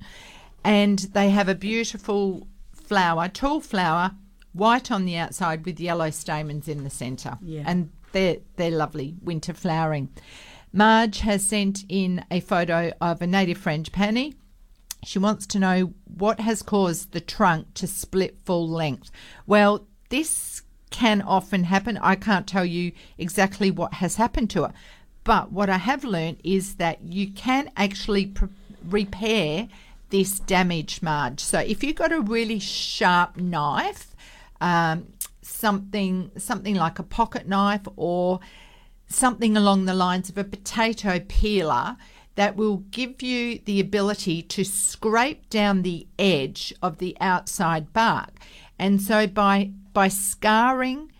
[0.63, 4.11] And they have a beautiful flower, tall flower,
[4.53, 7.37] white on the outside with yellow stamens in the centre.
[7.41, 7.63] Yeah.
[7.65, 10.09] And they're they're lovely winter flowering.
[10.71, 14.35] Marge has sent in a photo of a native French frangipani.
[15.03, 19.09] She wants to know what has caused the trunk to split full length.
[19.47, 21.97] Well, this can often happen.
[21.97, 24.71] I can't tell you exactly what has happened to it,
[25.23, 28.45] but what I have learned is that you can actually pr-
[28.87, 29.69] repair
[30.09, 31.39] this damaged Marge.
[31.39, 34.15] So if you've got a really sharp knife,
[34.59, 35.07] um,
[35.49, 38.39] something something like a pocket knife or
[39.07, 41.97] something along the lines of a potato peeler
[42.35, 48.31] that will give you the ability to scrape down the edge of the outside bark.
[48.77, 51.11] And so by by scarring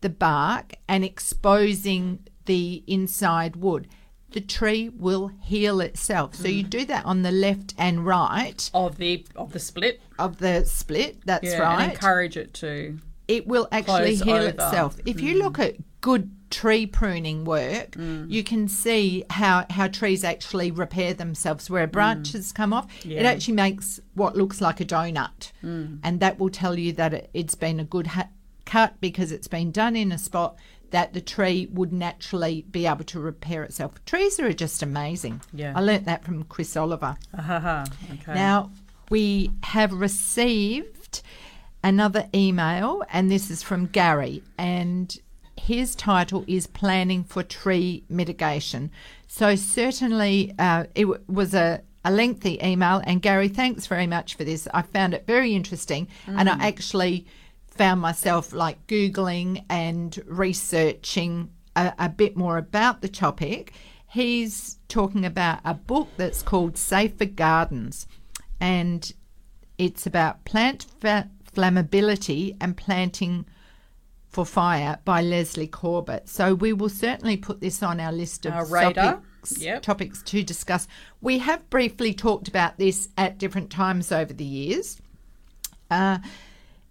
[0.00, 3.88] the bark and exposing the inside wood,
[4.30, 6.36] the tree will heal itself.
[6.36, 6.70] So you mm.
[6.70, 11.18] do that on the left and right of the of the split of the split.
[11.24, 12.98] That's yeah, right and encourage it to
[13.30, 14.48] it will actually close heal over.
[14.48, 14.96] itself.
[15.06, 15.68] If you look mm.
[15.68, 18.28] at good tree pruning work, mm.
[18.28, 21.70] you can see how, how trees actually repair themselves.
[21.70, 21.92] Where mm.
[21.92, 25.52] branches come off, it actually makes what looks like a donut.
[26.02, 28.28] And that will tell you that it, it's been a good ha-
[28.66, 30.58] cut because it's been done in a spot
[30.90, 34.04] that the tree would naturally be able to repair itself.
[34.06, 35.40] Trees are just amazing.
[35.52, 35.72] Yeah.
[35.76, 37.16] I learnt that from Chris Oliver.
[37.32, 38.34] Ahaha, okay.
[38.34, 38.72] Now,
[39.08, 40.99] we have received
[41.82, 45.16] another email, and this is from Gary, and
[45.56, 48.90] his title is Planning for Tree Mitigation.
[49.28, 54.34] So, certainly, uh, it w- was a, a lengthy email, and Gary, thanks very much
[54.34, 54.66] for this.
[54.72, 57.26] I found it very interesting, and I actually
[57.66, 63.72] found myself like Googling and researching a, a bit more about the topic.
[64.08, 68.06] He's talking about a book that's called Safer Gardens,
[68.58, 69.12] and
[69.78, 73.46] it's about plant fa- flammability and planting
[74.28, 76.28] for fire by Leslie Corbett.
[76.28, 79.82] So we will certainly put this on our list of Our topics, Yep.
[79.82, 80.86] topics to discuss.
[81.20, 85.00] We have briefly talked about this at different times over the years.
[85.90, 86.18] Uh,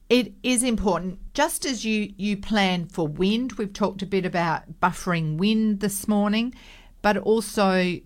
[0.09, 3.53] it is important, just as you, you plan for wind.
[3.53, 6.53] We've talked a bit about buffering wind this morning,
[7.01, 7.99] but also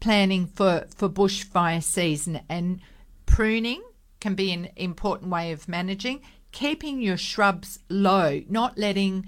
[0.00, 2.80] planning for, for bushfire season and
[3.24, 3.82] pruning
[4.26, 6.20] can be an important way of managing.
[6.50, 9.24] Keeping your shrubs low, not letting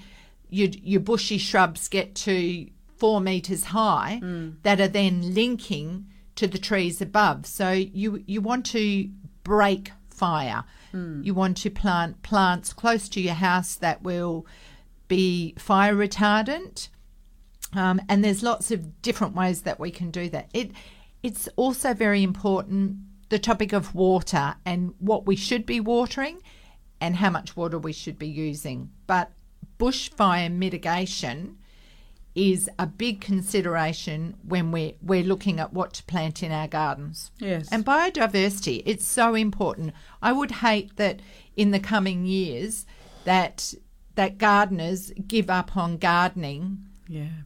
[0.51, 2.66] your, your bushy shrubs get to
[2.97, 4.19] four metres high
[4.65, 7.47] that are then linking to the trees above.
[7.47, 9.09] So you, you want to
[9.45, 10.65] break fire.
[11.23, 14.47] You want to plant plants close to your house that will
[15.07, 16.89] be fire retardant.
[17.73, 20.49] Um, and there's lots of different ways that we can do that.
[20.53, 20.73] It
[21.23, 22.97] it's also very important
[23.29, 26.41] the topic of water and what we should be watering
[27.01, 28.91] and how much water we should be using.
[29.07, 29.33] But
[29.79, 31.59] bushfire mitigation
[32.35, 37.31] is a big consideration when we're we're looking at what to plant in our gardens.
[37.39, 37.69] Yes.
[37.73, 39.93] And biodiversity, it's so important.
[40.23, 41.21] I would hate that
[41.57, 42.87] in the coming years
[43.25, 43.75] that
[44.15, 47.43] that gardeners give up on gardening yeah.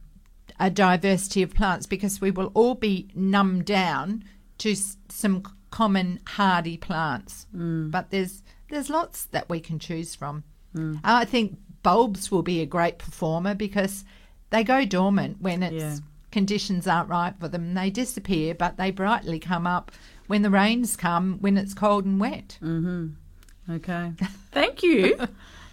[0.59, 4.23] a diversity of plants because we will all be numbed down
[4.59, 4.75] to
[5.09, 5.43] some
[5.73, 7.47] common hardy plants.
[7.55, 7.89] Mm.
[7.89, 10.43] But there's there's lots that we can choose from.
[10.75, 10.97] Mm.
[10.97, 14.05] Uh, I think bulbs will be a great performer because
[14.51, 15.97] they go dormant when it's Yeah.
[16.31, 17.73] conditions aren't right for them.
[17.73, 19.91] They disappear, but they brightly come up
[20.27, 22.59] when the rains come when it's cold and wet.
[22.61, 23.73] Mm-hmm.
[23.77, 24.11] Okay.
[24.51, 25.17] Thank you.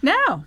[0.01, 0.45] now,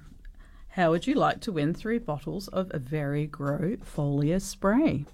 [0.70, 5.04] how would you like to win three bottles of Very Grow foliar spray?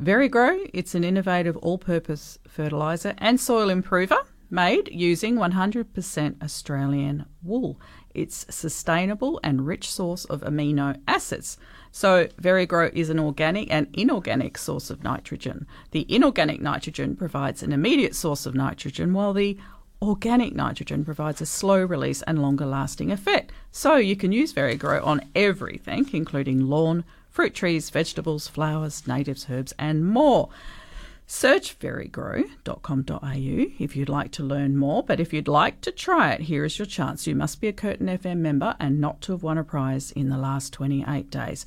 [0.00, 4.16] Very Grow, it's an innovative all purpose fertiliser and soil improver
[4.48, 7.78] made using 100% Australian wool.
[8.14, 11.58] It's sustainable and rich source of amino acids.
[11.92, 15.66] So, Verigrow is an organic and inorganic source of nitrogen.
[15.90, 19.58] The inorganic nitrogen provides an immediate source of nitrogen, while the
[20.02, 23.52] Organic nitrogen provides a slow release and longer lasting effect.
[23.70, 29.72] So you can use Verigrow on everything, including lawn, fruit trees, vegetables, flowers, natives, herbs,
[29.78, 30.48] and more.
[31.26, 36.40] Search verygrow.com.au if you'd like to learn more, but if you'd like to try it,
[36.40, 37.28] here is your chance.
[37.28, 40.28] You must be a Curtin FM member and not to have won a prize in
[40.28, 41.64] the last 28 days.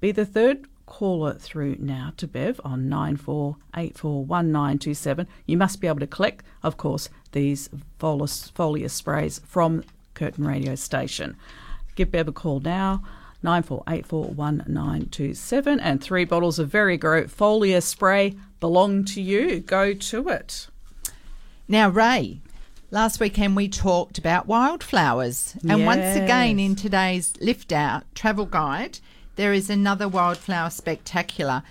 [0.00, 5.26] Be the third caller through now to Bev on 94841927.
[5.46, 7.68] You must be able to collect, of course, these
[7.98, 9.82] folius sprays from
[10.14, 11.36] Curtin Radio Station.
[11.96, 13.02] Give Bev a call now.
[13.44, 19.60] 94841927 and three bottles of Very Grow foliar spray belong to you.
[19.60, 20.68] Go to it.
[21.68, 22.40] Now, Ray,
[22.90, 25.56] last weekend we talked about wildflowers.
[25.68, 28.98] And once again, in today's Lift Out travel guide,
[29.36, 31.62] there is another wildflower spectacular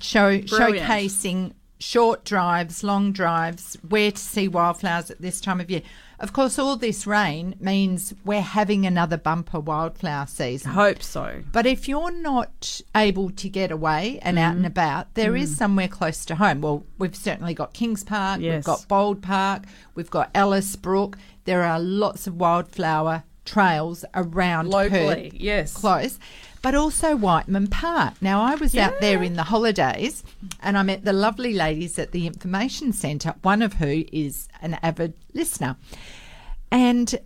[0.00, 0.88] show, Brilliant.
[0.88, 5.82] showcasing short drives, long drives, where to see wildflowers at this time of year.
[6.24, 10.70] Of course, all this rain means we're having another bumper wildflower season.
[10.70, 11.42] I hope so.
[11.52, 14.56] But if you're not able to get away and out Mm.
[14.56, 16.62] and about, there is somewhere close to home.
[16.62, 18.54] Well, we've certainly got Kings Park, yes.
[18.54, 19.64] we've got Bold Park,
[19.94, 21.18] we've got Ellis Brook.
[21.44, 25.74] There are lots of wildflower trails around Locally, Perth, yes.
[25.74, 26.18] close,
[26.64, 28.14] but also Whiteman Park.
[28.22, 30.24] Now, I was out there in the holidays
[30.62, 34.78] and I met the lovely ladies at the Information Centre, one of who is an
[34.82, 35.76] avid listener.
[36.70, 37.16] And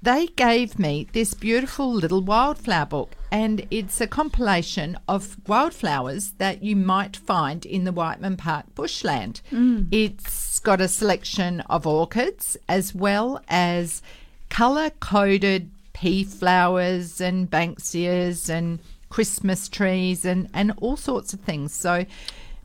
[0.00, 6.62] they gave me this beautiful little wildflower book, and it's a compilation of wildflowers that
[6.62, 9.42] you might find in the Whiteman Park bushland.
[9.52, 9.88] Mm.
[9.92, 14.00] It's got a selection of orchids as well as
[14.48, 21.72] colour coded pea flowers and banksias and Christmas trees and, and all sorts of things.
[21.72, 22.04] So,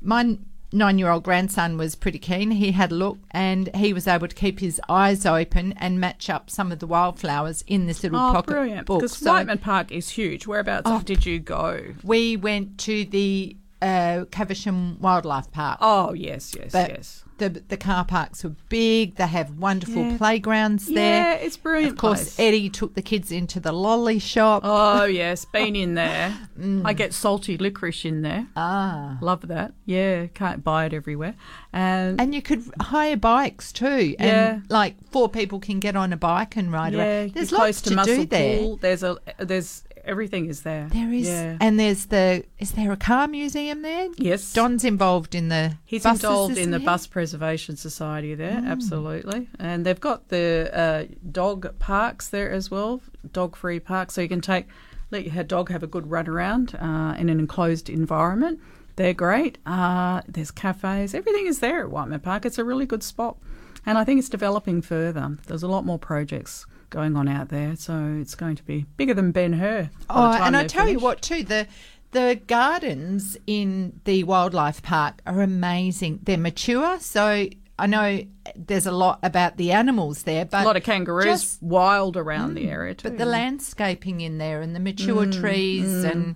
[0.01, 0.37] my
[0.73, 2.51] nine year old grandson was pretty keen.
[2.51, 6.29] He had a look and he was able to keep his eyes open and match
[6.29, 8.85] up some of the wildflowers in this little Oh, pocket brilliant.
[8.87, 8.99] book.
[8.99, 10.45] Because So Whiteman Park is huge.
[10.45, 11.01] Whereabouts Oh.
[11.05, 11.93] did you go?
[12.03, 15.77] we went to the uh, Caversham Wildlife Park.
[15.81, 17.23] Oh, yes, yes, But yes.
[17.41, 19.15] The, the car parks were big.
[19.15, 20.17] They have wonderful Yeah.
[20.17, 21.33] playgrounds there.
[21.33, 22.39] Yeah, it's brilliant Of course, place.
[22.39, 24.61] Eddie took the kids into the lolly shop.
[24.63, 26.37] Oh, yes, been in there.
[26.85, 28.45] I get salty licorice in there.
[28.55, 29.17] Ah.
[29.21, 29.73] Love that.
[29.87, 31.33] Yeah, can't buy it everywhere.
[31.73, 34.15] And, And you could hire bikes too.
[34.19, 34.59] And Yeah.
[34.69, 37.33] like four people can get on a bike and ride yeah, around.
[37.33, 38.59] There's lots close to, to Muscle do there.
[38.59, 38.77] Pool.
[38.77, 40.87] There's a there's everything is there.
[40.91, 41.57] There is, Yeah.
[41.61, 42.43] and there's the.
[42.59, 44.09] Is there a car museum there?
[44.17, 44.53] Yes.
[44.53, 45.77] Don's involved in the.
[45.85, 46.85] He's buses, involved in the he?
[46.85, 48.67] Bus Preservation Society there, Mm.
[48.67, 49.49] absolutely.
[49.59, 53.01] And they've got the uh, dog parks there as well,
[53.33, 54.67] dog free parks, so you can take
[55.11, 58.59] let your dog have a good run around uh, in an enclosed environment.
[58.95, 59.57] They're great.
[59.65, 62.45] Uh, there's cafes, everything is there at Whiteman Park.
[62.45, 63.37] It's a really good spot,
[63.85, 65.37] and I think it's developing further.
[65.47, 69.15] There's a lot more projects going on out there, so it's going to be bigger
[69.15, 69.89] than Ben Hur.
[70.09, 71.67] Oh, and I tell you what, too the
[72.11, 76.19] the gardens in the wildlife park are amazing.
[76.23, 77.47] They're mature, so
[77.79, 78.21] I know
[78.55, 82.53] there's a lot about the animals there, but a lot of kangaroos just- wild around
[82.55, 83.09] the area too.
[83.09, 86.11] but the landscaping in there and the mature Mm, trees mm.
[86.11, 86.35] and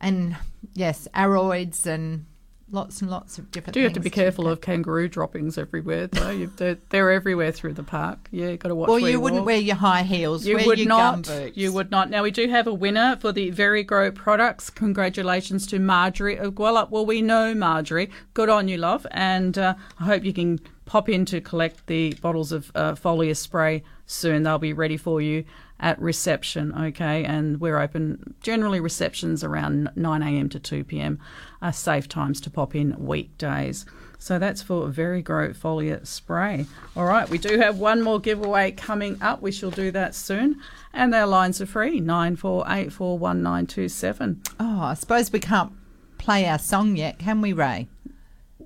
[0.00, 0.36] and
[0.74, 2.26] yes, aroids and
[2.74, 3.74] lots and lots of different.
[3.74, 6.30] Do you have to be careful of kangaroo droppings everywhere, though?
[6.30, 8.28] You, they're, they're everywhere through the park.
[8.30, 8.88] Yeah, you've got to watch.
[8.88, 9.46] Well, where you wouldn't walk.
[9.46, 10.44] wear your high heels.
[10.44, 11.28] You would not.
[11.56, 12.10] You would not.
[12.10, 14.68] Now we do have a winner for the Very Grow products.
[14.70, 16.90] Congratulations to Marjorie of Gwelup.
[16.90, 18.10] Well, we know Marjorie.
[18.34, 19.06] Good on you, love.
[19.12, 23.36] And uh, I hope you can pop in to collect the bottles of uh, foliar
[23.36, 24.42] spray soon.
[24.42, 25.44] They'll be ready for you
[25.80, 26.72] at reception.
[26.76, 28.34] Okay, and we're open.
[28.40, 30.48] Generally, receptions around 9 a.m.
[30.50, 31.18] to 2 p.m.
[31.60, 33.86] are safe times to pop in weekdays.
[34.18, 36.64] So that's for Very Grow Foliar Spray.
[36.96, 39.42] All right, we do have one more giveaway coming up.
[39.42, 40.58] We shall do that soon.
[40.94, 44.38] And our lines are free, 94841927.
[44.58, 45.74] Oh, I suppose we can't
[46.16, 47.88] play our song yet, can we, Ray?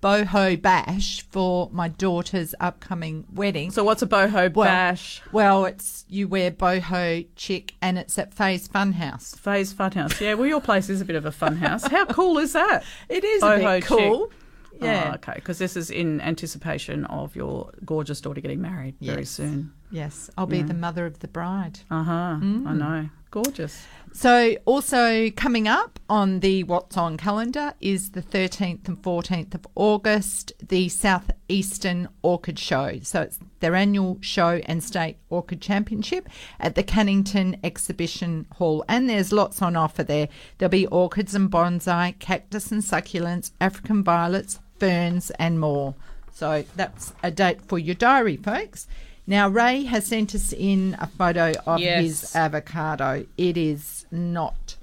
[0.06, 3.70] boho bash for my daughter's upcoming wedding.
[3.72, 5.20] So, what's a boho well, bash?
[5.32, 9.36] Well, it's you wear boho chick, and it's at Faye's Funhouse.
[9.36, 10.20] Faye's Funhouse.
[10.20, 11.84] Yeah, well, your place is a bit of a fun house.
[11.86, 12.84] How cool is that?
[13.08, 14.28] It is a bit cool.
[14.28, 14.36] chick.
[14.80, 15.08] Yeah.
[15.10, 19.30] Oh, okay, because this is in anticipation of your gorgeous daughter getting married very Yes.
[19.30, 19.72] soon.
[19.90, 20.64] Yes, I'll be Yeah.
[20.66, 21.80] the mother of the bride.
[21.90, 22.12] Uh huh.
[22.12, 22.76] I Mm.
[22.78, 23.08] know.
[23.30, 23.84] Gorgeous.
[24.16, 29.66] So, also coming up on the What's On calendar is the 13th and 14th of
[29.74, 32.98] August, the Southeastern Orchid Show.
[33.02, 38.86] So, it's their annual show and state orchid championship at the Cannington Exhibition Hall.
[38.88, 40.30] And there's lots on offer there.
[40.56, 45.94] There'll be orchids and bonsai, cactus and succulents, African violets, ferns, and more.
[46.32, 48.88] So, that's a date for your diary, folks.
[49.26, 52.02] Now, Ray has sent us in a photo of Yes.
[52.04, 53.26] his avocado.
[53.36, 54.76] It is not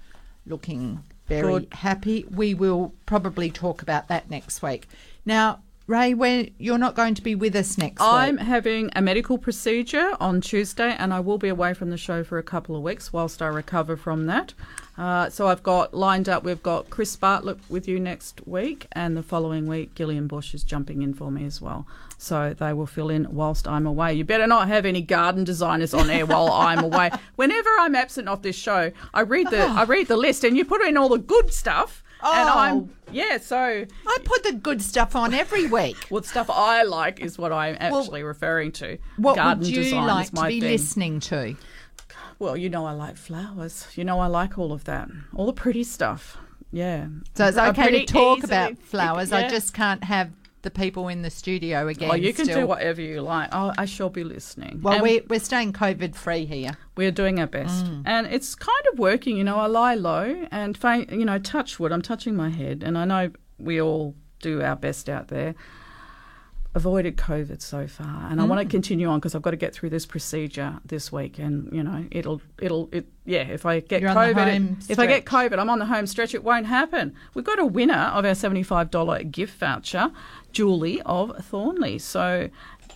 [0.45, 1.67] looking very Good.
[1.71, 2.25] happy.
[2.29, 4.87] We will probably talk about that next week.
[5.25, 8.09] Now, Ray, when you're not going to be with us next week.
[8.09, 8.45] I'm week.
[8.45, 12.37] having a medical procedure on Tuesday, and I will be away from the show for
[12.37, 14.53] a couple of weeks whilst I recover from that.
[14.97, 16.45] Uh, so I've got lined up.
[16.45, 20.63] We've got Chris Bartlett with you next week, and the following week Gillian Bush is
[20.63, 21.85] jumping in for me as well.
[22.17, 24.13] So they will fill in whilst I'm away.
[24.13, 27.11] You better not have any garden designers on air while I'm away.
[27.35, 30.63] Whenever I'm absent off this show, I read the I read the list, and you
[30.63, 32.05] put in all the good stuff.
[32.23, 32.53] And Oh.
[32.57, 35.97] I'm yeah, so I put the good stuff on every week.
[36.09, 38.97] what stuff I like is what I'm actually referring to.
[39.17, 40.69] What Garden would you like to be thing.
[40.71, 41.55] listening to?
[42.39, 43.87] Well, you know I like flowers.
[43.95, 45.09] You know I like all of that.
[45.35, 46.37] All the pretty stuff.
[46.71, 47.07] Yeah.
[47.35, 49.31] So it's okay to talk easily- about flowers.
[49.31, 50.31] I just can't have
[50.63, 52.09] the people in the studio again.
[52.11, 52.61] Oh, you can still.
[52.61, 53.49] do whatever you like.
[53.53, 54.79] Oh, I shall be listening.
[54.81, 56.71] Well, And we, we're staying COVID free here.
[56.97, 58.03] we're doing our best, Mm.
[58.05, 59.37] and it's kind of working.
[59.37, 61.91] You know, I lie low and fa- you know, touch wood.
[61.91, 65.53] I'm touching my head, and I know we all do our best out there.
[66.75, 68.71] Avoided COVID so far, and I want to Mm.
[68.71, 72.05] continue on because I've got to get through this procedure this week, and you know,
[72.09, 73.43] it'll, it'll, it, yeah.
[73.43, 75.25] If I get You're COVID, home if I get.
[75.25, 76.33] COVID, I'm on the home stretch.
[76.33, 77.13] It won't happen.
[77.35, 80.09] We've got a winner of our seventy-five dollar gift voucher,
[80.51, 82.01] Julie of Thornlie.
[82.01, 82.49] So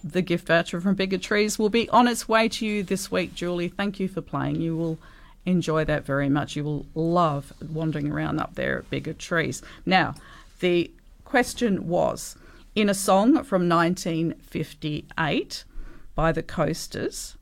[0.03, 3.35] the gift voucher from Bigger Trees will be on its way to you this week,
[3.35, 3.67] Julie.
[3.67, 4.59] Thank you for playing.
[4.59, 4.97] You will
[5.45, 6.55] enjoy that very much.
[6.55, 9.61] You will love wandering around up there at Bigger Trees.
[9.85, 10.15] Now,
[10.61, 10.89] the
[11.25, 12.35] question was
[12.77, 15.65] in a song from 1958
[16.13, 17.35] by the Coasters.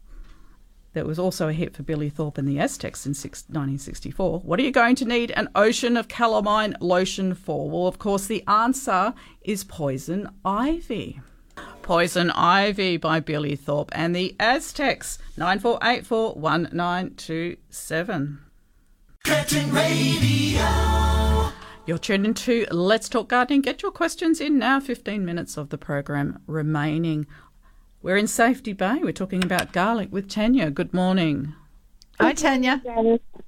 [0.93, 4.39] That was also a hit for Billy Thorpe and the Aztecs in 1964.
[4.39, 7.69] What are you going to need an ocean of calamine lotion for?
[7.69, 11.19] Well, of course, the answer is Poison Ivy.
[11.81, 15.17] Poison Ivy by Billy Thorpe and the Aztecs.
[15.35, 18.39] 9484 1927.
[19.25, 21.24] Curtin Radio.
[21.87, 23.61] You're tuned into Let's Talk Gardening.
[23.61, 24.79] Get your questions in now.
[24.79, 27.27] 15 minutes of the program remaining.
[28.01, 29.01] We're in Safety Bay.
[29.03, 30.71] We're talking about garlic with Tanya.
[30.71, 31.53] Good morning.
[32.19, 32.81] Hi, Tanya.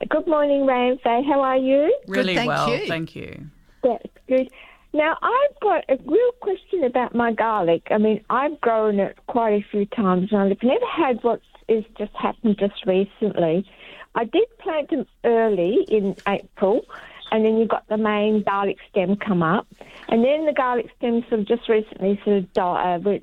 [0.10, 1.98] Good morning, Ray and How are you?
[2.08, 2.70] Really thank well.
[2.70, 2.88] you.
[2.88, 3.48] Thank you.
[3.82, 4.52] That's good.
[4.94, 7.88] Now, I've got a real question about my garlic.
[7.90, 11.84] I mean, I've grown it quite a few times, and I've never had what is
[11.98, 13.68] just happened just recently.
[14.14, 16.86] I did plant them early in April,
[17.32, 19.68] and then you've got the main garlic stem come up,
[20.08, 23.20] and then the garlic stem sort of just recently sort of uh,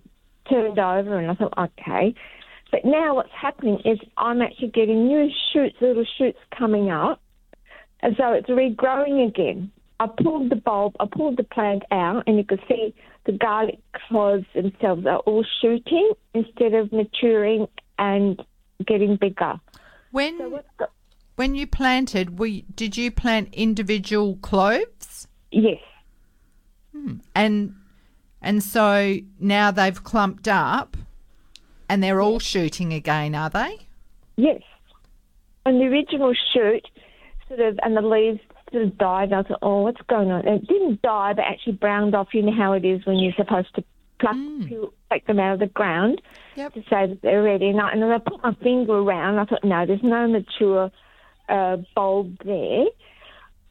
[0.48, 2.14] turned over, and I thought, okay.
[2.70, 7.20] But now what's happening is I'm actually getting new shoots, little shoots coming up,
[8.00, 9.70] and so it's regrowing again.
[10.00, 12.94] I pulled the bulb, I pulled the plant out, and you could see
[13.26, 13.78] the garlic
[14.08, 17.68] cloves themselves are all shooting instead of maturing
[17.98, 18.42] and
[18.86, 19.60] getting bigger.
[20.10, 20.60] When
[21.36, 25.28] when you planted, we did you plant individual cloves?
[25.50, 25.80] Yes.
[26.92, 27.16] Hmm.
[27.34, 27.74] And
[28.40, 30.96] and so now they've clumped up,
[31.88, 33.80] and they're all shooting again, are they?
[34.36, 34.62] Yes.
[35.66, 36.86] And the original shoot,
[37.48, 38.40] sort of, and the leaves
[38.70, 39.32] sort of died.
[39.32, 40.46] I thought, oh, what's going on?
[40.46, 42.28] It didn't die, but actually browned off.
[42.34, 43.84] You know how it is when you're supposed to
[44.20, 44.36] pluck,
[44.68, 46.20] peel, take them out of the ground
[46.54, 47.68] to say that they're ready.
[47.68, 49.38] And I, and I put my finger around.
[49.38, 50.90] I thought, no, there's no mature
[51.48, 52.84] uh, bulb there.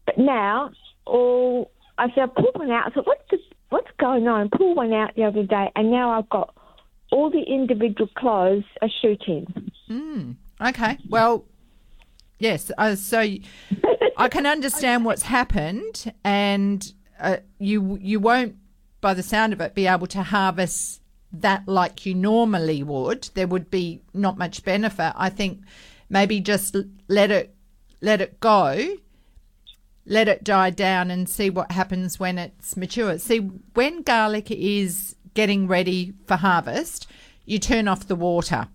[0.05, 0.71] But now,
[1.05, 2.87] all I said, I pulled one out.
[2.87, 3.37] I thought, what's the,
[3.69, 4.49] what's going on?
[4.49, 6.55] Pulled one out the other day, and now I've got
[7.11, 9.71] all the individual clothes are shooting.
[9.89, 10.97] Mm, okay.
[11.07, 11.45] Well,
[12.39, 12.71] yes.
[12.77, 13.19] Uh, so
[14.17, 18.55] I can understand what's happened, and uh, you you won't,
[18.99, 21.01] by the sound of it, be able to harvest
[21.31, 23.29] that like you normally would.
[23.33, 25.13] There would be not much benefit.
[25.15, 25.61] I think
[26.09, 26.75] maybe just
[27.07, 27.52] let it
[28.03, 28.97] let it go.
[30.05, 33.17] Let it die down and see what happens when it's mature.
[33.17, 37.07] See, when garlic is getting ready for harvest,
[37.45, 38.67] you turn off the water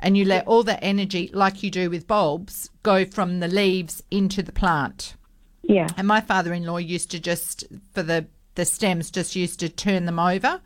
[0.00, 4.02] and you let all the energy, like you do with bulbs, go from the leaves
[4.10, 5.16] into the plant.
[5.62, 5.88] Yeah.
[5.98, 9.68] And my father in law used to just, for the, the stems, just used to
[9.68, 10.62] turn them over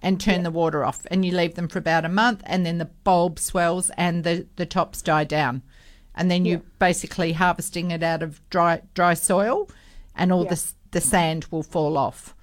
[0.00, 1.04] and turn the water off.
[1.10, 4.46] And you leave them for about a month and then the bulb swells and the,
[4.54, 5.62] the tops die down.
[6.14, 9.68] And then you're basically harvesting it out of dry dry soil
[10.14, 10.50] and all Yeah.
[10.54, 12.34] the, the sand will fall off.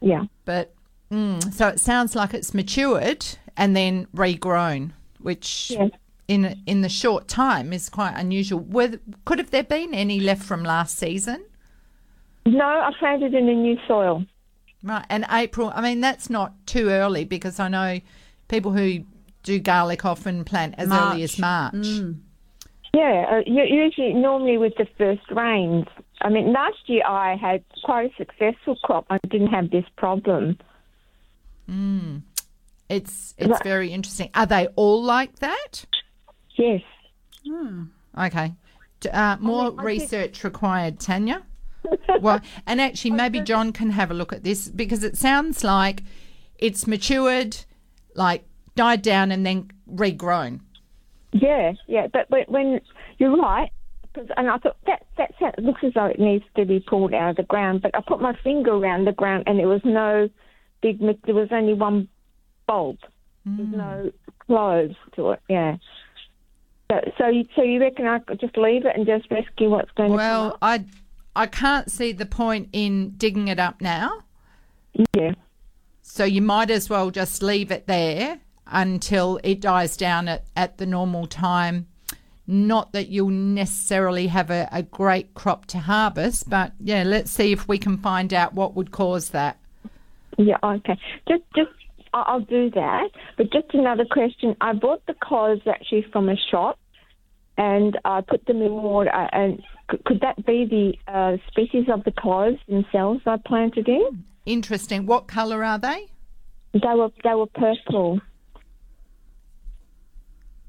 [0.00, 0.24] Yeah.
[0.44, 0.72] But
[1.10, 3.26] mm, so it sounds like it's matured
[3.56, 5.90] and then regrown, which Yes.
[6.28, 8.60] in in the short time is quite unusual.
[8.60, 11.44] Were, could have there been any left from last season?
[12.46, 14.24] No, I planted in a new soil.
[14.84, 15.72] Right, and April.
[15.74, 18.00] I mean, that's not too early because I know
[18.48, 19.04] people who
[19.44, 21.86] do garlic often plant as early as March.
[22.94, 25.86] Yeah, uh, usually, normally with the first rains.
[26.20, 29.06] I mean, last year I had quite a successful crop.
[29.08, 30.58] I didn't have this problem.
[31.68, 32.22] Mm.
[32.88, 34.28] It's it's very interesting.
[34.34, 35.86] Are they all like that?
[36.56, 36.82] Yes.
[37.46, 37.84] Hmm.
[38.18, 38.52] Okay.
[39.10, 41.42] Uh, more research required, Tanya.
[42.20, 46.02] well, and actually, maybe John can have a look at this because it sounds like
[46.58, 47.56] it's matured,
[48.14, 48.44] like
[48.76, 50.60] died down, and then regrown.
[51.32, 52.80] Yeah, yeah, but when, when
[53.18, 53.70] you're right,
[54.14, 57.14] 'cause- and I thought that that sound- looks as though it needs to be pulled
[57.14, 57.82] out of the ground.
[57.82, 60.28] But I put my finger around the ground, and there was no
[60.82, 60.98] big.
[60.98, 62.08] There was only one
[62.66, 62.98] bulb.
[63.44, 64.30] There's no hmm.
[64.46, 65.40] clothes to it.
[65.48, 65.76] Yeah.
[66.90, 69.90] So, so, you, so you reckon I could just leave it and just rescue what's
[69.92, 70.84] going to come Well, I
[71.34, 74.20] I can't see the point in digging it up now.
[75.14, 75.32] Yeah.
[76.02, 78.40] So you might as well just leave it there
[78.72, 81.86] until it dies down at, at the normal time.
[82.46, 87.52] Not that you'll necessarily have a, a great crop to harvest, but yeah, let's see
[87.52, 89.58] if we can find out what would cause that.
[90.38, 90.98] Yeah, okay.
[91.28, 91.70] Just, just,
[92.12, 93.10] I'll do that.
[93.36, 94.56] But just another question.
[94.60, 96.78] I bought the clothes actually from a shop,
[97.56, 99.10] and I put them in water.
[99.10, 99.62] And
[100.04, 104.24] could that be the uh, species of the clothes themselves I planted in?
[104.46, 105.06] Interesting.
[105.06, 106.08] What colour are they?
[106.72, 108.20] They were, they were purple.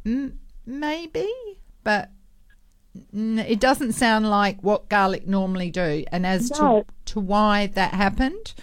[0.05, 0.33] Mm,
[0.65, 1.31] maybe,
[1.83, 2.09] but
[3.13, 6.03] n- it doesn't sound like what garlic normally do.
[6.11, 6.83] And as No.
[7.07, 8.53] to to why that happened,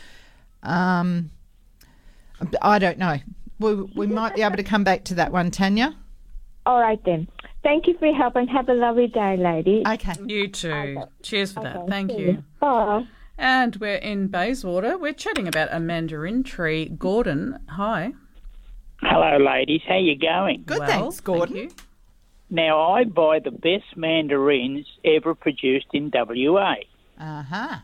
[0.63, 1.31] um,
[2.63, 3.19] I don't know.
[3.59, 5.95] We we might be able to come back to that one, Tanya.
[6.67, 7.29] All right then.
[7.63, 9.83] Thank you for your help, and have a lovely day, lady.
[9.87, 10.15] Okay.
[10.27, 11.03] You too.
[11.23, 11.77] Cheers for that.
[11.77, 12.27] Okay, Thank see you.
[12.27, 12.45] you.
[12.59, 13.05] Bye.
[13.37, 14.97] And we're in Bayswater.
[14.99, 16.87] We're chatting about a mandarin tree.
[16.89, 18.13] Gordon, hi.
[19.03, 19.81] Hello, ladies.
[19.89, 20.63] How you going?
[20.67, 21.57] Good, Well, thanks, Gordon.
[21.57, 21.77] thank you.
[22.51, 26.75] Now, I buy the best mandarins ever produced in WA.
[27.19, 27.77] Uh huh.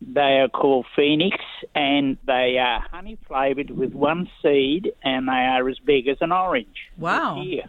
[0.00, 1.36] They are called Phoenix,
[1.74, 6.32] and they are honey flavoured with one seed, and they are as big as an
[6.32, 6.90] orange.
[6.96, 7.40] Wow.
[7.42, 7.64] Here.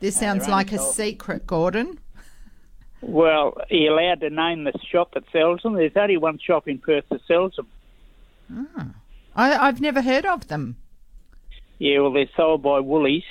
[0.00, 0.94] This sounds like a unsold.
[0.94, 1.98] secret, Gordon.
[3.00, 5.74] Well, are you allowed to name the shop that sells them?
[5.74, 8.94] There's only one shop in Perth that sells them.
[9.36, 10.76] I, I've never heard of them.
[11.78, 13.24] Yeah, well, they're sold by Woolies,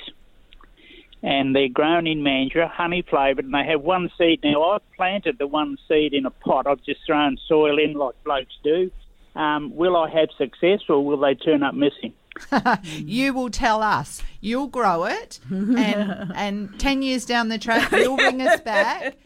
[1.22, 4.40] and they're grown in Mandurah, honey flavoured, and they have one seed.
[4.44, 6.66] Now, I've planted the one seed in a pot.
[6.66, 8.90] I've just thrown soil in like blokes do.
[9.34, 12.12] Um, will I have success, or will they turn up missing?
[12.94, 14.22] you will tell us.
[14.40, 19.16] You'll grow it, and and ten years down the track, you'll bring us back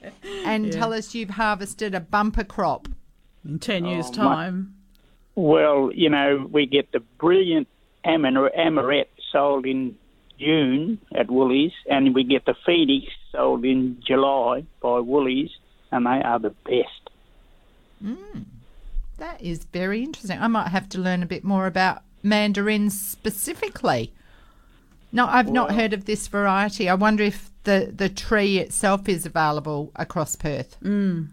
[0.45, 2.89] and tell us you've harvested a bumper crop.
[3.45, 4.75] In 10 years' Oh, my- time.
[5.35, 7.67] Well, you know, we get the brilliant
[8.05, 9.97] amar- amaret sold in
[10.39, 15.51] June at Woolies, and we get the Phoenix sold in July by Woolies,
[15.91, 17.11] and they are the best.
[19.19, 20.39] That is very interesting.
[20.41, 24.13] I might have to learn a bit more about mandarins specifically.
[25.13, 26.89] No, I've not heard of this variety.
[26.89, 30.77] I wonder if the, the tree itself is available across Perth.
[30.83, 31.29] Mm.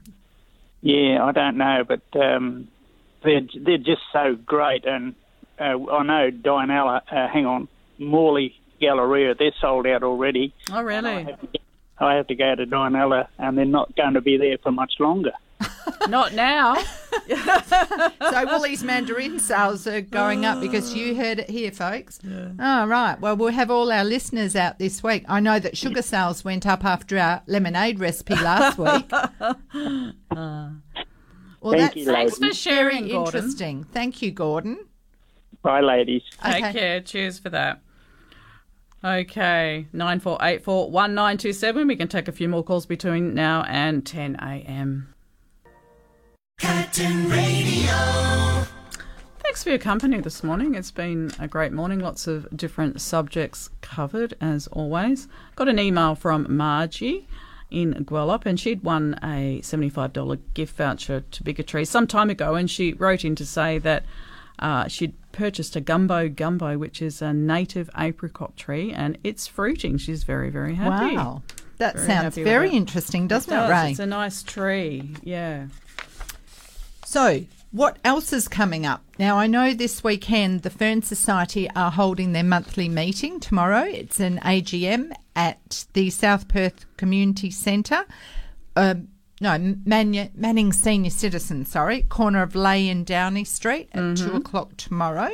[0.82, 2.68] Yeah, I don't know, but um,
[3.24, 4.86] they're they're just so great.
[4.86, 5.16] And
[5.60, 7.68] uh, I know Dianella, uh, hang on,
[8.00, 10.54] Morley Galleria, they're sold out already.
[10.72, 11.28] Oh, really?
[12.00, 14.94] I have to go to Dianella, and they're not going to be there for much
[15.00, 15.34] longer.
[16.08, 16.76] Not now.
[17.28, 22.18] so Woolies mandarin sales are going up because you heard it here, folks.
[22.26, 23.20] Oh, right.
[23.20, 25.26] Well, we'll have all our listeners out this week.
[25.28, 29.12] I know that sugar sales went up after our lemonade recipe last week.
[29.12, 30.70] Uh.
[31.62, 32.06] Well, Thank that's you.
[32.06, 33.26] Thanks for sharing, Gordon.
[33.42, 33.84] interesting.
[33.84, 34.86] Thank you, Gordon.
[35.62, 36.22] Bye, ladies.
[36.42, 37.02] Take care.
[37.02, 37.82] Cheers for that.
[39.02, 41.88] Okay, nine four eight four one nine two seven.
[41.88, 45.14] We can take a few more calls between now and ten a.m.
[46.60, 47.94] Curtin Radio.
[49.40, 50.76] Thanks for your company this morning.
[50.76, 52.00] It's been a great morning.
[52.00, 55.30] Lots of different subjects covered, as always.
[55.56, 57.26] Got an email from Margie
[57.72, 62.56] in Gwelup, and she'd won a $75 gift voucher to Bigger Trees some time ago,
[62.56, 64.04] and she wrote in to say that
[64.60, 69.98] uh, she'd purchased a gumbi gumbi, which is a native apricot tree, and it's fruiting.
[69.98, 71.15] She's very, very happy.
[71.15, 71.44] Wow.
[71.80, 73.69] That Very sounds very interesting, doesn't it, does.
[73.69, 73.91] Ray?
[73.91, 75.15] It's a nice tree.
[75.23, 75.68] Yeah.
[77.06, 79.02] So, what else is coming up?
[79.18, 83.84] Now, I know this weekend the Fern Society are holding their monthly meeting tomorrow.
[83.84, 88.03] It's an AGM at the South Perth Community Centre.
[88.76, 89.07] Um,
[89.40, 94.28] no, Man- Manning Senior Citizen, sorry, corner of Ley and Downey Street at mm-hmm.
[94.28, 95.32] two o'clock tomorrow.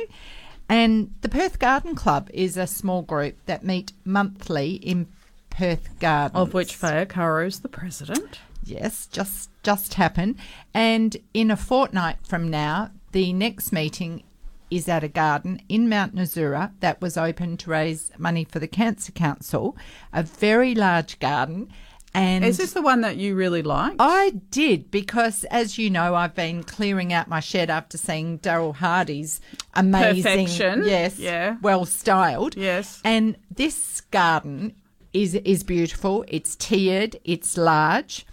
[0.68, 5.06] And the Perth Garden Club is a small group that meet monthly in
[5.50, 6.40] Perth Gardens.
[6.40, 8.40] Of which Faye Arcaro is the president.
[8.64, 10.36] Yes, just just happened.
[10.74, 14.24] And in a fortnight from now, the next meeting
[14.70, 18.66] is at a garden in Mount Nasura that was open to raise money for the
[18.66, 19.76] Cancer Council.
[20.12, 21.68] A very large garden.
[22.16, 23.96] And Is this the one that you really like?
[23.98, 28.74] I did because, as you know, I've been clearing out my shed after seeing Daryl
[28.74, 29.40] Hardy's
[29.74, 30.84] amazing, Perfection.
[30.86, 31.56] yes, Yeah.
[31.60, 33.02] well styled, Yes.
[33.04, 34.72] And this garden
[35.12, 36.24] is is beautiful.
[36.26, 37.16] It's tiered.
[37.24, 38.24] It's large.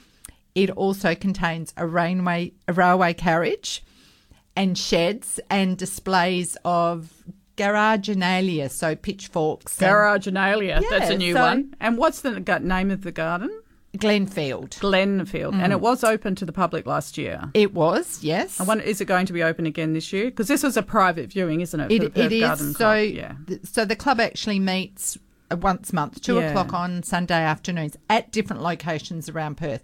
[0.56, 3.84] It also contains a railway a railway carriage,
[4.56, 7.12] and sheds and displays of
[7.58, 10.82] garaginalia, so pitchforks, and Garaginalia.
[10.90, 11.76] That's a new so- one.
[11.80, 13.50] And what's the name of the garden?
[13.98, 14.70] Glenfield.
[14.80, 15.54] Glenfield.
[15.54, 17.50] And it was open to the public last year.
[17.54, 18.60] It was yes.
[18.60, 20.26] I wonder, is it going to be open again this year?
[20.26, 21.92] Because this was a private viewing, isn't it?
[21.92, 22.76] It, it is.
[22.78, 23.34] So, yeah.
[23.48, 25.18] th- so the club actually meets
[25.52, 26.50] uh, once a month, two Yeah.
[26.50, 29.84] o'clock on Sunday afternoons at different locations around Perth,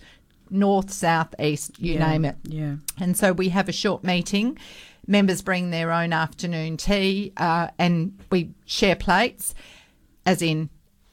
[0.49, 2.37] north, south, east, you Yeah, name it.
[2.43, 2.75] Yeah.
[2.99, 4.57] And so we have a short meeting.
[5.05, 9.53] Members bring their own afternoon tea, uh, and we share plates,
[10.25, 10.69] as in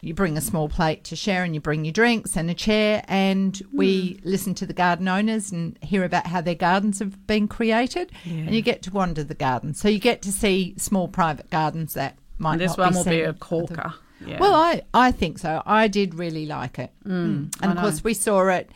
[0.07, 3.03] you bring a small plate to share and you bring your drinks and a chair
[3.09, 4.29] and we Hmm.
[4.31, 8.55] listen to the garden owners and hear about how their gardens have been created and
[8.55, 12.17] you get to wander the garden so you get to see small private gardens that
[12.39, 13.95] might And this one will be a corker.
[14.27, 14.39] Yeah.
[14.41, 17.53] well I, I think so i did really like it Mm.
[17.61, 18.71] And of course we saw it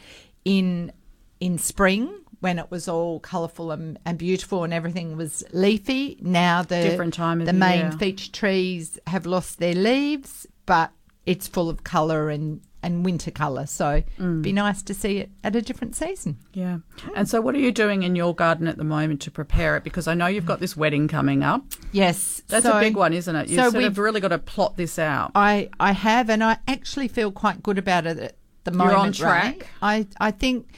[0.44, 0.92] in
[1.40, 6.62] in spring when it was all colourful and, and beautiful and everything was leafy now
[6.62, 7.92] the Different time of the the main year.
[7.92, 10.90] feature trees have lost their leaves but
[11.26, 14.40] it's full of colour and and winter colour so Mm.
[14.40, 16.78] be nice to see it at a different season Yeah.
[17.14, 19.84] And so, what are you doing in your garden at the moment to prepare it?
[19.84, 21.62] Because I know you've got this wedding coming up.
[21.92, 23.48] yes That's so- a big one, isn't it?
[23.48, 25.30] You've so sort we've- really got to plot this out.
[25.34, 28.90] I I have, and I actually feel quite good about it at the moment.
[28.92, 29.66] You're on track?
[29.82, 30.68] I I think.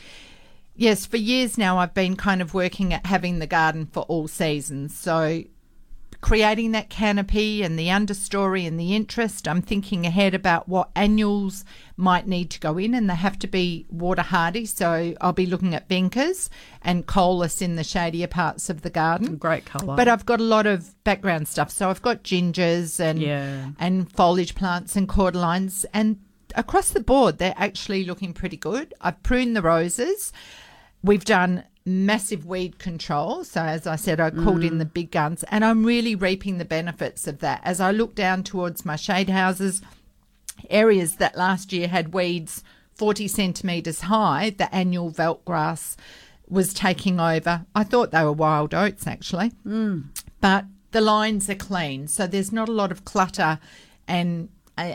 [0.74, 4.26] Yes, for years now I've been kind of working at having the garden for all
[4.26, 4.96] seasons.
[4.96, 5.44] So
[6.22, 11.64] creating that canopy and the understory and the interest, I'm thinking ahead about what annuals
[11.96, 14.64] might need to go in and they have to be water hardy.
[14.64, 16.48] So I'll be looking at Benkers
[16.80, 19.36] and Colas in the shadier parts of the garden.
[19.36, 19.96] Great colour.
[19.96, 21.70] But I've got a lot of background stuff.
[21.70, 23.70] So I've got gingers and Yeah.
[23.80, 26.18] and foliage plants and cordylines and
[26.54, 28.94] across the board they're actually looking pretty good.
[29.00, 30.32] I've pruned the roses.
[31.02, 33.44] We've done massive weed control.
[33.44, 36.64] So as I said, I called in the big guns and I'm really reaping the
[36.64, 37.60] benefits of that.
[37.64, 39.82] As I look down towards my shade houses,
[40.70, 42.62] areas that last year had weeds
[42.94, 45.96] 40 centimetres high, the annual veld grass
[46.48, 47.64] was taking over.
[47.74, 50.04] I thought they were wild oats actually, mm.
[50.40, 53.58] but the lines are clean, so there's not a lot of clutter
[54.06, 54.50] and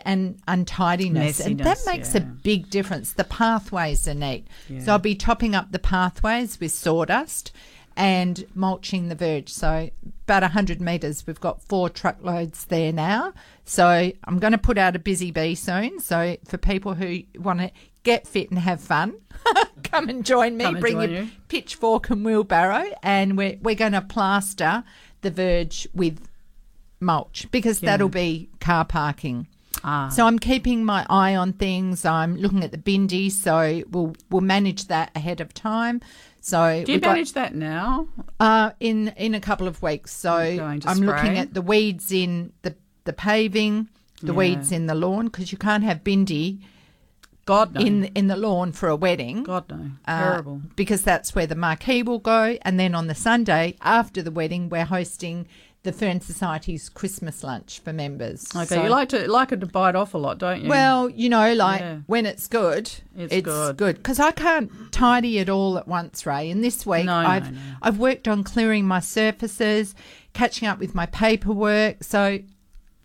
[0.06, 2.22] and untidiness, and that makes yeah.
[2.22, 3.14] a big difference.
[3.14, 4.48] The pathways are neat,
[4.84, 7.52] so I'll be topping up the pathways with sawdust
[7.96, 9.50] and mulching the verge.
[9.50, 9.90] So
[10.26, 13.34] about 100 metres, we've got four truckloads there now.
[13.66, 16.00] So I'm going to put out a busy bee soon.
[16.00, 17.72] So for people who want to
[18.08, 19.16] get fit and have fun.
[19.84, 20.64] Come and join me.
[20.64, 21.30] And Bring join your you.
[21.50, 24.84] pitchfork and wheelbarrow, and we're we're going to plaster
[25.22, 26.26] the verge with
[27.02, 27.92] mulch because Yeah.
[27.92, 29.48] that'll be car parking.
[29.84, 30.10] Ah.
[30.10, 32.06] So I'm keeping my eye on things.
[32.06, 36.02] I'm looking at the bindi, so we'll we'll manage that ahead of time.
[36.41, 38.08] So Do you we've got- manage that now?
[38.40, 40.14] uh, in in a couple of weeks.
[40.16, 43.88] So You're going to I'm looking at the weeds in the the paving,
[44.22, 44.38] the Yeah.
[44.38, 46.60] weeds in the lawn because you can't have bindi.
[47.45, 47.80] God no.
[47.82, 49.44] In in the lawn for a wedding.
[49.44, 49.91] God no.
[50.06, 50.62] Uh, Terrible.
[50.76, 54.68] Because that's where the marquee will go, and then on the Sunday after the wedding,
[54.70, 55.48] we're hosting
[55.88, 58.46] the Fern Society's Christmas lunch for members.
[58.54, 60.70] Okay, So- you like to like it to bite off a lot, don't you?
[60.70, 61.98] well, you know, like Yeah.
[62.08, 63.78] when it's good, It's good.
[63.78, 66.52] good because I can't tidy it all at once, Ray.
[66.52, 67.60] And this week, No, no, I've no.
[67.82, 69.96] I've worked on clearing my surfaces,
[70.34, 72.04] catching up with my paperwork.
[72.04, 72.40] So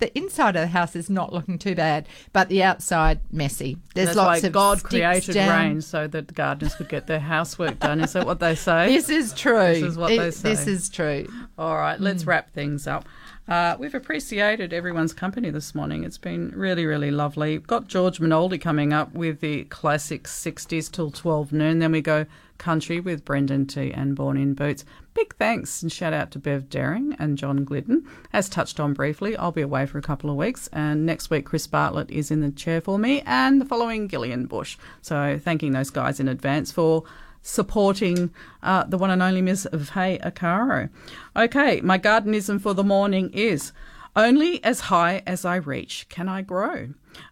[0.02, 3.78] the inside of the house is not looking too bad, but the outside messy.
[3.94, 5.48] There's That's lots of God created down.
[5.68, 8.00] rain so that the gardeners could get their housework done.
[8.00, 8.88] Is that what they say?
[8.92, 9.74] This is true.
[9.74, 10.48] This is what It- they say.
[10.50, 11.28] This is true.
[11.56, 13.04] All right, let's wrap things up.
[13.48, 16.04] Uh, we've appreciated everyone's company this morning.
[16.04, 17.58] It's been really, really lovely.
[17.58, 21.78] Got George Minoldi coming up with the classic 60s till 12 noon.
[21.80, 22.26] Then we go
[22.58, 24.84] country with Brendan T and Born in Boots.
[25.14, 28.06] Big thanks and shout out to Bev Daring and John Glidden.
[28.32, 31.44] As touched on briefly, I'll be away for a couple of weeks, and next week
[31.44, 34.78] Chris Bartlett is in the chair for me, and the following Gillian Bush.
[35.02, 37.04] So thanking those guys in advance for
[37.42, 38.30] supporting
[38.62, 40.88] uh, the one and only Miss Faye Arcaro.
[41.36, 43.72] Okay, my gardenism for the morning is
[44.16, 46.90] only as high as I reach can I grow.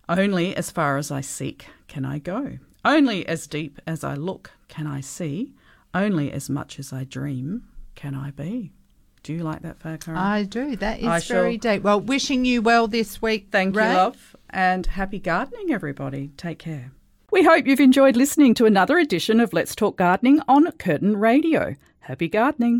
[0.08, 2.58] Only as far as I seek can I go.
[2.84, 5.54] Only as deep as I look can I see.
[5.94, 7.64] Only as much as I dream
[8.00, 8.72] can I be.
[9.22, 10.16] Do you like that, Arcaro?
[10.16, 10.74] I do.
[10.76, 11.82] That is I very shall- deep.
[11.82, 13.48] Well, wishing you well this week.
[13.52, 13.88] Thank Ray.
[13.90, 16.30] you, love, and happy gardening, everybody.
[16.38, 16.92] Take care.
[17.30, 21.76] We hope you've enjoyed listening to another edition of Let's Talk Gardening on Curtin Radio.
[22.00, 22.78] Happy gardening.